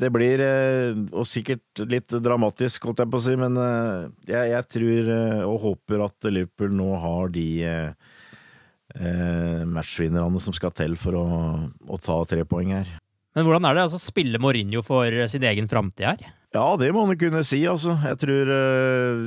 det, 0.00 0.08
blir 0.12 0.40
eh, 0.44 0.96
og 1.12 1.28
sikkert 1.28 1.82
litt 1.90 2.14
dramatisk, 2.24 2.86
holdt 2.88 3.02
jeg 3.04 3.12
på 3.12 3.20
å 3.20 3.26
si, 3.26 3.36
men 3.40 3.58
eh, 3.60 4.08
jeg, 4.30 4.54
jeg, 4.54 4.68
tror 4.76 5.12
eh, 5.16 5.42
og 5.44 5.60
håper 5.66 6.06
at 6.06 6.30
Liverpool 6.32 6.72
nå 6.78 6.88
har 7.02 7.34
de 7.34 7.46
eh, 7.68 9.62
matchvinnerne 9.68 10.40
som 10.42 10.56
skal 10.56 10.72
til 10.76 10.96
for 11.00 11.18
å, 11.20 11.28
å 11.68 12.00
ta 12.00 12.18
tre 12.28 12.46
poeng 12.48 12.72
her. 12.78 12.98
Men 13.36 13.46
hvordan 13.46 13.68
er 13.68 13.76
det? 13.76 13.86
altså 13.86 14.00
spille 14.02 14.40
Mourinho 14.42 14.82
for 14.82 15.14
sin 15.30 15.44
egen 15.46 15.68
framtid 15.70 16.08
her? 16.08 16.39
Ja, 16.50 16.74
det 16.74 16.90
må 16.90 17.04
man 17.06 17.18
kunne 17.18 17.44
si, 17.46 17.60
altså. 17.70 17.94
Jeg 18.02 18.18
tror 18.24 18.48
eh, 18.50 19.20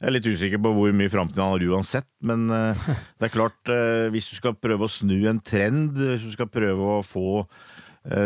jeg 0.00 0.08
er 0.08 0.14
litt 0.14 0.28
usikker 0.28 0.60
på 0.64 0.72
hvor 0.72 0.94
mye 0.96 1.12
framtid 1.12 1.40
han 1.42 1.52
har 1.52 1.64
uansett, 1.68 2.08
men 2.24 2.46
uh, 2.48 2.76
det 3.20 3.28
er 3.28 3.32
klart, 3.32 3.60
uh, 3.68 4.08
hvis 4.12 4.30
du 4.32 4.38
skal 4.38 4.56
prøve 4.56 4.88
å 4.88 4.92
snu 4.92 5.18
en 5.28 5.40
trend, 5.44 5.94
hvis 6.00 6.24
du 6.24 6.32
skal 6.32 6.50
prøve 6.52 6.98
å 6.98 7.04
få 7.06 7.44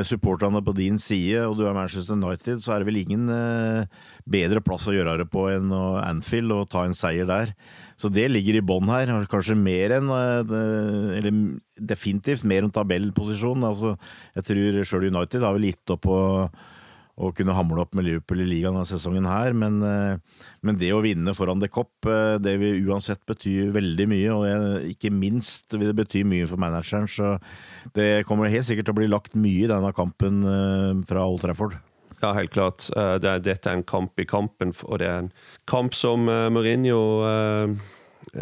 supporterne 0.02 0.58
på 0.66 0.72
din 0.74 0.96
side, 0.98 1.44
og 1.46 1.52
du 1.54 1.60
er 1.62 1.74
Manchester 1.76 2.16
United, 2.16 2.58
så 2.58 2.72
er 2.74 2.80
det 2.82 2.88
vel 2.88 2.96
ingen 2.98 3.28
bedre 4.26 4.58
plass 4.66 4.88
å 4.90 4.94
gjøre 4.96 5.12
det 5.20 5.26
på 5.30 5.44
enn 5.52 5.70
Anfield 5.70 6.50
og 6.50 6.64
ta 6.72 6.82
en 6.82 6.96
seier 6.98 7.28
der. 7.30 7.52
Så 7.94 8.10
det 8.10 8.24
ligger 8.26 8.58
i 8.58 8.64
bånn 8.66 8.90
her. 8.90 9.12
Kanskje 9.30 9.54
mer 9.54 9.94
enn 10.00 10.10
Eller 10.10 11.30
definitivt 11.78 12.42
mer 12.42 12.66
enn 12.66 12.74
tabellposisjon. 12.74 13.62
Altså, 13.70 13.94
jeg 14.34 14.48
tror 14.50 14.80
sjøl 14.82 15.06
United 15.12 15.46
har 15.46 15.54
vel 15.54 15.68
gitt 15.70 15.94
opp 15.94 16.02
på 16.08 16.18
å 17.18 17.32
kunne 17.34 17.54
hamle 17.56 17.82
opp 17.82 17.96
med 17.98 18.06
Liverpool 18.06 18.42
i 18.44 18.46
ligaen 18.46 18.76
denne 18.76 18.86
sesongen 18.88 19.26
her, 19.28 19.54
men, 19.56 19.80
eh, 19.82 20.44
men, 20.62 20.78
det 20.78 20.92
å 20.94 21.02
vinne 21.02 21.34
foran 21.34 21.60
The 21.60 21.68
Cop, 21.72 21.90
eh, 22.06 22.38
det 22.38 22.56
vil 22.62 22.86
uansett 22.86 23.24
bety 23.26 23.72
veldig 23.74 24.06
mye, 24.10 24.30
og 24.36 24.88
ikke 24.92 25.10
minst 25.10 25.74
vil 25.74 25.90
det 25.90 25.98
bety 25.98 26.24
mye 26.24 26.46
for 26.46 26.60
manageren, 26.60 27.10
så 27.10 27.36
det 27.94 28.24
kommer 28.28 28.52
helt 28.52 28.68
sikkert 28.68 28.88
til 28.88 28.96
å 28.96 29.00
bli 29.00 29.10
lagt 29.10 29.34
mye 29.34 29.66
i 29.66 29.70
denne 29.70 29.92
kampen 29.96 30.42
eh, 30.46 31.04
fra 31.08 31.26
Old 31.26 31.42
Trafford. 31.42 31.78
Ja, 32.18 32.32
helt 32.34 32.50
klart. 32.50 32.88
Det 32.90 33.28
er, 33.30 33.38
dette 33.38 33.70
er 33.70 33.76
en 33.78 33.86
kamp 33.86 34.18
i 34.18 34.26
kampen, 34.26 34.72
og 34.88 34.98
det 34.98 35.06
er 35.06 35.20
en 35.22 35.32
kamp 35.70 35.94
som 35.94 36.24
Mourinho 36.26 37.02
eh, 37.22 37.76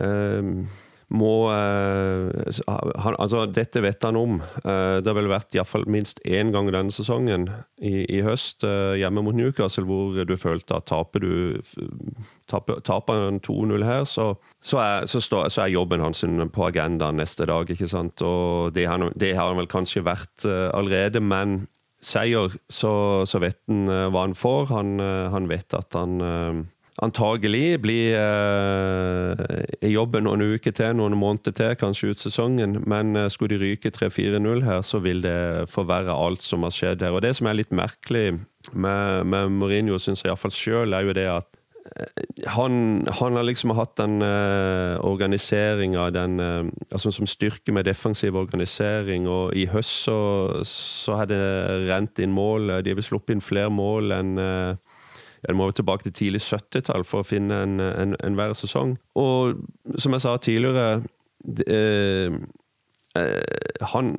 uh, 0.01 0.86
må 1.15 1.47
eh, 1.53 2.63
han, 2.67 3.17
Altså, 3.19 3.45
dette 3.47 3.83
vet 3.85 4.03
han 4.05 4.19
om. 4.19 4.41
Eh, 4.43 4.99
det 5.03 5.11
har 5.11 5.19
vel 5.19 5.31
vært 5.31 5.55
iallfall 5.55 5.87
minst 5.91 6.19
én 6.27 6.51
gang 6.55 6.71
denne 6.75 6.95
sesongen, 6.95 7.49
i, 7.79 8.03
i, 8.11 8.23
høst, 8.27 8.65
eh, 8.67 8.97
hjemme 8.99 9.23
mot 9.23 9.37
Newcastle, 9.37 9.87
hvor 9.87 10.19
du 10.27 10.35
følte 10.41 10.81
at 10.81 10.89
taper 10.91 11.23
du 11.23 11.63
taper, 12.51 12.83
taper 12.87 13.39
2-0 13.47 13.87
her, 13.87 14.05
så, 14.09 14.33
så, 14.59 14.83
er, 14.83 15.07
så, 15.11 15.23
stå, 15.23 15.45
så, 15.53 15.67
er, 15.67 15.77
jobben 15.77 16.03
hans 16.03 16.25
på 16.27 16.67
agendaen 16.67 17.21
neste 17.21 17.47
dag. 17.47 17.71
ikke 17.71 17.91
sant? 17.91 18.23
Og 18.27 18.75
det 18.75 18.89
har, 18.91 19.07
det 19.15 19.35
har 19.39 19.53
han 19.53 19.63
vel 19.63 19.71
kanskje 19.71 20.05
vært 20.07 20.47
allerede, 20.47 21.23
men 21.23 21.67
seier, 22.03 22.55
så 22.71 23.43
vet 23.43 23.61
han 23.71 23.87
hva 23.87 24.27
han 24.27 24.35
får. 24.39 24.73
Han, 24.75 24.99
han 25.33 25.49
vet 25.51 25.75
at 25.75 25.95
han 25.99 26.67
antagelig 27.05 27.81
bli 27.85 27.99
eh, 28.17 29.33
i 29.85 29.93
jobben 29.93 30.25
noen 30.25 30.45
uker 30.57 30.73
til, 30.77 30.95
noen 30.97 31.17
måneder 31.19 31.53
til, 31.57 31.75
kanskje 31.81 32.15
ut 32.15 32.23
sesongen. 32.23 32.81
Men 32.89 33.17
eh, 33.17 33.29
skulle 33.33 33.57
de 33.57 33.73
ryke 33.75 33.93
3-4-0 33.93 34.65
her, 34.65 34.81
så 34.87 35.03
vil 35.05 35.21
det 35.25 35.69
forverre 35.73 36.15
alt 36.15 36.45
som 36.45 36.65
har 36.65 36.75
skjedd 36.75 37.05
her. 37.05 37.17
Og 37.17 37.25
det 37.27 37.35
som 37.37 37.51
er 37.51 37.61
litt 37.61 37.75
merkelig 37.75 38.39
med, 38.73 39.29
med 39.29 39.53
Mourinho, 39.59 40.01
syns 40.01 40.25
jeg 40.25 40.33
iallfall 40.33 40.57
sjøl, 40.57 40.97
er 40.97 41.05
jo 41.05 41.17
det 41.17 41.29
at 41.35 41.61
eh, 41.93 42.25
han, 42.57 43.05
han, 43.21 43.37
har 43.37 43.45
liksom 43.45 43.77
hatt 43.77 43.93
den 44.01 44.19
uh, 44.25 44.97
organiseringa 45.05 46.09
uh, 46.17 46.67
altså 46.89 47.13
som 47.13 47.29
styrke 47.29 47.77
med 47.77 47.87
defensiv 47.87 48.41
organisering, 48.41 49.29
og 49.29 49.53
i 49.53 49.69
høst 49.69 50.09
så, 50.09 50.19
så 50.65 51.21
har 51.21 51.29
det 51.29 51.45
rent 51.91 52.25
inn 52.25 52.33
mål. 52.33 52.79
De 52.81 52.97
har 52.97 53.05
sluppet 53.05 53.37
inn 53.37 53.45
flere 53.45 53.69
mål 53.69 54.17
enn 54.17 54.39
uh, 54.41 54.96
Du 55.49 55.55
må 55.55 55.71
tilbake 55.71 56.09
til 56.09 56.13
tidlig 56.13 56.43
70-tall 56.43 57.05
for 57.07 57.23
å 57.23 57.27
finne 57.27 57.63
en, 57.63 57.81
en, 57.81 58.17
en 58.25 58.39
hver 58.39 58.55
sesong. 58.59 58.97
Og 59.19 59.55
som 59.99 60.17
jeg 60.17 60.25
sa 60.25 60.37
tidligere 60.43 61.03
det, 61.47 61.67
eh, 61.71 62.35
eh, 63.15 63.85
han, 63.93 64.17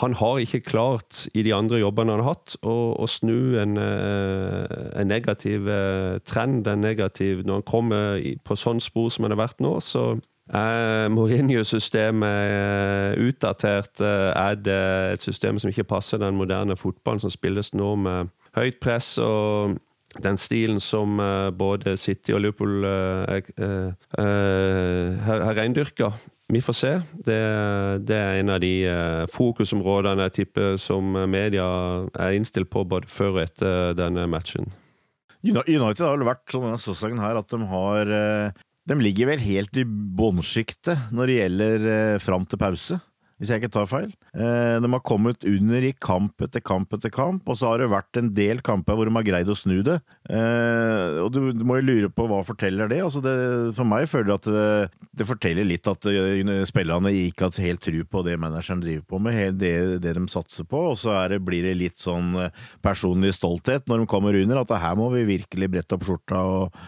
han, 0.00 0.14
har 0.20 0.38
ikke 0.38 0.60
klart, 0.60 1.26
i 1.34 1.42
de 1.42 1.54
andre 1.54 1.78
jobbene 1.82 2.12
han 2.14 2.22
har 2.22 2.36
hatt, 2.36 2.56
å, 2.62 2.94
å 2.94 3.06
snu 3.10 3.58
en, 3.60 3.76
eh, 3.82 4.64
en, 5.00 5.10
negativ 5.10 5.68
eh, 5.68 6.18
trend. 6.28 6.68
En 6.70 6.84
negativ, 6.84 7.42
når 7.46 7.54
han 7.60 7.68
kommer 7.68 8.22
på 8.44 8.58
sånn 8.58 8.80
spor 8.84 9.10
som 9.10 9.24
han 9.26 9.34
har 9.34 9.44
vært 9.48 9.60
nå, 9.64 9.72
så 9.84 10.02
er 10.48 11.10
Mourinho-systemet 11.12 13.18
utdatert? 13.20 14.00
Er 14.00 14.54
det 14.56 14.84
et 15.12 15.26
system 15.26 15.58
som 15.60 15.68
ikke 15.68 15.90
passer 15.90 16.22
den 16.22 16.40
moderne 16.40 16.76
fotballen 16.78 17.20
som 17.20 17.34
spilles 17.34 17.74
nå, 17.76 17.90
med 18.00 18.32
høyt 18.56 18.80
press 18.80 19.18
og 19.20 19.76
den 20.16 20.38
stilen 20.40 20.80
som 20.80 21.20
uh, 21.20 21.50
både 21.52 21.96
City 22.00 22.32
og 22.32 22.42
Liverpool 22.42 22.84
uh, 22.84 23.38
uh, 23.60 25.24
har 25.28 25.54
reindyrka. 25.58 26.12
Vi 26.48 26.62
får 26.64 26.76
se. 26.78 26.92
Det, 27.12 27.40
det, 28.08 28.16
er 28.16 28.38
en 28.40 28.54
av 28.54 28.62
de 28.62 28.72
fokusområdene 29.28 30.30
jeg 30.30 30.36
tipper 30.38 30.78
som 30.80 31.12
media 31.28 31.66
er 32.16 32.38
innstilt 32.38 32.70
på 32.72 32.86
både 32.88 33.10
før 33.12 33.34
og 33.34 33.42
etter 33.42 33.92
denne 33.98 34.24
matchen. 34.32 34.70
United 35.44 36.00
har 36.00 36.16
vel 36.16 36.24
vært 36.24 36.48
sånn 36.48 36.72
denne 36.72 37.20
her 37.26 37.36
at 37.38 37.52
de 37.52 37.60
har 37.68 38.08
De 38.88 38.96
ligger 38.96 39.28
vel 39.28 39.44
helt 39.44 39.76
i 39.76 39.84
bånnsjiktet 39.84 41.12
når 41.12 41.28
det 41.28 41.36
gjelder 41.36 41.86
fram 42.24 42.48
til 42.48 42.62
pause 42.64 42.96
hvis 43.38 43.52
jeg 43.52 43.62
ikke 43.62 43.70
tar 43.70 43.86
feil. 43.86 44.08
Eh, 44.34 44.76
de 44.82 44.88
har 44.90 45.02
kommet 45.06 45.44
under 45.46 45.84
i 45.86 45.92
kamp 46.02 46.42
etter 46.42 46.62
kamp 46.64 46.94
etter 46.94 47.12
kamp, 47.14 47.46
og 47.46 47.58
så 47.58 47.70
har 47.70 47.82
det 47.82 47.90
vært 47.92 48.18
en 48.18 48.30
del 48.34 48.62
kamper 48.66 48.98
hvor 48.98 49.06
de 49.06 49.14
har 49.14 49.26
greid 49.26 49.50
å 49.52 49.54
snu 49.58 49.76
det. 49.86 50.00
Eh, 50.26 51.18
og 51.22 51.30
du, 51.34 51.40
må 51.62 51.78
jo 51.78 51.86
lure 51.86 52.10
på 52.10 52.26
hva 52.30 52.40
forteller 52.46 52.90
det. 52.90 52.98
Altså 53.06 53.22
det 53.22 53.34
for 53.76 53.86
meg 53.86 54.08
føler 54.10 54.32
jeg 54.32 54.40
at 54.40 54.48
det, 54.50 55.04
det, 55.20 55.28
forteller 55.28 55.68
litt 55.68 55.90
at 55.90 56.08
eh, 56.10 56.64
spillerne 56.68 57.12
ikke 57.14 57.46
har 57.46 57.62
helt 57.68 57.84
tru 57.86 58.00
på 58.10 58.24
det 58.26 58.34
manageren 58.42 58.82
driver 58.82 59.06
på 59.06 59.20
med, 59.22 59.60
det, 59.62 59.74
det 60.02 60.16
de 60.18 60.24
satser 60.30 60.66
på, 60.66 60.88
og 60.92 60.98
så 60.98 61.14
det, 61.30 61.38
blir 61.46 61.62
det 61.68 61.76
litt 61.78 62.02
sånn 62.02 62.34
personlig 62.82 63.36
stolthet 63.36 63.86
når 63.86 64.02
de 64.02 64.10
kommer 64.10 64.34
under, 64.38 64.64
at 64.64 64.74
her 64.82 64.98
må 64.98 65.12
vi 65.14 65.22
virkelig 65.28 65.70
brette 65.70 65.94
opp 65.94 66.06
skjorta 66.08 66.42
og, 66.42 66.82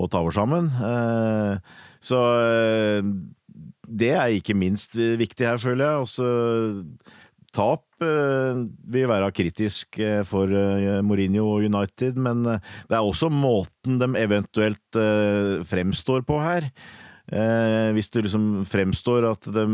og 0.00 0.08
ta 0.12 0.22
over 0.24 0.34
sammen. 0.34 0.70
Så 2.00 2.20
det 3.90 4.12
er 4.14 4.36
ikke 4.36 4.54
minst 4.54 4.94
viktig 4.96 5.46
her, 5.46 5.58
føler 5.58 5.84
jeg. 5.84 6.06
Også, 6.06 6.28
tap 7.54 8.02
eh, 8.04 8.62
vil 8.92 9.10
være 9.10 9.32
kritisk 9.34 9.98
eh, 10.02 10.22
for 10.26 10.50
eh, 10.54 11.00
Mourinho 11.06 11.46
og 11.56 11.66
United, 11.66 12.18
men 12.20 12.44
det 12.46 12.96
er 12.96 13.02
også 13.02 13.30
måten 13.32 14.00
de 14.00 14.10
eventuelt 14.20 15.00
fremstår 15.70 16.26
på 16.26 16.40
her. 16.42 16.70
hvis 17.94 18.10
det 18.10 18.24
liksom 18.24 18.64
fremstår 18.66 19.22
at 19.28 19.46
de 19.54 19.66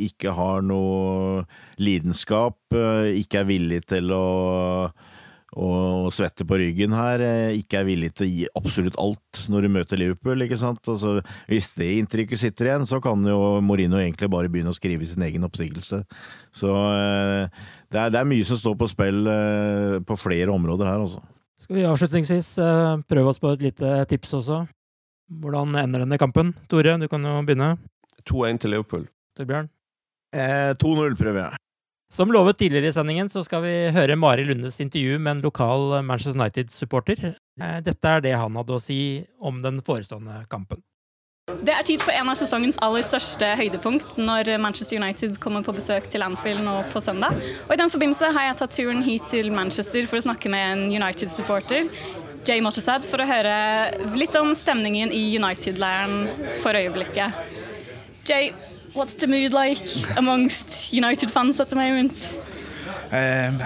ikke 0.00 0.32
har 0.32 0.62
noe 0.64 1.44
lidenskap, 1.76 2.56
ikke 2.72 3.42
er 3.42 3.48
villig 3.50 3.82
til 3.84 4.12
å 4.16 4.88
og 5.56 6.10
svette 6.12 6.44
på 6.44 6.58
ryggen 6.60 6.92
her, 6.92 7.22
eh, 7.24 7.56
ikke 7.56 7.80
er 7.80 7.86
villig 7.88 8.10
til 8.14 8.26
å 8.26 8.30
gi 8.30 8.48
absolutt 8.60 8.98
alt 9.00 9.40
når 9.48 9.64
du 9.64 9.68
møter 9.72 10.00
Liverpool. 10.00 10.44
ikke 10.44 10.58
sant? 10.60 10.82
Altså, 10.92 11.22
hvis 11.48 11.70
det 11.78 11.88
inntrykket 11.96 12.42
sitter 12.42 12.70
igjen, 12.70 12.86
så 12.88 13.00
kan 13.00 13.24
jo 13.24 13.60
Mourinho 13.64 13.96
egentlig 13.96 14.28
bare 14.30 14.50
begynne 14.52 14.74
å 14.74 14.76
skrive 14.76 15.08
sin 15.08 15.24
egen 15.24 15.46
oppsigelse. 15.48 16.02
Så 16.52 16.72
eh, 16.72 17.48
det 17.88 18.02
er, 18.02 18.12
det 18.12 18.20
er 18.20 18.28
mye 18.28 18.44
som 18.44 18.60
står 18.60 18.76
på 18.76 18.90
spill 18.92 19.26
eh, 19.32 19.98
på 20.04 20.18
flere 20.20 20.52
områder 20.52 20.90
her, 20.90 21.06
altså. 21.06 21.24
Skal 21.56 21.78
vi 21.78 21.86
avslutningsvis 21.88 22.48
prøve 23.08 23.30
oss 23.32 23.38
på 23.40 23.48
et 23.54 23.62
lite 23.64 24.02
tips 24.10 24.34
også? 24.36 24.58
Hvordan 25.40 25.72
ender 25.80 26.04
denne 26.04 26.18
kampen? 26.20 26.52
Tore, 26.68 26.98
du 27.00 27.08
kan 27.08 27.24
jo 27.24 27.38
begynne. 27.48 27.78
2-1 28.28 28.60
til 28.60 28.76
Liverpool. 28.76 29.06
Torbjørn? 29.38 29.70
Eh, 30.36 30.74
2-0 30.82 31.16
prøver 31.16 31.40
jeg. 31.46 31.65
Som 32.16 32.32
lovet 32.32 32.56
tidligere 32.58 32.88
i 32.88 32.92
sendingen, 32.92 33.28
så 33.28 33.42
skal 33.44 33.60
vi 33.60 33.72
høre 33.92 34.14
Mari 34.16 34.44
Lundes 34.48 34.78
intervju 34.80 35.18
med 35.20 35.34
en 35.34 35.40
lokal 35.44 35.98
Manchester 36.00 36.32
United-supporter. 36.40 37.34
Eh, 37.60 37.80
dette 37.84 38.08
er 38.08 38.22
det 38.24 38.30
han 38.32 38.54
hadde 38.56 38.72
å 38.72 38.80
si 38.80 39.26
om 39.36 39.58
den 39.60 39.82
forestående 39.84 40.38
kampen. 40.48 40.80
Det 41.60 41.74
er 41.74 41.84
tid 41.84 42.00
for 42.00 42.16
en 42.16 42.30
av 42.32 42.38
sesongens 42.40 42.78
aller 42.86 43.04
største 43.04 43.50
høydepunkt 43.60 44.16
når 44.16 44.48
Manchester 44.64 44.96
United 44.96 45.36
kommer 45.44 45.60
på 45.66 45.74
besøk 45.76 46.08
til 46.08 46.24
Anfield 46.24 46.64
nå 46.64 46.78
på 46.94 47.02
søndag. 47.04 47.36
Og 47.66 47.74
I 47.74 47.78
den 47.82 47.92
forbindelse 47.92 48.32
har 48.32 48.48
jeg 48.48 48.58
tatt 48.62 48.78
turen 48.78 49.04
hit 49.04 49.28
til 49.34 49.52
Manchester 49.52 50.08
for 50.08 50.16
å 50.16 50.24
snakke 50.24 50.48
med 50.54 50.64
en 50.70 50.86
United-supporter, 50.88 51.90
Jay 52.48 52.64
Mottersad, 52.64 53.04
for 53.04 53.20
å 53.20 53.28
høre 53.28 54.16
litt 54.16 54.40
om 54.40 54.56
stemningen 54.56 55.12
i 55.12 55.26
United-leiren 55.36 56.24
for 56.64 56.80
øyeblikket. 56.80 57.44
Jay, 58.26 58.54
what's 58.96 59.14
the 59.14 59.26
mood 59.26 59.52
like 59.52 59.86
amongst 60.16 60.92
United 60.92 61.30
fans 61.30 61.60
at 61.60 61.68
the 61.68 61.76
moment? 61.76 62.40
Um, 63.12 63.60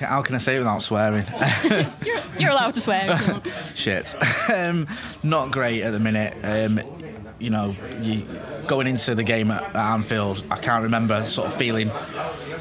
how 0.00 0.22
can 0.22 0.34
I 0.34 0.38
say 0.38 0.56
it 0.56 0.58
without 0.58 0.80
swearing? 0.80 1.26
you're, 2.04 2.22
you're, 2.38 2.50
allowed 2.50 2.74
to 2.74 2.80
swear. 2.80 3.18
Shit. 3.74 4.14
Um, 4.50 4.86
not 5.22 5.50
great 5.50 5.82
at 5.82 5.92
the 5.92 6.00
minute. 6.00 6.36
Um, 6.42 6.80
you 7.38 7.50
know, 7.50 7.74
you, 8.00 8.26
going 8.66 8.86
into 8.86 9.14
the 9.14 9.22
game 9.22 9.50
at, 9.50 9.62
at, 9.62 9.76
Anfield, 9.76 10.42
I 10.50 10.56
can't 10.56 10.84
remember 10.84 11.26
sort 11.26 11.48
of 11.48 11.54
feeling 11.54 11.90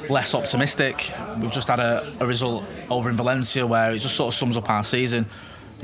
less 0.09 0.35
optimistic. 0.35 1.11
We've 1.39 1.51
just 1.51 1.69
had 1.69 1.79
a, 1.79 2.11
a 2.19 2.27
result 2.27 2.65
over 2.89 3.09
in 3.09 3.15
Valencia 3.15 3.65
where 3.65 3.91
it 3.91 3.99
just 3.99 4.15
sort 4.15 4.33
of 4.33 4.37
sums 4.37 4.57
up 4.57 4.69
our 4.69 4.83
season 4.83 5.27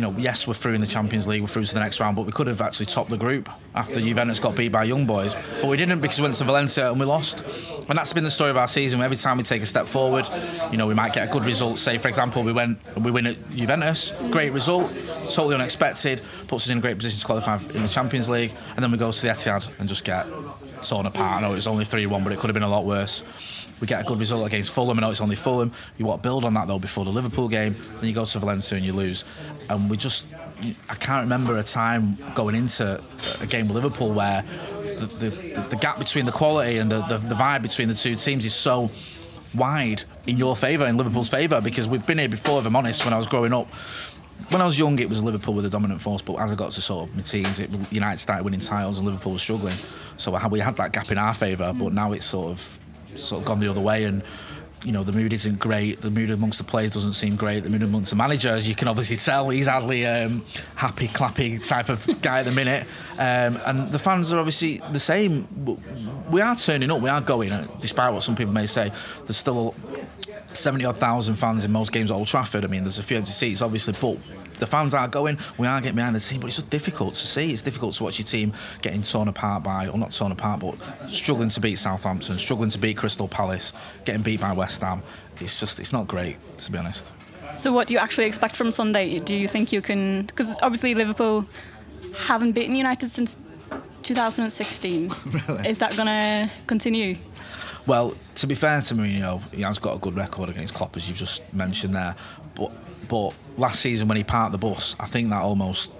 you 0.02 0.08
know, 0.08 0.18
yes, 0.18 0.48
we're 0.48 0.56
through 0.56 0.74
in 0.74 0.82
the 0.82 0.88
Champions 0.88 1.28
League, 1.28 1.42
we're 1.42 1.48
through 1.48 1.64
to 1.64 1.74
the 1.76 1.80
next 1.80 2.00
round, 2.00 2.16
but 2.16 2.26
we 2.26 2.32
could 2.32 2.48
have 2.48 2.60
actually 2.60 2.88
topped 2.88 3.12
the 3.12 3.18
group 3.18 3.48
after 3.76 4.02
Juventus 4.02 4.40
got 4.40 4.56
beat 4.56 4.72
by 4.72 4.84
Young 4.84 5.06
Boys. 5.06 5.36
But 5.62 5.68
we 5.68 5.78
didn't 5.78 6.00
because 6.02 6.18
we 6.18 6.24
went 6.24 6.34
to 6.36 6.44
Valencia 6.44 6.90
and 6.90 7.00
we 7.00 7.06
lost. 7.06 7.44
And 7.88 7.96
that's 7.96 8.12
been 8.12 8.24
the 8.24 8.32
story 8.32 8.50
of 8.50 8.58
our 8.58 8.68
season. 8.68 9.00
Every 9.00 9.16
time 9.16 9.38
we 9.38 9.44
take 9.44 9.62
a 9.62 9.66
step 9.68 9.86
forward, 9.86 10.28
you 10.72 10.78
know, 10.78 10.88
we 10.88 10.96
might 10.96 11.14
get 11.14 11.30
a 11.30 11.32
good 11.32 11.46
result. 11.46 11.78
Say, 11.78 12.00
for 12.00 12.08
example, 12.08 12.42
we 12.42 12.52
went 12.52 12.80
we 12.98 13.12
win 13.12 13.28
at 13.28 13.52
Juventus, 13.52 14.12
great 14.32 14.54
result, 14.54 14.92
totally 15.30 15.54
unexpected, 15.54 16.24
puts 16.48 16.66
us 16.66 16.72
in 16.72 16.80
a 16.80 16.82
great 16.82 16.98
position 16.98 17.20
to 17.20 17.26
qualify 17.28 17.60
in 17.76 17.84
the 17.84 17.88
Champions 17.88 18.28
League, 18.28 18.54
and 18.76 18.84
then 18.84 18.92
we 18.92 18.98
go 18.98 19.12
to 19.12 19.22
the 19.22 19.28
Etihad 19.28 19.70
and 19.78 19.88
just 19.88 20.04
get 20.04 20.26
torn 20.84 21.06
apart. 21.06 21.38
I 21.38 21.42
know 21.42 21.52
it 21.52 21.56
was 21.56 21.68
only 21.68 21.86
3 21.86 22.06
1, 22.06 22.24
but 22.24 22.34
it 22.34 22.40
could 22.40 22.50
have 22.50 22.54
been 22.54 22.64
a 22.64 22.70
lot 22.70 22.86
worse. 22.86 23.24
We 23.80 23.88
get 23.88 24.02
a 24.02 24.04
good 24.04 24.20
result 24.20 24.46
against 24.46 24.72
Fulham. 24.72 25.00
I 25.00 25.02
know 25.02 25.10
it's 25.10 25.22
only 25.22 25.36
Fulham. 25.36 25.72
You 25.98 26.06
want 26.06 26.22
to 26.22 26.28
build 26.28 26.46
on 26.46 26.54
that 26.54 26.68
though 26.68 26.80
before 26.80 27.04
the 27.04 27.12
Liverpool 27.12 27.48
game. 27.48 27.76
Then 28.00 28.10
you 28.10 28.14
go 28.14 28.26
to 28.26 28.40
Valencia 28.40 28.78
and 28.78 28.86
you 28.86 28.94
lose. 28.94 29.24
And 29.70 29.90
we 29.90 29.98
just, 29.98 30.28
I 30.88 30.96
can't 30.96 31.24
remember 31.24 31.58
a 31.58 31.64
time 31.64 32.18
going 32.36 32.56
into 32.56 33.02
a 33.40 33.48
game 33.48 33.68
with 33.68 33.76
Liverpool 33.76 34.14
where 34.14 34.44
the, 34.84 35.06
the, 35.08 35.68
the 35.72 35.76
gap 35.78 35.98
between 35.98 36.26
the 36.26 36.32
quality 36.32 36.78
and 36.78 36.92
the, 36.92 37.02
the, 37.02 37.18
the 37.18 37.36
vibe 37.36 37.64
between 37.64 37.88
the 37.88 37.96
two 37.96 38.16
teams 38.16 38.46
is 38.46 38.54
so 38.54 38.92
wide 39.56 40.04
in 40.28 40.38
your 40.38 40.56
favour, 40.56 40.86
in 40.86 40.98
Liverpool's 40.98 41.30
favour, 41.30 41.60
because 41.62 41.88
we've 41.88 42.06
been 42.06 42.20
here 42.20 42.30
before, 42.30 42.60
if 42.60 42.66
I'm 42.66 42.76
honest, 42.76 43.04
when 43.04 43.14
I 43.14 43.18
was 43.18 43.28
growing 43.28 43.54
up 43.54 43.68
when 44.50 44.62
I 44.62 44.66
was 44.66 44.78
young, 44.78 45.00
it 45.00 45.10
was 45.10 45.24
Liverpool 45.24 45.54
with 45.54 45.64
the 45.64 45.70
dominant 45.70 46.02
force, 46.02 46.22
but 46.22 46.36
as 46.36 46.52
I 46.52 46.56
got 46.56 46.72
to 46.72 46.82
sort 46.82 47.10
of 47.10 47.16
my 47.16 47.22
teens, 47.22 47.60
it, 47.60 47.70
United 47.92 48.20
started 48.20 48.44
winning 48.44 48.60
titles 48.60 49.00
and 49.00 49.08
Liverpool 49.08 49.34
was 49.34 49.42
struggling. 49.42 49.76
So 50.18 50.38
we 50.50 50.60
had 50.60 50.76
that 50.78 50.92
gap 50.92 51.12
in 51.12 51.18
our 51.18 51.34
favour, 51.34 51.74
but 51.74 51.94
now 51.94 52.12
it's 52.12 52.26
sort 52.26 52.52
of 52.52 52.80
sort 53.16 53.42
of 53.42 53.46
gone 53.46 53.60
the 53.60 53.68
other 53.68 53.82
way 53.82 54.06
and 54.06 54.24
you 54.84 54.92
know 54.92 55.04
the 55.04 55.12
mood 55.12 55.34
isn't 55.34 55.60
great. 55.60 56.02
The 56.02 56.10
mood 56.10 56.32
amongst 56.32 56.58
the 56.58 56.64
players 56.64 56.92
doesn't 56.92 57.14
seem 57.14 57.36
great. 57.36 57.62
The 57.62 57.70
mood 57.70 57.84
amongst 57.84 58.10
the 58.10 58.16
managers, 58.16 58.68
you 58.68 58.76
can 58.76 58.88
obviously 58.88 59.18
tell, 59.18 59.50
he's 59.50 59.68
hardly 59.68 60.06
um, 60.06 60.44
happy, 60.76 61.08
clappy 61.08 61.66
type 61.66 61.90
of 61.90 62.08
guy 62.22 62.40
at 62.40 62.46
the 62.46 62.52
minute. 62.52 62.88
Um, 63.14 63.60
and 63.66 63.92
the 63.92 64.00
fans 64.00 64.34
are 64.34 64.40
obviously 64.40 64.82
the 64.92 65.00
same. 65.00 65.48
We 66.32 66.42
are 66.42 66.56
turning 66.56 66.90
up. 66.92 67.02
We 67.02 67.10
are 67.10 67.22
going, 67.22 67.68
despite 67.80 68.14
what 68.14 68.24
some 68.24 68.36
people 68.36 68.54
may 68.54 68.66
say. 68.66 68.92
There's 69.26 69.38
still 69.38 69.76
70 70.54 70.86
odd 70.86 70.98
thousand 70.98 71.36
fans 71.36 71.66
in 71.66 71.72
most 71.72 71.92
games 71.92 72.12
at 72.12 72.16
Old 72.16 72.28
Trafford. 72.28 72.66
I 72.66 72.68
mean, 72.68 72.84
there's 72.84 73.00
a 73.00 73.04
few 73.04 73.18
empty 73.18 73.32
seats, 73.32 73.62
obviously, 73.62 73.94
but 74.00 74.18
the 74.60 74.68
fans 74.68 74.94
are 74.94 75.08
going. 75.08 75.38
We 75.58 75.68
are 75.68 75.82
getting 75.82 75.96
behind 75.96 76.16
the 76.16 76.20
team, 76.20 76.40
but 76.40 76.48
it's 76.48 76.58
just 76.58 76.70
difficult 76.70 77.16
to 77.16 77.28
see. 77.28 77.52
It's 77.52 77.62
difficult 77.62 77.96
to 77.96 78.04
watch 78.04 78.20
your 78.20 78.26
team 78.26 78.54
getting 78.82 79.02
torn 79.02 79.28
apart 79.28 79.64
by, 79.64 79.88
or 79.88 79.98
not 79.98 80.12
torn 80.12 80.32
apart, 80.32 80.60
but 80.60 80.76
struggling 81.10 81.50
to 81.50 81.60
beat 81.60 81.78
Southampton, 81.78 82.38
struggling 82.38 82.70
to 82.70 82.80
beat 82.80 82.98
Crystal 82.98 83.28
Palace, 83.28 83.74
getting 84.06 84.22
beat 84.22 84.40
by 84.40 84.54
West 84.54 84.82
Ham. 84.82 85.02
It's 85.40 85.60
just, 85.60 85.80
it's 85.80 85.92
not 85.92 86.08
great, 86.08 86.38
to 86.60 86.72
be 86.72 86.78
honest. 86.78 87.12
So, 87.56 87.74
what 87.74 87.88
do 87.88 87.94
you 87.94 88.00
actually 88.00 88.26
expect 88.26 88.56
from 88.56 88.72
Sunday? 88.72 89.20
Do 89.20 89.34
you 89.34 89.48
think 89.48 89.74
you 89.74 89.82
can? 89.82 90.28
Because 90.28 90.56
obviously 90.62 90.94
Liverpool 90.94 91.46
haven't 92.16 92.54
beaten 92.54 92.76
United 92.76 93.10
since 93.10 93.38
2016. 94.04 95.12
really? 95.26 95.68
Is 95.68 95.80
that 95.80 95.96
going 95.96 96.08
to 96.08 96.50
continue? 96.68 97.16
Well, 97.88 98.16
to 98.36 98.48
be 98.48 98.56
fair 98.56 98.82
to 98.82 98.94
Mourinho, 98.94 99.42
he 99.54 99.64
has 99.64 99.80
got 99.80 99.96
a 99.96 100.00
good 100.00 100.16
record 100.16 100.50
against 100.50 100.74
Klopp, 100.74 100.96
as 100.98 101.08
you've 101.08 101.18
just 101.18 101.42
mentioned 101.54 101.96
there. 101.96 102.16
But 102.56 102.72
but 103.08 103.34
last 103.58 103.82
season 103.82 104.08
when 104.08 104.18
he 104.18 104.24
parked 104.24 104.52
the 104.52 104.58
bus, 104.58 104.96
I 105.00 105.06
think 105.06 105.30
that 105.32 105.42
almost 105.42 105.92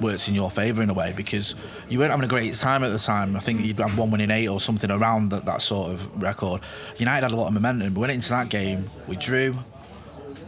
works 0.00 0.28
in 0.28 0.34
your 0.34 0.50
favour 0.50 0.82
in 0.82 0.90
a 0.90 0.94
way 0.94 1.12
because 1.14 1.54
you 1.88 1.98
weren't 1.98 2.10
having 2.10 2.24
a 2.24 2.28
great 2.28 2.54
time 2.54 2.82
at 2.82 2.88
the 2.88 2.98
time. 2.98 3.36
I 3.36 3.40
think 3.40 3.60
you'd 3.60 3.78
had 3.78 3.96
one 3.96 4.10
win 4.10 4.20
in 4.20 4.30
eight 4.30 4.48
or 4.48 4.58
something 4.58 4.90
around 4.90 5.30
that, 5.30 5.44
that 5.44 5.62
sort 5.62 5.92
of 5.92 6.22
record. 6.22 6.62
United 6.96 7.22
had 7.22 7.32
a 7.32 7.36
lot 7.36 7.48
of 7.48 7.52
momentum. 7.52 7.94
We 7.94 8.00
went 8.00 8.12
into 8.12 8.30
that 8.30 8.48
game, 8.48 8.90
we 9.06 9.16
drew, 9.16 9.56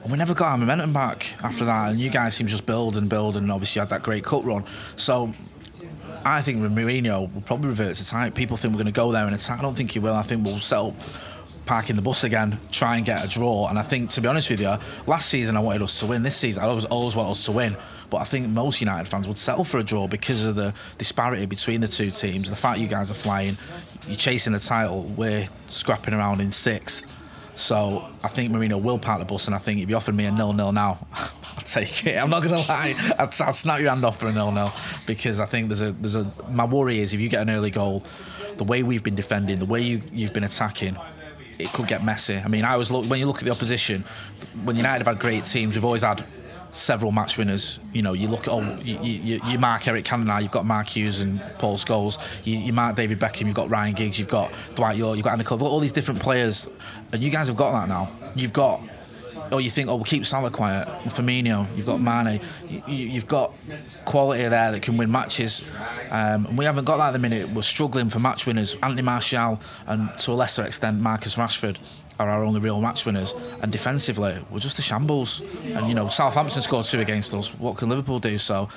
and 0.02 0.10
we 0.10 0.18
never 0.18 0.34
got 0.34 0.52
our 0.52 0.58
momentum 0.58 0.92
back 0.92 1.36
after 1.44 1.64
that. 1.66 1.90
And 1.90 2.00
you 2.00 2.10
guys 2.10 2.34
seem 2.34 2.46
to 2.46 2.50
just 2.50 2.66
build 2.66 2.96
and 2.96 3.08
build, 3.08 3.36
and 3.36 3.52
obviously 3.52 3.80
had 3.80 3.90
that 3.90 4.02
great 4.02 4.24
cut 4.24 4.44
run. 4.44 4.64
So 4.96 5.32
I 6.24 6.42
think 6.42 6.58
Mourinho 6.58 7.32
will 7.32 7.40
probably 7.42 7.70
revert 7.70 7.96
to 7.96 8.08
type. 8.08 8.34
People 8.34 8.56
think 8.56 8.72
we're 8.72 8.78
going 8.78 8.86
to 8.86 8.92
go 8.92 9.12
there 9.12 9.26
and 9.26 9.34
attack. 9.34 9.58
I 9.58 9.62
don't 9.62 9.74
think 9.74 9.90
he 9.92 9.98
will. 9.98 10.14
I 10.14 10.22
think 10.22 10.44
we'll 10.44 10.60
set 10.60 10.78
up 10.78 10.94
parking 11.66 11.96
the 11.96 12.02
bus 12.02 12.24
again, 12.24 12.58
try 12.70 12.96
and 12.96 13.06
get 13.06 13.24
a 13.24 13.28
draw. 13.28 13.68
And 13.68 13.78
I 13.78 13.82
think, 13.82 14.10
to 14.10 14.20
be 14.20 14.28
honest 14.28 14.50
with 14.50 14.60
you, 14.60 14.76
last 15.06 15.28
season 15.28 15.56
I 15.56 15.60
wanted 15.60 15.82
us 15.82 16.00
to 16.00 16.06
win. 16.06 16.22
This 16.22 16.36
season 16.36 16.62
I 16.62 16.66
always, 16.66 16.84
always 16.86 17.16
want 17.16 17.30
us 17.30 17.44
to 17.46 17.52
win. 17.52 17.76
But 18.10 18.18
I 18.18 18.24
think 18.24 18.48
most 18.48 18.80
United 18.80 19.08
fans 19.08 19.26
would 19.26 19.38
settle 19.38 19.64
for 19.64 19.78
a 19.78 19.84
draw 19.84 20.06
because 20.06 20.44
of 20.44 20.54
the 20.54 20.74
disparity 20.98 21.46
between 21.46 21.80
the 21.80 21.88
two 21.88 22.10
teams. 22.10 22.50
The 22.50 22.56
fact 22.56 22.78
you 22.78 22.88
guys 22.88 23.10
are 23.10 23.14
flying, 23.14 23.56
you're 24.06 24.16
chasing 24.16 24.52
the 24.52 24.58
title, 24.58 25.04
we're 25.04 25.46
scrapping 25.68 26.12
around 26.12 26.40
in 26.40 26.52
sixth. 26.52 27.06
So 27.54 28.06
I 28.22 28.28
think 28.28 28.50
Marino 28.50 28.76
will 28.76 28.98
park 28.98 29.18
the 29.18 29.24
bus, 29.24 29.46
and 29.46 29.54
I 29.54 29.58
think 29.58 29.80
if 29.80 29.88
you 29.88 29.96
offered 29.96 30.14
me 30.14 30.24
a 30.26 30.30
nil-nil 30.30 30.72
now, 30.72 31.06
I'd 31.56 31.66
take 31.66 32.06
it. 32.06 32.16
I'm 32.16 32.30
not 32.30 32.42
going 32.42 32.60
to 32.60 32.68
lie, 32.68 32.94
I'd, 33.18 33.40
I'd 33.40 33.54
snap 33.54 33.80
your 33.80 33.90
hand 33.90 34.04
off 34.04 34.18
for 34.18 34.28
a 34.28 34.32
nil-nil 34.32 34.72
because 35.06 35.40
I 35.40 35.46
think 35.46 35.68
there's 35.68 35.82
a 35.82 35.92
there's 35.92 36.14
a. 36.14 36.30
My 36.50 36.64
worry 36.64 37.00
is 37.00 37.12
if 37.12 37.20
you 37.20 37.28
get 37.28 37.42
an 37.42 37.50
early 37.50 37.70
goal, 37.70 38.04
the 38.56 38.64
way 38.64 38.82
we've 38.82 39.04
been 39.04 39.14
defending, 39.14 39.58
the 39.58 39.66
way 39.66 39.80
you 39.80 40.02
you've 40.12 40.32
been 40.32 40.44
attacking, 40.44 40.96
it 41.58 41.72
could 41.72 41.86
get 41.86 42.04
messy. 42.04 42.36
I 42.36 42.48
mean, 42.48 42.64
I 42.64 42.76
was 42.76 42.90
look, 42.90 43.06
when 43.06 43.20
you 43.20 43.26
look 43.26 43.38
at 43.38 43.44
the 43.44 43.50
opposition, 43.50 44.04
when 44.64 44.76
United 44.76 45.06
have 45.06 45.14
had 45.14 45.18
great 45.18 45.44
teams, 45.44 45.74
we've 45.74 45.84
always 45.84 46.02
had 46.02 46.24
several 46.70 47.12
match 47.12 47.36
winners. 47.36 47.78
You 47.92 48.02
know, 48.02 48.14
you 48.14 48.28
look 48.28 48.48
at 48.48 48.48
oh, 48.48 48.78
you, 48.82 48.98
you, 48.98 49.40
you 49.46 49.58
mark 49.58 49.86
Eric 49.86 50.04
Cantona, 50.04 50.40
you've 50.40 50.50
got 50.50 50.64
Mark 50.64 50.88
Hughes 50.88 51.20
and 51.20 51.40
Paul 51.58 51.76
Scholes. 51.76 52.18
You, 52.44 52.56
you 52.56 52.72
mark 52.72 52.96
David 52.96 53.20
Beckham, 53.20 53.46
you've 53.46 53.54
got 53.54 53.70
Ryan 53.70 53.94
Giggs, 53.94 54.18
you've 54.18 54.28
got 54.28 54.50
Dwight 54.74 54.96
York, 54.96 55.16
you've 55.16 55.24
got 55.24 55.34
Anna 55.34 55.44
Club, 55.44 55.62
all 55.62 55.80
these 55.80 55.92
different 55.92 56.20
players, 56.20 56.66
and 57.12 57.22
you 57.22 57.30
guys 57.30 57.48
have 57.48 57.56
got 57.56 57.72
that 57.72 57.88
now. 57.88 58.10
You've 58.34 58.54
got 58.54 58.80
or 59.52 59.60
you 59.60 59.70
think, 59.70 59.88
oh, 59.88 59.96
we'll 59.96 60.04
keep 60.04 60.24
Salah 60.24 60.50
quiet. 60.50 60.88
Firmino, 61.04 61.66
you've 61.76 61.86
got 61.86 62.00
Mane, 62.00 62.40
you, 62.86 63.10
have 63.10 63.28
got 63.28 63.54
quality 64.04 64.42
there 64.48 64.72
that 64.72 64.82
can 64.82 64.96
win 64.96 65.10
matches. 65.10 65.68
Um, 66.10 66.46
and 66.46 66.58
we 66.58 66.64
haven't 66.64 66.84
got 66.84 66.96
that 66.98 67.08
at 67.08 67.12
the 67.12 67.18
minute. 67.18 67.50
We're 67.50 67.62
struggling 67.62 68.08
for 68.08 68.18
match 68.18 68.46
winners. 68.46 68.76
Anthony 68.82 69.02
Martial 69.02 69.60
and 69.86 70.10
to 70.18 70.32
a 70.32 70.34
lesser 70.34 70.64
extent 70.64 71.00
Marcus 71.00 71.36
Rashford 71.36 71.78
are 72.18 72.28
our 72.28 72.44
only 72.44 72.60
real 72.60 72.80
match 72.80 73.04
winners. 73.04 73.34
And 73.60 73.70
defensively, 73.70 74.38
we're 74.50 74.58
just 74.58 74.78
a 74.78 74.82
shambles. 74.82 75.40
And 75.64 75.86
you 75.88 75.94
know, 75.94 76.08
Southampton 76.08 76.62
scored 76.62 76.86
two 76.86 77.00
against 77.00 77.34
us. 77.34 77.48
What 77.58 77.76
can 77.76 77.88
Liverpool 77.88 78.18
do? 78.18 78.38
So 78.38 78.68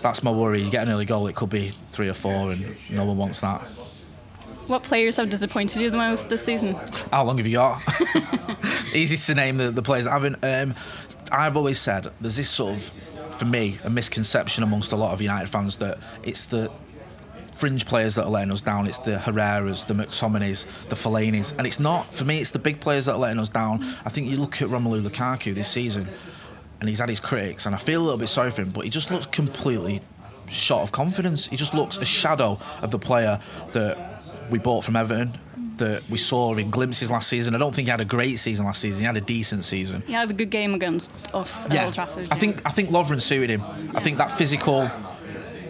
that's 0.00 0.22
my 0.22 0.30
worry. 0.30 0.62
You 0.62 0.70
get 0.70 0.86
an 0.86 0.92
early 0.92 1.04
goal, 1.04 1.26
it 1.26 1.36
could 1.36 1.50
be 1.50 1.72
three 1.90 2.08
or 2.08 2.14
four, 2.14 2.52
and 2.52 2.76
no 2.90 3.04
one 3.04 3.16
wants 3.16 3.40
that. 3.40 3.66
What 4.66 4.82
players 4.82 5.16
have 5.16 5.28
disappointed 5.28 5.80
you 5.80 5.90
the 5.90 5.96
most 5.96 6.28
this 6.28 6.44
season? 6.44 6.74
How 7.12 7.22
long 7.22 7.38
have 7.38 7.46
you 7.46 7.54
got? 7.54 7.80
Easy 8.94 9.16
to 9.16 9.34
name 9.34 9.58
the, 9.58 9.70
the 9.70 9.82
players. 9.82 10.08
I 10.08 10.12
haven't. 10.12 10.44
Um, 10.44 10.74
I've 11.30 11.56
always 11.56 11.78
said 11.78 12.08
there's 12.20 12.36
this 12.36 12.50
sort 12.50 12.74
of, 12.74 12.92
for 13.38 13.44
me, 13.44 13.78
a 13.84 13.90
misconception 13.90 14.64
amongst 14.64 14.90
a 14.90 14.96
lot 14.96 15.12
of 15.12 15.20
United 15.20 15.48
fans 15.48 15.76
that 15.76 15.98
it's 16.24 16.46
the 16.46 16.72
fringe 17.52 17.86
players 17.86 18.16
that 18.16 18.24
are 18.24 18.30
letting 18.30 18.50
us 18.50 18.60
down. 18.60 18.88
It's 18.88 18.98
the 18.98 19.18
Herreras, 19.18 19.86
the 19.86 19.94
McTominays, 19.94 20.66
the 20.88 20.96
Fellaini's, 20.96 21.52
and 21.52 21.64
it's 21.64 21.78
not. 21.78 22.12
For 22.12 22.24
me, 22.24 22.40
it's 22.40 22.50
the 22.50 22.58
big 22.58 22.80
players 22.80 23.06
that 23.06 23.12
are 23.12 23.18
letting 23.18 23.40
us 23.40 23.50
down. 23.50 23.84
I 24.04 24.10
think 24.10 24.28
you 24.28 24.36
look 24.36 24.60
at 24.62 24.68
Romelu 24.68 25.00
Lukaku 25.00 25.54
this 25.54 25.68
season, 25.68 26.08
and 26.80 26.88
he's 26.88 26.98
had 26.98 27.08
his 27.08 27.20
critics, 27.20 27.66
and 27.66 27.74
I 27.74 27.78
feel 27.78 28.00
a 28.00 28.04
little 28.04 28.18
bit 28.18 28.28
sorry 28.28 28.50
for 28.50 28.62
him, 28.62 28.70
but 28.70 28.82
he 28.82 28.90
just 28.90 29.12
looks 29.12 29.26
completely 29.26 30.00
short 30.48 30.82
of 30.82 30.92
confidence. 30.92 31.46
He 31.46 31.56
just 31.56 31.72
looks 31.72 31.96
a 31.96 32.04
shadow 32.04 32.58
of 32.82 32.90
the 32.90 32.98
player 32.98 33.40
that 33.72 34.15
we 34.50 34.58
bought 34.58 34.84
from 34.84 34.96
Everton 34.96 35.38
that 35.78 36.08
we 36.08 36.16
saw 36.16 36.54
in 36.54 36.70
glimpses 36.70 37.10
last 37.10 37.28
season. 37.28 37.54
I 37.54 37.58
don't 37.58 37.74
think 37.74 37.86
he 37.86 37.90
had 37.90 38.00
a 38.00 38.06
great 38.06 38.38
season 38.38 38.64
last 38.64 38.80
season. 38.80 39.00
He 39.00 39.06
had 39.06 39.16
a 39.16 39.20
decent 39.20 39.64
season. 39.64 40.02
He 40.06 40.12
had 40.12 40.30
a 40.30 40.34
good 40.34 40.50
game 40.50 40.74
against 40.74 41.10
us 41.34 41.66
at 41.66 41.72
yeah. 41.72 41.84
Old 41.84 41.94
Trafford. 41.94 42.28
I 42.30 42.36
think 42.36 42.62
I 42.64 42.70
think 42.70 42.90
Lovren 42.90 43.20
suited 43.20 43.50
him. 43.50 43.60
Yeah. 43.60 43.92
I 43.94 44.00
think 44.00 44.18
that 44.18 44.32
physical 44.32 44.90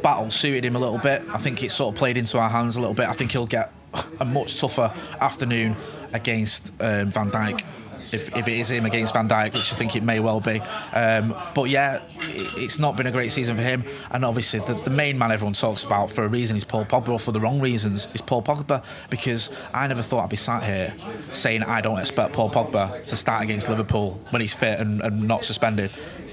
battle 0.03 0.31
suited 0.31 0.64
him 0.64 0.77
a 0.77 0.79
little 0.79 0.99
bit. 0.99 1.22
I 1.29 1.39
think 1.39 1.62
it 1.62 1.72
sort 1.72 1.95
of 1.95 1.99
played 1.99 2.16
into 2.16 2.39
our 2.39 2.49
hands 2.49 2.77
a 2.77 2.81
little 2.81 2.95
bit. 2.95 3.09
I 3.09 3.12
think 3.12 3.33
he'll 3.33 3.47
get 3.47 3.72
a 4.20 4.24
much 4.24 4.61
tougher 4.61 4.93
afternoon 5.20 5.77
against 6.12 6.68
um, 6.81 7.11
Van 7.11 7.31
Dijk. 7.31 7.64
If, 8.12 8.36
if 8.36 8.48
it 8.48 8.54
is 8.54 8.70
him 8.70 8.86
against 8.86 9.14
Van 9.14 9.28
Dijk, 9.28 9.54
which 9.54 9.72
I 9.72 9.76
think 9.76 9.96
it 9.96 10.02
may 10.02 10.20
well 10.20 10.40
be. 10.40 10.61
Um, 10.92 11.34
but 11.54 11.68
yeah, 11.68 12.00
it's 12.18 12.78
not 12.78 12.96
been 12.96 13.07
a 13.07 13.12
great 13.12 13.32
season 13.32 13.57
for 13.57 13.62
him. 13.62 13.84
And 14.11 14.24
obviously, 14.24 14.61
the, 14.61 14.74
the 14.74 14.90
main 14.90 15.18
man 15.18 15.32
everyone 15.32 15.54
talks 15.54 15.84
about 15.84 16.11
for 16.11 16.24
a 16.24 16.28
reason 16.28 16.57
is 16.57 16.64
Paul 16.64 16.84
Pogba, 16.84 17.09
or 17.09 17.18
for 17.18 17.32
the 17.32 17.40
wrong 17.40 17.61
reasons 17.61 18.09
is 18.14 18.20
Paul 18.20 18.42
Pogba. 18.42 18.82
Because 19.11 19.50
I 19.72 19.86
never 19.86 20.02
thought 20.02 20.24
I'd 20.24 20.30
be 20.30 20.36
sat 20.36 20.62
here 20.62 20.94
saying 21.32 21.62
I 21.62 21.80
don't 21.80 21.98
expect 21.98 22.32
Paul 22.32 22.50
Pogba 22.50 23.04
to 23.04 23.16
start 23.16 23.42
against 23.42 23.68
Liverpool 23.68 24.20
when 24.30 24.40
he's 24.40 24.54
fit 24.54 24.80
and, 24.80 25.00
and 25.00 25.26
not 25.26 25.44
suspended 25.44 25.90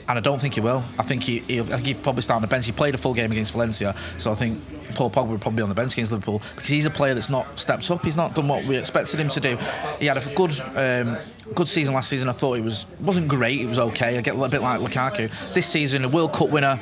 and 0.08 0.18
I 0.18 0.22
don't 0.22 0.40
think 0.40 0.56
he 0.56 0.62
will. 0.62 0.84
I 0.98 1.04
think 1.04 1.24
he, 1.24 1.40
he'll, 1.48 1.66
I 1.66 1.76
think 1.78 1.88
he'll 1.88 1.98
probably 1.98 2.22
start 2.22 2.38
on 2.38 2.42
the 2.42 2.48
bench. 2.48 2.66
He 2.66 2.72
played 2.72 2.96
a 2.96 2.98
full 2.98 3.14
game 3.14 3.32
against 3.32 3.52
Valencia, 3.54 3.96
so 4.18 4.32
I 4.32 4.36
think 4.36 4.62
Paul 4.96 5.10
Pogba 5.10 5.30
would 5.30 5.42
probably 5.42 5.58
be 5.58 5.64
on 5.64 5.70
the 5.70 5.76
bench 5.76 5.94
against 5.94 6.12
Liverpool 6.12 6.42
because 6.56 6.70
he's 6.70 6.86
a 6.86 6.90
player 6.90 7.14
that's 7.14 7.30
not 7.30 7.60
stepped 7.60 7.90
up. 7.90 8.04
He's 8.04 8.16
not 8.16 8.36
done 8.36 8.48
what 8.48 8.66
we 8.66 8.78
expected 8.78 9.20
him 9.20 9.30
to 9.30 9.40
do. 9.40 9.58
He 10.00 10.06
had 10.06 10.18
a 10.18 10.34
good, 10.34 10.60
um, 10.76 11.18
good 11.54 11.68
season 11.68 11.94
last 11.94 12.10
season. 12.10 12.30
I 12.30 12.34
thought 12.34 12.58
it 12.58 12.64
was 12.64 12.86
wasn't 13.02 13.28
great. 13.28 13.60
It 13.60 13.68
was 13.68 13.80
okay. 13.80 14.18
I 14.18 14.22
get 14.22 14.36
a 14.36 14.50
bit 14.50 14.62
like 14.62 14.80
Lukaku 14.80 15.32
this 15.54 15.66
season, 15.66 16.04
a 16.04 16.10
World 16.10 16.34
Cup 16.34 16.50
winner. 16.50 16.80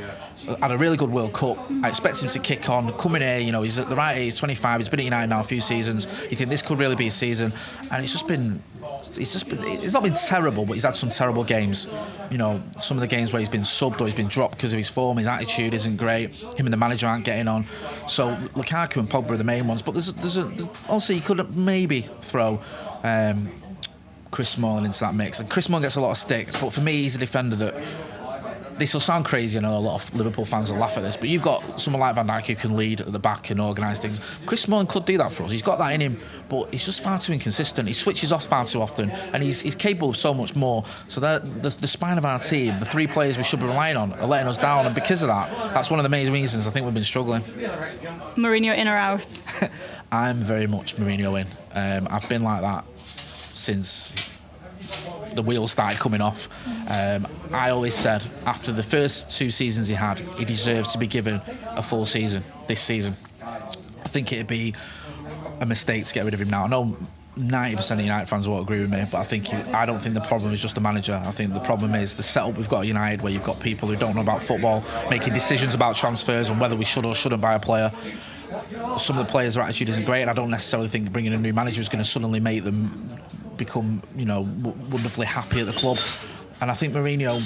Had 0.59 0.71
a 0.71 0.77
really 0.77 0.97
good 0.97 1.11
World 1.11 1.33
Cup. 1.33 1.57
I 1.83 1.89
expect 1.89 2.23
him 2.23 2.29
to 2.29 2.39
kick 2.39 2.67
on, 2.67 2.91
Coming 2.97 3.21
here. 3.21 3.37
You 3.37 3.51
know, 3.51 3.61
he's 3.61 3.77
at 3.77 3.89
the 3.89 3.95
right 3.95 4.17
age, 4.17 4.39
25. 4.39 4.79
He's 4.79 4.89
been 4.89 4.99
at 4.99 5.05
United 5.05 5.27
now 5.27 5.39
a 5.39 5.43
few 5.43 5.61
seasons. 5.61 6.07
You 6.31 6.35
think 6.35 6.49
this 6.49 6.63
could 6.63 6.79
really 6.79 6.95
be 6.95 7.07
a 7.07 7.11
season, 7.11 7.53
and 7.91 8.03
it's 8.03 8.11
just 8.11 8.27
been 8.27 8.63
he's 9.15 9.33
just 9.33 9.49
been, 9.49 9.63
it's 9.63 9.93
not 9.93 10.03
been 10.03 10.13
terrible, 10.13 10.65
but 10.65 10.73
he's 10.73 10.83
had 10.83 10.95
some 10.95 11.09
terrible 11.09 11.43
games. 11.43 11.87
You 12.29 12.37
know, 12.37 12.61
some 12.79 12.97
of 12.97 13.01
the 13.01 13.07
games 13.07 13.33
where 13.33 13.39
he's 13.39 13.49
been 13.49 13.61
subbed 13.61 14.01
or 14.01 14.05
he's 14.05 14.13
been 14.13 14.27
dropped 14.27 14.55
because 14.55 14.73
of 14.73 14.77
his 14.77 14.89
form, 14.89 15.17
his 15.17 15.27
attitude 15.27 15.73
isn't 15.73 15.97
great. 15.97 16.33
Him 16.35 16.65
and 16.65 16.73
the 16.73 16.77
manager 16.77 17.07
aren't 17.07 17.25
getting 17.25 17.47
on. 17.47 17.65
So 18.07 18.35
Lukaku 18.55 18.97
and 18.97 19.09
Pogba 19.09 19.31
are 19.31 19.37
the 19.37 19.43
main 19.43 19.67
ones. 19.67 19.81
But 19.81 19.93
there's, 19.93 20.13
there's, 20.13 20.37
a, 20.37 20.43
there's 20.43 20.69
also 20.87 21.13
you 21.13 21.21
could 21.21 21.55
maybe 21.55 22.01
throw. 22.01 22.61
Um, 23.03 23.51
Chris 24.31 24.47
Smalling 24.47 24.85
into 24.85 25.01
that 25.01 25.13
mix, 25.13 25.41
and 25.41 25.49
Chris 25.49 25.65
Smalling 25.65 25.81
gets 25.81 25.97
a 25.97 26.01
lot 26.01 26.11
of 26.11 26.17
stick, 26.17 26.47
but 26.61 26.71
for 26.71 26.79
me, 26.79 27.01
he's 27.01 27.17
a 27.17 27.19
defender 27.19 27.57
that 27.57 27.75
this 28.81 28.95
will 28.95 29.01
sound 29.01 29.25
crazy, 29.25 29.59
and 29.59 29.65
know 29.65 29.77
a 29.77 29.79
lot 29.79 30.01
of 30.01 30.15
Liverpool 30.15 30.43
fans 30.43 30.71
will 30.71 30.79
laugh 30.79 30.97
at 30.97 31.03
this, 31.03 31.15
but 31.15 31.29
you've 31.29 31.43
got 31.43 31.79
someone 31.79 31.99
like 31.99 32.15
Van 32.15 32.27
Dijk 32.27 32.47
who 32.47 32.55
can 32.55 32.75
lead 32.75 32.99
at 32.99 33.11
the 33.11 33.19
back 33.19 33.51
and 33.51 33.61
organise 33.61 33.99
things. 33.99 34.19
Chris 34.47 34.61
Smalling 34.61 34.87
could 34.87 35.05
do 35.05 35.19
that 35.19 35.31
for 35.31 35.43
us. 35.43 35.51
He's 35.51 35.61
got 35.61 35.77
that 35.77 35.89
in 35.89 36.01
him, 36.01 36.19
but 36.49 36.71
he's 36.71 36.83
just 36.83 37.03
far 37.03 37.19
too 37.19 37.33
inconsistent. 37.33 37.87
He 37.87 37.93
switches 37.93 38.31
off 38.31 38.47
far 38.47 38.65
too 38.65 38.81
often, 38.81 39.11
and 39.11 39.43
he's, 39.43 39.61
he's 39.61 39.75
capable 39.75 40.09
of 40.09 40.17
so 40.17 40.33
much 40.33 40.55
more. 40.55 40.83
So 41.07 41.21
the, 41.21 41.69
the 41.79 41.87
spine 41.87 42.17
of 42.17 42.25
our 42.25 42.39
team, 42.39 42.79
the 42.79 42.85
three 42.87 43.05
players 43.05 43.37
we 43.37 43.43
should 43.43 43.59
be 43.59 43.67
relying 43.67 43.97
on, 43.97 44.13
are 44.13 44.25
letting 44.25 44.47
us 44.47 44.57
down, 44.57 44.87
and 44.87 44.95
because 44.95 45.21
of 45.21 45.27
that, 45.27 45.51
that's 45.75 45.91
one 45.91 45.99
of 45.99 46.03
the 46.03 46.09
main 46.09 46.31
reasons 46.31 46.67
I 46.67 46.71
think 46.71 46.85
we've 46.85 46.93
been 46.93 47.03
struggling. 47.03 47.43
Mourinho 47.43 48.75
in 48.75 48.87
or 48.87 48.97
out? 48.97 49.43
I'm 50.11 50.39
very 50.39 50.65
much 50.65 50.97
Mourinho 50.97 51.39
in. 51.39 51.47
Um, 51.73 52.07
I've 52.09 52.27
been 52.27 52.41
like 52.41 52.61
that 52.61 52.83
since 53.53 54.30
the 55.33 55.41
wheels 55.41 55.71
started 55.71 55.99
coming 55.99 56.21
off. 56.21 56.49
Um, 56.89 57.27
I 57.51 57.69
always 57.69 57.95
said 57.95 58.25
after 58.45 58.71
the 58.71 58.83
first 58.83 59.31
two 59.31 59.49
seasons 59.49 59.87
he 59.87 59.95
had, 59.95 60.19
he 60.37 60.45
deserves 60.45 60.91
to 60.93 60.97
be 60.97 61.07
given 61.07 61.41
a 61.69 61.83
full 61.83 62.05
season 62.05 62.43
this 62.67 62.81
season. 62.81 63.15
I 63.43 64.07
think 64.07 64.31
it'd 64.31 64.47
be 64.47 64.73
a 65.59 65.65
mistake 65.65 66.05
to 66.05 66.13
get 66.13 66.25
rid 66.25 66.33
of 66.33 66.41
him 66.41 66.49
now. 66.49 66.65
I 66.65 66.67
know 66.67 66.97
90% 67.37 67.91
of 67.91 68.01
United 68.01 68.27
fans 68.27 68.47
won't 68.47 68.63
agree 68.63 68.81
with 68.81 68.91
me, 68.91 69.05
but 69.09 69.19
I 69.19 69.23
think 69.23 69.53
I 69.53 69.85
don't 69.85 69.99
think 69.99 70.15
the 70.15 70.21
problem 70.21 70.53
is 70.53 70.61
just 70.61 70.75
the 70.75 70.81
manager. 70.81 71.21
I 71.25 71.31
think 71.31 71.53
the 71.53 71.59
problem 71.61 71.95
is 71.95 72.13
the 72.13 72.23
setup 72.23 72.57
we've 72.57 72.67
got 72.67 72.81
at 72.81 72.87
United, 72.87 73.21
where 73.21 73.31
you've 73.31 73.43
got 73.43 73.59
people 73.59 73.87
who 73.87 73.95
don't 73.95 74.15
know 74.15 74.21
about 74.21 74.43
football 74.43 74.83
making 75.09 75.33
decisions 75.33 75.73
about 75.73 75.95
transfers 75.95 76.49
and 76.49 76.59
whether 76.59 76.75
we 76.75 76.83
should 76.83 77.05
or 77.05 77.15
shouldn't 77.15 77.41
buy 77.41 77.55
a 77.55 77.59
player. 77.59 77.91
Some 78.97 79.17
of 79.17 79.25
the 79.25 79.31
players' 79.31 79.57
attitude 79.57 79.87
isn't 79.89 80.05
great, 80.05 80.21
and 80.21 80.29
I 80.29 80.33
don't 80.33 80.49
necessarily 80.49 80.89
think 80.89 81.11
bringing 81.13 81.33
a 81.33 81.37
new 81.37 81.53
manager 81.53 81.79
is 81.79 81.87
going 81.87 82.03
to 82.03 82.09
suddenly 82.09 82.41
make 82.41 82.65
them 82.65 83.20
become, 83.65 84.01
you 84.15 84.25
know, 84.25 84.43
w- 84.43 84.77
wonderfully 84.89 85.27
happy 85.27 85.59
at 85.59 85.67
the 85.67 85.73
club. 85.73 85.99
And 86.61 86.71
I 86.71 86.73
think 86.73 86.93
Mourinho, 86.93 87.41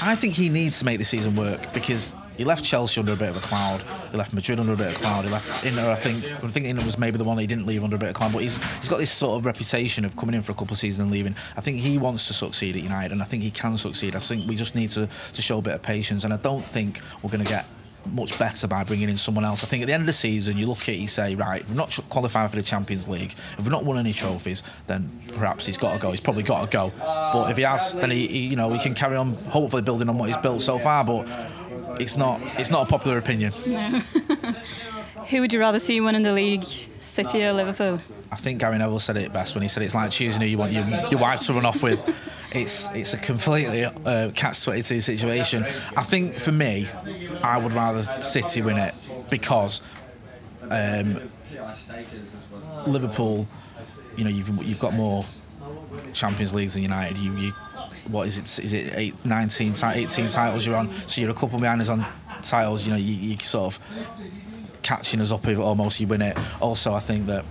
I 0.00 0.14
think 0.14 0.34
he 0.34 0.48
needs 0.48 0.78
to 0.78 0.84
make 0.84 0.98
the 0.98 1.04
season 1.04 1.34
work 1.34 1.72
because 1.74 2.14
he 2.36 2.44
left 2.44 2.64
Chelsea 2.64 3.00
under 3.00 3.12
a 3.12 3.16
bit 3.16 3.30
of 3.30 3.36
a 3.36 3.40
cloud. 3.40 3.82
He 4.12 4.16
left 4.16 4.32
Madrid 4.32 4.60
under 4.60 4.72
a 4.72 4.76
bit 4.76 4.86
of 4.86 4.92
a 4.94 4.98
cloud. 5.00 5.24
He 5.24 5.30
left 5.30 5.66
Inter. 5.66 5.90
I 5.90 5.96
think 5.96 6.24
I 6.24 6.48
think 6.48 6.66
Inter 6.66 6.84
was 6.84 6.96
maybe 6.96 7.18
the 7.18 7.24
one 7.24 7.36
that 7.36 7.42
he 7.42 7.48
didn't 7.48 7.66
leave 7.66 7.82
under 7.82 7.96
a 7.96 7.98
bit 7.98 8.10
of 8.10 8.14
a 8.14 8.18
cloud. 8.18 8.32
But 8.32 8.42
he's 8.42 8.62
he's 8.76 8.88
got 8.88 8.98
this 8.98 9.10
sort 9.10 9.36
of 9.40 9.44
reputation 9.44 10.04
of 10.04 10.16
coming 10.16 10.36
in 10.36 10.42
for 10.42 10.52
a 10.52 10.54
couple 10.54 10.74
of 10.74 10.78
seasons 10.78 11.00
and 11.00 11.10
leaving. 11.10 11.34
I 11.56 11.60
think 11.60 11.78
he 11.78 11.98
wants 11.98 12.28
to 12.28 12.34
succeed 12.34 12.76
at 12.76 12.82
United, 12.82 13.10
and 13.10 13.20
I 13.22 13.24
think 13.24 13.42
he 13.42 13.50
can 13.50 13.76
succeed. 13.76 14.14
I 14.14 14.20
think 14.20 14.46
we 14.46 14.54
just 14.54 14.76
need 14.76 14.90
to 14.90 15.08
to 15.32 15.42
show 15.42 15.58
a 15.58 15.62
bit 15.62 15.74
of 15.74 15.82
patience. 15.82 16.22
And 16.22 16.32
I 16.32 16.36
don't 16.36 16.64
think 16.64 17.00
we're 17.22 17.30
going 17.30 17.44
to 17.44 17.50
get 17.50 17.66
much 18.12 18.38
better 18.38 18.66
by 18.66 18.84
bringing 18.84 19.08
in 19.08 19.16
someone 19.16 19.44
else. 19.44 19.64
I 19.64 19.66
think 19.66 19.82
at 19.82 19.86
the 19.86 19.94
end 19.94 20.02
of 20.02 20.06
the 20.06 20.12
season, 20.12 20.58
you 20.58 20.66
look 20.66 20.82
at 20.82 20.90
it, 20.90 20.98
you 20.98 21.08
say, 21.08 21.34
right, 21.34 21.66
we've 21.66 21.76
not 21.76 21.98
qualified 22.08 22.50
for 22.50 22.56
the 22.56 22.62
Champions 22.62 23.08
League. 23.08 23.34
If 23.52 23.58
we've 23.58 23.70
not 23.70 23.84
won 23.84 23.98
any 23.98 24.12
trophies, 24.12 24.62
then 24.86 25.10
perhaps 25.28 25.66
he's 25.66 25.78
got 25.78 25.94
to 25.94 25.98
go. 25.98 26.10
He's 26.10 26.20
probably 26.20 26.42
got 26.42 26.62
to 26.62 26.76
go. 26.76 26.92
But 26.98 27.50
if 27.50 27.56
he 27.56 27.62
has, 27.62 27.94
then 27.94 28.10
he, 28.10 28.26
he 28.26 28.38
you 28.48 28.56
know, 28.56 28.70
he 28.70 28.78
can 28.78 28.94
carry 28.94 29.16
on, 29.16 29.34
hopefully 29.34 29.82
building 29.82 30.08
on 30.08 30.18
what 30.18 30.28
he's 30.28 30.38
built 30.38 30.60
so 30.60 30.78
far. 30.78 31.04
But 31.04 31.28
it's 32.00 32.16
not, 32.16 32.40
it's 32.58 32.70
not 32.70 32.86
a 32.86 32.90
popular 32.90 33.18
opinion. 33.18 33.52
Who 35.30 35.40
would 35.40 35.52
you 35.52 35.60
rather 35.60 35.78
see 35.78 36.00
winning 36.00 36.22
the 36.22 36.32
league, 36.32 36.64
City 37.24 37.42
or 37.42 37.52
Liverpool? 37.52 38.00
I 38.30 38.36
think 38.36 38.60
Gary 38.60 38.78
Neville 38.78 39.00
said 39.00 39.16
it 39.16 39.32
best 39.32 39.56
when 39.56 39.62
he 39.62 39.68
said 39.68 39.82
it's 39.82 39.94
like 39.94 40.12
choosing 40.12 40.40
who 40.40 40.46
you 40.46 40.56
want 40.56 40.72
your, 40.72 40.86
your 41.10 41.18
wife 41.18 41.40
to 41.40 41.52
run 41.52 41.66
off 41.66 41.82
with. 41.82 42.08
It's 42.52 42.88
it's 42.94 43.12
a 43.12 43.18
completely 43.18 43.84
uh, 43.84 44.30
catch 44.36 44.64
twenty 44.64 44.82
two 44.82 45.00
situation. 45.00 45.66
I 45.96 46.04
think 46.04 46.38
for 46.38 46.52
me, 46.52 46.88
I 47.42 47.58
would 47.58 47.72
rather 47.72 48.22
City 48.22 48.62
win 48.62 48.78
it 48.78 48.94
because 49.30 49.82
um, 50.70 51.20
Liverpool, 52.86 53.46
you 54.16 54.22
know, 54.22 54.30
you've 54.30 54.48
you've 54.64 54.80
got 54.80 54.94
more 54.94 55.24
Champions 56.12 56.54
Leagues 56.54 56.74
than 56.74 56.84
United. 56.84 57.18
You 57.18 57.32
you 57.36 57.52
what 58.06 58.28
is 58.28 58.38
it? 58.38 58.64
Is 58.64 58.72
it 58.72 58.92
eight, 58.96 59.24
19, 59.24 59.74
18 59.82 60.28
titles 60.28 60.64
you're 60.64 60.76
on? 60.76 60.94
So 61.08 61.20
you're 61.20 61.30
a 61.30 61.34
couple 61.34 61.58
behind 61.58 61.80
us 61.80 61.88
on 61.88 62.06
titles. 62.42 62.86
You 62.86 62.92
know, 62.92 62.98
you, 62.98 63.14
you 63.14 63.36
sort 63.38 63.74
of 63.74 63.80
catching 64.88 65.20
us 65.20 65.30
up 65.30 65.46
if 65.46 65.58
almost 65.58 66.00
you 66.00 66.06
win 66.06 66.22
it. 66.22 66.36
Also, 66.62 66.94
I 66.94 67.00
think 67.00 67.26
that 67.26 67.44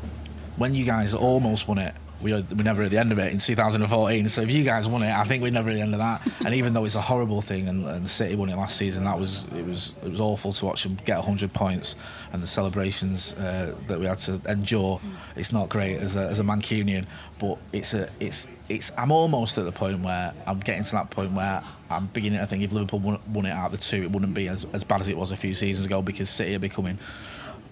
when 0.58 0.74
you 0.74 0.86
guys 0.86 1.14
almost 1.14 1.68
won 1.68 1.78
it, 1.78 1.94
we 2.20 2.34
were, 2.34 2.44
we 2.56 2.64
never 2.64 2.82
at 2.82 2.90
the 2.90 2.98
end 2.98 3.12
of 3.12 3.20
it 3.20 3.32
in 3.32 3.38
2014. 3.38 4.28
So 4.28 4.42
if 4.42 4.50
you 4.50 4.64
guys 4.64 4.88
won 4.88 5.04
it, 5.04 5.12
I 5.16 5.24
think 5.24 5.44
we're 5.44 5.52
never 5.52 5.70
at 5.70 5.76
the 5.76 5.82
end 5.82 5.94
of 5.94 6.00
that. 6.00 6.28
and 6.44 6.56
even 6.56 6.74
though 6.74 6.84
it's 6.84 6.96
a 6.96 7.02
horrible 7.02 7.44
thing, 7.44 7.68
and, 7.68 7.86
and 7.86 8.10
City 8.10 8.34
won 8.36 8.50
it 8.50 8.58
last 8.58 8.76
season, 8.76 9.04
that 9.04 9.20
was 9.20 9.46
it 9.56 9.64
was 9.64 9.94
it 10.04 10.10
was 10.10 10.20
awful 10.20 10.52
to 10.52 10.66
watch 10.66 10.82
them 10.82 10.98
get 11.06 11.18
100 11.18 11.54
points 11.54 11.96
and 12.34 12.42
the 12.42 12.48
celebrations 12.48 13.36
uh, 13.36 13.76
that 13.88 14.00
we 14.00 14.08
had 14.08 14.18
to 14.18 14.42
endure. 14.50 15.00
It's 15.36 15.52
not 15.52 15.70
great 15.70 16.00
as 16.00 16.16
a, 16.16 16.22
as 16.22 16.40
a 16.40 16.44
Mancunian, 16.44 17.06
but 17.40 17.60
it's 17.72 17.94
a 17.94 18.10
it's 18.20 18.48
it's. 18.68 18.92
I'm 18.98 19.12
almost 19.12 19.60
at 19.60 19.66
the 19.66 19.72
point 19.72 20.02
where 20.02 20.34
I'm 20.48 20.60
getting 20.60 20.84
to 20.86 20.92
that 20.94 21.12
point 21.12 21.34
where 21.34 21.64
I'm 21.90 22.08
beginning 22.08 22.40
to 22.40 22.48
think 22.48 22.64
if 22.64 22.74
Liverpool 22.74 23.00
won, 23.00 23.20
won 23.32 23.46
it 23.46 23.52
out 23.52 23.68
of 23.68 23.72
the 23.72 23.78
two, 23.78 24.04
it 24.04 24.12
wouldn't 24.12 24.34
be 24.34 24.48
as, 24.48 24.66
as 24.74 24.84
bad 24.84 25.02
as 25.02 25.10
it 25.10 25.18
was 25.18 25.32
a 25.32 25.38
few 25.38 25.54
seasons 25.54 25.86
ago 25.86 26.02
because 26.02 26.30
City 26.30 26.56
are 26.56 26.60
becoming 26.60 27.00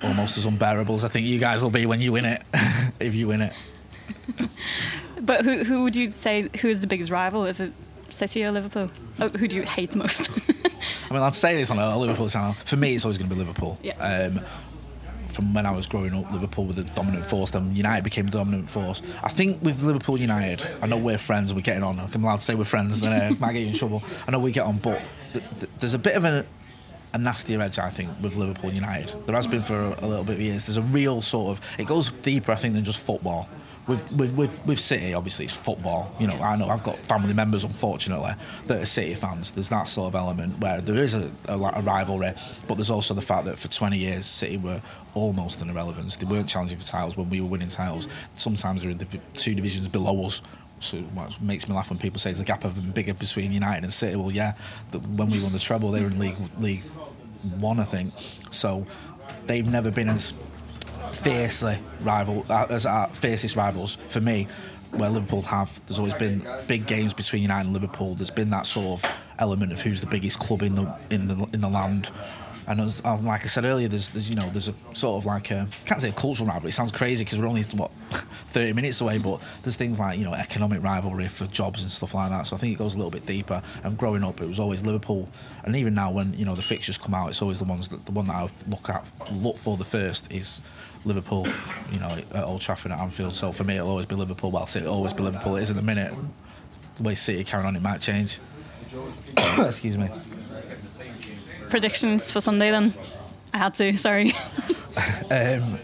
almost 0.02 0.38
as 0.38 0.46
unbearable 0.46 0.96
as 0.96 1.06
I 1.06 1.08
think 1.08 1.28
you 1.28 1.40
guys 1.40 1.64
will 1.64 1.72
be 1.72 1.86
when 1.86 2.02
you 2.02 2.12
win 2.12 2.26
it, 2.26 2.42
if 3.00 3.14
you 3.14 3.28
win 3.28 3.42
it. 3.42 3.54
but 5.22 5.44
who 5.44 5.64
who 5.64 5.84
would 5.84 5.96
you 5.96 6.10
say 6.10 6.50
who 6.62 6.70
is 6.70 6.82
the 6.82 6.88
biggest 6.88 7.12
rival? 7.12 7.46
Is 7.46 7.60
it 7.60 7.74
City 8.10 8.44
or 8.44 8.52
Liverpool? 8.52 8.92
Oh, 9.20 9.30
who 9.30 9.48
do 9.48 9.56
you 9.56 9.64
hate 9.64 9.92
the 9.92 9.98
most? 9.98 10.30
I 11.10 11.14
mean, 11.14 11.22
I'd 11.22 11.36
say 11.36 11.56
this 11.56 11.72
on 11.72 11.80
a 11.80 11.98
Liverpool 11.98 12.30
channel. 12.30 12.54
For 12.66 12.78
me, 12.78 12.96
it's 12.96 13.06
always 13.06 13.18
going 13.18 13.30
to 13.30 13.36
be 13.36 13.40
Liverpool. 13.40 13.78
Yeah. 13.84 13.98
Um, 13.98 14.42
from 15.36 15.54
when 15.54 15.66
I 15.66 15.72
was 15.72 15.86
growing 15.86 16.14
up, 16.16 16.32
Liverpool 16.32 16.66
were 16.66 16.74
the 16.74 16.84
dominant 16.84 17.26
force. 17.26 17.52
Then 17.52 17.76
United 17.76 18.04
became 18.04 18.26
the 18.26 18.32
dominant 18.32 18.70
force. 18.70 19.02
I 19.22 19.30
think 19.30 19.62
with 19.62 19.84
Liverpool 19.84 20.18
United, 20.18 20.66
I 20.82 20.88
know 20.88 20.98
we're 20.98 21.18
friends 21.18 21.54
we're 21.54 21.62
getting 21.62 21.84
on. 21.84 22.00
I'm 22.00 22.24
allowed 22.24 22.38
to 22.38 22.42
say 22.42 22.56
we're 22.56 22.64
friends 22.64 23.04
and 23.04 23.14
uh, 23.14 23.36
might 23.40 23.54
get 23.54 23.68
in 23.68 23.74
trouble. 23.76 24.02
I 24.28 24.32
know 24.32 24.40
we 24.40 24.52
get 24.52 24.66
on, 24.66 24.78
but 24.78 25.02
th- 25.34 25.46
th- 25.60 25.72
there's 25.80 25.94
a 25.94 26.00
bit 26.00 26.16
of 26.16 26.24
a, 26.26 26.46
a 27.14 27.18
nastier 27.18 27.62
edge, 27.62 27.78
I 27.78 27.90
think, 27.90 28.10
with 28.22 28.36
Liverpool 28.36 28.72
United. 28.72 29.14
There 29.28 29.36
has 29.36 29.46
been 29.48 29.62
for 29.62 29.80
a, 29.80 30.06
a 30.06 30.08
little 30.08 30.24
bit 30.24 30.36
of 30.36 30.42
years. 30.42 30.66
There's 30.66 30.78
a 30.78 30.82
real 30.82 31.22
sort 31.22 31.58
of, 31.58 31.66
it 31.78 31.86
goes 31.86 32.12
deeper, 32.12 32.52
I 32.54 32.56
think, 32.56 32.74
than 32.74 32.84
just 32.86 33.00
football 33.00 33.50
with, 33.88 34.12
with, 34.14 34.36
with, 34.36 34.66
with 34.66 34.80
City, 34.80 35.14
obviously, 35.14 35.46
it's 35.46 35.56
football. 35.56 36.14
You 36.20 36.28
know, 36.28 36.36
I 36.36 36.56
know 36.56 36.70
I've 36.70 36.84
got 36.84 36.98
family 36.98 37.34
members, 37.34 37.64
unfortunately, 37.64 38.32
that 38.66 38.82
are 38.82 38.86
City 38.86 39.14
fans. 39.14 39.52
There's 39.52 39.70
that 39.70 39.84
sort 39.84 40.08
of 40.08 40.16
element 40.16 40.60
where 40.60 40.82
there 40.82 40.96
is 40.96 41.14
a, 41.14 41.32
a, 41.48 41.58
a 41.58 41.82
rivalry, 41.82 42.34
but 42.68 42.76
there's 42.76 42.90
also 42.90 43.14
the 43.14 43.22
fact 43.22 43.46
that 43.46 43.60
for 43.60 43.68
20 43.68 43.98
years, 43.98 44.26
City 44.26 44.58
were 44.58 44.82
almost 45.14 45.62
an 45.62 45.70
irrelevance. 45.70 46.16
They 46.16 46.26
weren't 46.26 46.50
challenging 46.50 46.80
for 46.80 46.86
titles 46.86 47.16
when 47.16 47.30
we 47.30 47.42
were 47.42 47.48
winning 47.48 47.68
titles. 47.68 48.08
Sometimes 48.34 48.82
they're 48.82 48.92
in 48.92 48.98
the 48.98 49.06
two 49.36 49.54
divisions 49.54 49.88
below 49.88 50.26
us. 50.26 50.42
So 50.80 50.98
what 50.98 51.40
makes 51.42 51.70
me 51.70 51.76
laugh 51.76 51.90
when 51.90 52.00
people 52.00 52.20
say 52.20 52.32
there's 52.32 52.40
a 52.40 52.44
gap 52.44 52.64
of 52.64 52.94
bigger 52.94 53.14
between 53.14 53.52
United 53.52 53.84
and 53.84 53.94
City. 53.94 54.16
Well, 54.16 54.32
yeah, 54.32 54.56
the, 54.92 55.00
when 55.00 55.30
we 55.30 55.40
won 55.40 55.54
the 55.54 55.60
treble, 55.60 55.92
they 55.92 56.02
were 56.02 56.08
in 56.08 56.20
League 56.20 56.36
League 56.60 56.84
One, 57.60 57.80
I 57.80 57.86
think. 57.86 58.14
So 58.52 58.86
they've 59.46 59.66
never 59.66 59.92
been 59.92 60.10
as 60.10 60.34
fiercely 61.16 61.80
rival 62.02 62.46
uh, 62.50 62.68
as 62.70 62.86
our 62.86 63.08
fiercest 63.10 63.56
rivals 63.56 63.98
for 64.10 64.22
me. 64.22 64.48
Where 64.92 65.10
Liverpool 65.10 65.42
have, 65.42 65.82
there's 65.88 66.00
always 66.00 66.14
been 66.14 66.48
big 66.68 66.88
games 66.88 67.14
between 67.14 67.42
United 67.42 67.66
and 67.66 67.74
Liverpool. 67.74 68.16
There's 68.16 68.30
been 68.32 68.52
that 68.52 68.66
sort 68.66 69.04
of 69.04 69.12
element 69.40 69.74
of 69.74 69.82
who's 69.82 70.00
the 70.00 70.08
biggest 70.08 70.40
club 70.40 70.62
in 70.62 70.76
the 70.76 70.96
in 71.10 71.28
the 71.28 71.36
in 71.52 71.60
the 71.60 71.68
land. 71.68 72.10
And 72.68 72.80
as, 72.80 73.02
as- 73.02 73.22
like 73.22 73.44
I 73.44 73.48
said 73.48 73.66
earlier, 73.66 73.90
there's, 73.90 74.08
there's 74.10 74.30
you 74.30 74.36
know 74.38 74.50
there's 74.52 74.70
a 74.70 74.74
sort 74.94 75.18
of 75.22 75.26
like 75.26 75.52
a 75.52 75.68
can't 75.86 76.00
say 76.00 76.10
a 76.10 76.14
cultural 76.14 76.48
rivalry. 76.48 76.70
It 76.70 76.74
sounds 76.74 76.94
crazy 76.94 77.26
because 77.26 77.38
we're 77.40 77.48
only 77.48 77.64
what 77.76 77.92
30 78.50 78.72
minutes 78.72 79.02
away, 79.02 79.18
but 79.18 79.42
there's 79.64 79.76
things 79.76 80.00
like 80.00 80.18
you 80.18 80.24
know 80.24 80.34
economic 80.34 80.82
rivalry 80.82 81.28
for 81.28 81.46
jobs 81.48 81.82
and 81.82 81.92
stuff 81.92 82.14
like 82.14 82.30
that. 82.30 82.46
So 82.46 82.56
I 82.56 82.60
think 82.60 82.74
it 82.74 82.78
goes 82.78 82.94
a 82.94 82.98
little 82.98 83.12
bit 83.12 83.26
deeper. 83.26 83.62
And 83.84 83.98
growing 83.98 84.24
up, 84.24 84.40
it 84.40 84.48
was 84.48 84.62
always 84.62 84.86
Liverpool, 84.86 85.28
and 85.66 85.76
even 85.76 85.94
now 85.94 86.10
when 86.10 86.34
you 86.36 86.46
know 86.46 86.56
the 86.56 86.62
fixtures 86.62 86.98
come 86.98 87.14
out, 87.14 87.28
it's 87.30 87.42
always 87.42 87.60
the 87.60 87.66
ones 87.66 87.90
that, 87.90 88.06
the 88.06 88.14
one 88.14 88.28
that 88.28 88.36
I 88.36 88.48
look 88.70 88.88
at 88.90 89.06
look 89.34 89.58
for 89.58 89.76
the 89.76 89.84
first 89.84 90.32
is 90.32 90.62
Liverpool. 91.06 91.48
You 91.92 92.00
know 92.00 92.18
at 92.34 92.44
Old 92.44 92.62
Trafford 92.62 92.92
at 92.92 93.00
Anfield. 93.00 93.36
So 93.36 93.52
for 93.52 93.64
me, 93.64 93.78
it'll 93.78 93.90
always 93.90 94.06
be 94.06 94.16
Liverpool. 94.16 94.52
Well, 94.52 94.64
it'll 94.64 94.94
always 94.94 95.14
be 95.14 95.24
Liverpool. 95.24 95.56
It 95.56 95.64
is 95.64 95.70
at 95.70 95.76
the 95.76 95.82
minute. 95.82 96.14
The 96.98 97.04
way 97.04 97.16
City 97.16 97.44
carrying 97.44 97.68
on, 97.68 97.76
it 97.76 97.82
might 97.82 98.02
change. 98.02 98.40
Excuse 99.60 99.98
me. 99.98 100.10
Predictions 101.70 102.32
for 102.32 102.42
Sunday 102.42 102.72
then? 102.72 102.94
I 103.54 103.58
had 103.58 103.74
to, 103.76 103.98
sorry. 103.98 104.34
um, 105.30 105.80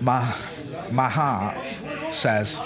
my 0.00 0.34
my 0.90 1.08
heart 1.08 1.58
says 2.10 2.60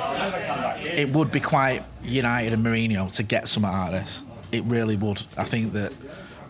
it 0.80 1.12
would 1.12 1.30
be 1.30 1.40
quite 1.40 1.84
United 2.02 2.52
and 2.52 2.64
Mourinho 2.64 3.10
to 3.12 3.22
get 3.22 3.48
some 3.48 3.64
out 3.64 3.94
of 3.94 4.00
this. 4.00 4.24
It 4.52 4.64
really 4.64 4.96
would. 4.96 5.24
I 5.36 5.44
think 5.44 5.72
that 5.74 5.92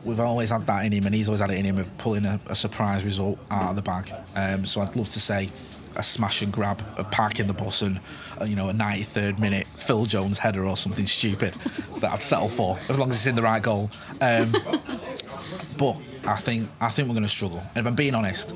we've 0.05 0.21
always 0.21 0.51
had 0.51 0.67
that 0.67 0.85
in 0.85 0.93
him, 0.93 1.07
and 1.07 1.15
he's 1.15 1.29
always 1.29 1.41
had 1.41 1.51
it 1.51 1.59
in 1.59 1.65
him 1.65 1.79
of 1.79 1.97
pulling 1.99 2.25
a, 2.25 2.41
a 2.47 2.57
surprise 2.57 3.05
result 3.05 3.39
out 3.51 3.71
of 3.71 3.77
the 3.77 3.83
bag. 3.83 4.13
Um, 4.37 4.65
so 4.65 4.81
I'd 4.81 4.97
love 4.97 5.09
to 5.11 5.21
say 5.21 5.51
a 5.97 6.03
smash 6.03 6.43
and 6.43 6.53
grab 6.53 6.83
of 6.97 7.11
parking 7.11 7.47
the 7.47 7.53
bus 7.53 7.83
and 7.83 7.99
uh, 8.41 8.45
you 8.45 8.55
know 8.55 8.69
a 8.69 8.73
93rd 8.73 9.39
minute 9.39 9.67
Phil 9.67 10.07
Jones 10.07 10.39
header 10.39 10.65
or 10.65 10.77
something 10.77 11.07
stupid 11.07 11.55
that 11.99 12.13
I'd 12.13 12.23
settle 12.23 12.49
for 12.49 12.79
as 12.89 12.99
long 12.99 13.11
as 13.11 13.17
it's 13.17 13.27
in 13.27 13.35
the 13.35 13.43
right 13.43 13.63
goal. 13.63 13.91
Um, 14.21 14.55
but 15.77 15.97
I 16.27 16.37
think 16.37 16.69
I 16.81 16.91
think 16.91 17.09
we're 17.09 17.15
going 17.15 17.25
to 17.25 17.29
struggle. 17.29 17.61
And 17.75 17.79
if 17.79 17.87
I'm 17.87 17.95
being 17.95 18.15
honest, 18.15 18.53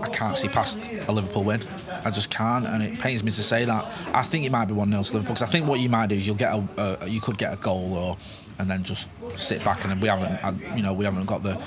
I 0.00 0.08
can't 0.08 0.36
see 0.36 0.48
past 0.48 0.78
a 1.08 1.12
Liverpool 1.12 1.44
win. 1.44 1.62
I 2.04 2.10
just 2.10 2.30
can't, 2.30 2.66
and 2.66 2.82
it 2.82 2.98
pains 2.98 3.22
me 3.22 3.30
to 3.30 3.42
say 3.42 3.64
that. 3.64 3.90
I 4.14 4.22
think 4.22 4.46
it 4.46 4.52
might 4.52 4.66
be 4.66 4.74
one 4.74 4.90
0 4.90 5.02
to 5.02 5.12
Liverpool 5.14 5.34
because 5.34 5.42
I 5.42 5.50
think 5.50 5.66
what 5.66 5.80
you 5.80 5.88
might 5.88 6.08
do 6.08 6.16
is 6.16 6.26
you'll 6.26 6.36
get 6.36 6.54
a, 6.54 6.98
a 7.02 7.08
you 7.08 7.20
could 7.20 7.38
get 7.38 7.52
a 7.52 7.56
goal 7.56 7.94
or 7.94 8.16
and 8.58 8.70
then 8.70 8.82
just 8.84 9.08
sit 9.36 9.64
back 9.64 9.84
and 9.84 10.00
we 10.00 10.08
haven't 10.08 10.32
uh, 10.44 10.74
you 10.74 10.82
know 10.82 10.92
we 10.92 11.04
haven't 11.04 11.26
got 11.26 11.42
the 11.42 11.60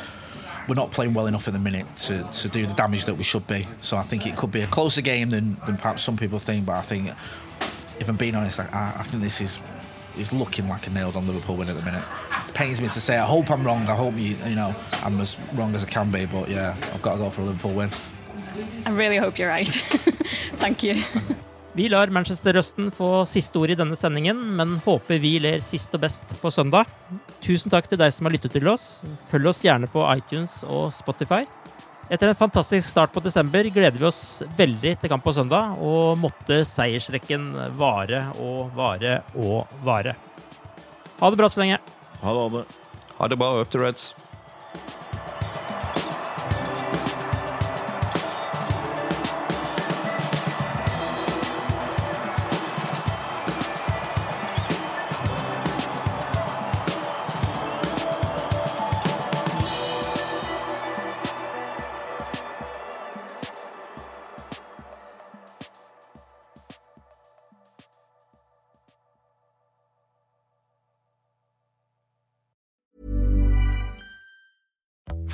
we're 0.69 0.75
not 0.75 0.91
playing 0.91 1.15
well 1.15 1.25
enough 1.25 1.47
in 1.47 1.53
the 1.53 1.59
minute 1.59 1.87
to, 1.97 2.23
to 2.31 2.47
do 2.47 2.67
the 2.67 2.73
damage 2.75 3.05
that 3.05 3.15
we 3.15 3.23
should 3.23 3.47
be. 3.47 3.67
So 3.81 3.97
I 3.97 4.03
think 4.03 4.27
it 4.27 4.37
could 4.37 4.51
be 4.51 4.61
a 4.61 4.67
closer 4.67 5.01
game 5.01 5.31
than, 5.31 5.57
than 5.65 5.77
perhaps 5.77 6.03
some 6.03 6.15
people 6.15 6.37
think. 6.37 6.67
But 6.67 6.73
I 6.73 6.83
think 6.83 7.09
if 7.99 8.07
I'm 8.07 8.17
being 8.17 8.35
honest, 8.35 8.59
I, 8.59 8.93
I 8.97 9.03
think 9.03 9.23
this 9.23 9.41
is 9.41 9.59
is 10.17 10.33
looking 10.33 10.67
like 10.67 10.85
a 10.85 10.89
nailed 10.89 11.15
on 11.15 11.25
Liverpool 11.25 11.55
win 11.55 11.69
at 11.69 11.75
the 11.75 11.83
minute. 11.83 12.03
Pains 12.53 12.81
me 12.81 12.87
to 12.89 13.01
say. 13.01 13.17
I 13.17 13.25
hope 13.25 13.49
I'm 13.49 13.63
wrong. 13.65 13.87
I 13.87 13.95
hope 13.95 14.13
you 14.15 14.35
you 14.45 14.55
know 14.55 14.75
I'm 15.01 15.19
as 15.19 15.37
wrong 15.53 15.73
as 15.73 15.83
I 15.83 15.87
can 15.87 16.11
be. 16.11 16.25
But 16.25 16.49
yeah, 16.49 16.75
I've 16.93 17.01
got 17.01 17.13
to 17.13 17.17
go 17.17 17.29
for 17.31 17.41
a 17.41 17.45
Liverpool 17.45 17.73
win. 17.73 17.89
I 18.85 18.91
really 18.91 19.17
hope 19.17 19.39
you're 19.39 19.49
right. 19.49 19.67
Thank 20.57 20.83
you. 20.83 21.03
Vi 21.79 21.85
lar 21.87 22.11
Manchester-røsten 22.11 22.89
få 22.91 23.21
siste 23.29 23.55
ord 23.55 23.71
i 23.71 23.75
denne 23.79 23.95
sendingen, 23.95 24.35
men 24.57 24.73
håper 24.83 25.15
vi 25.23 25.37
ler 25.39 25.61
sist 25.63 25.93
og 25.95 26.01
best 26.03 26.33
på 26.41 26.51
søndag. 26.51 26.89
Tusen 27.39 27.71
takk 27.71 27.87
til 27.87 28.01
deg 28.01 28.11
som 28.11 28.27
har 28.27 28.35
lyttet 28.35 28.51
til 28.51 28.67
oss. 28.67 28.87
Følg 29.31 29.47
oss 29.47 29.61
gjerne 29.63 29.87
på 29.87 30.03
iTunes 30.11 30.57
og 30.67 30.89
Spotify. 30.91 31.45
Etter 32.11 32.33
en 32.33 32.35
fantastisk 32.35 32.83
start 32.83 33.15
på 33.15 33.23
desember 33.23 33.63
gleder 33.71 33.95
vi 33.95 34.09
oss 34.09 34.41
veldig 34.59 34.97
til 34.99 35.13
kamp 35.13 35.23
på 35.23 35.37
søndag, 35.39 35.79
og 35.79 36.19
måtte 36.19 36.65
seiersrekken 36.67 37.53
vare 37.79 38.25
og 38.43 38.75
vare 38.75 39.21
og 39.39 39.71
vare. 39.87 40.17
Ha 41.21 41.31
det 41.31 41.39
bra 41.39 41.47
så 41.47 41.63
lenge. 41.63 41.79
Ha 42.25 42.33
det, 42.35 42.41
ha 42.43 42.57
det. 42.57 42.65
Ha 43.21 43.31
det 43.31 43.39
bra, 43.39 43.53
up 43.61 43.71
to 43.71 43.79
Reds. 43.79 44.09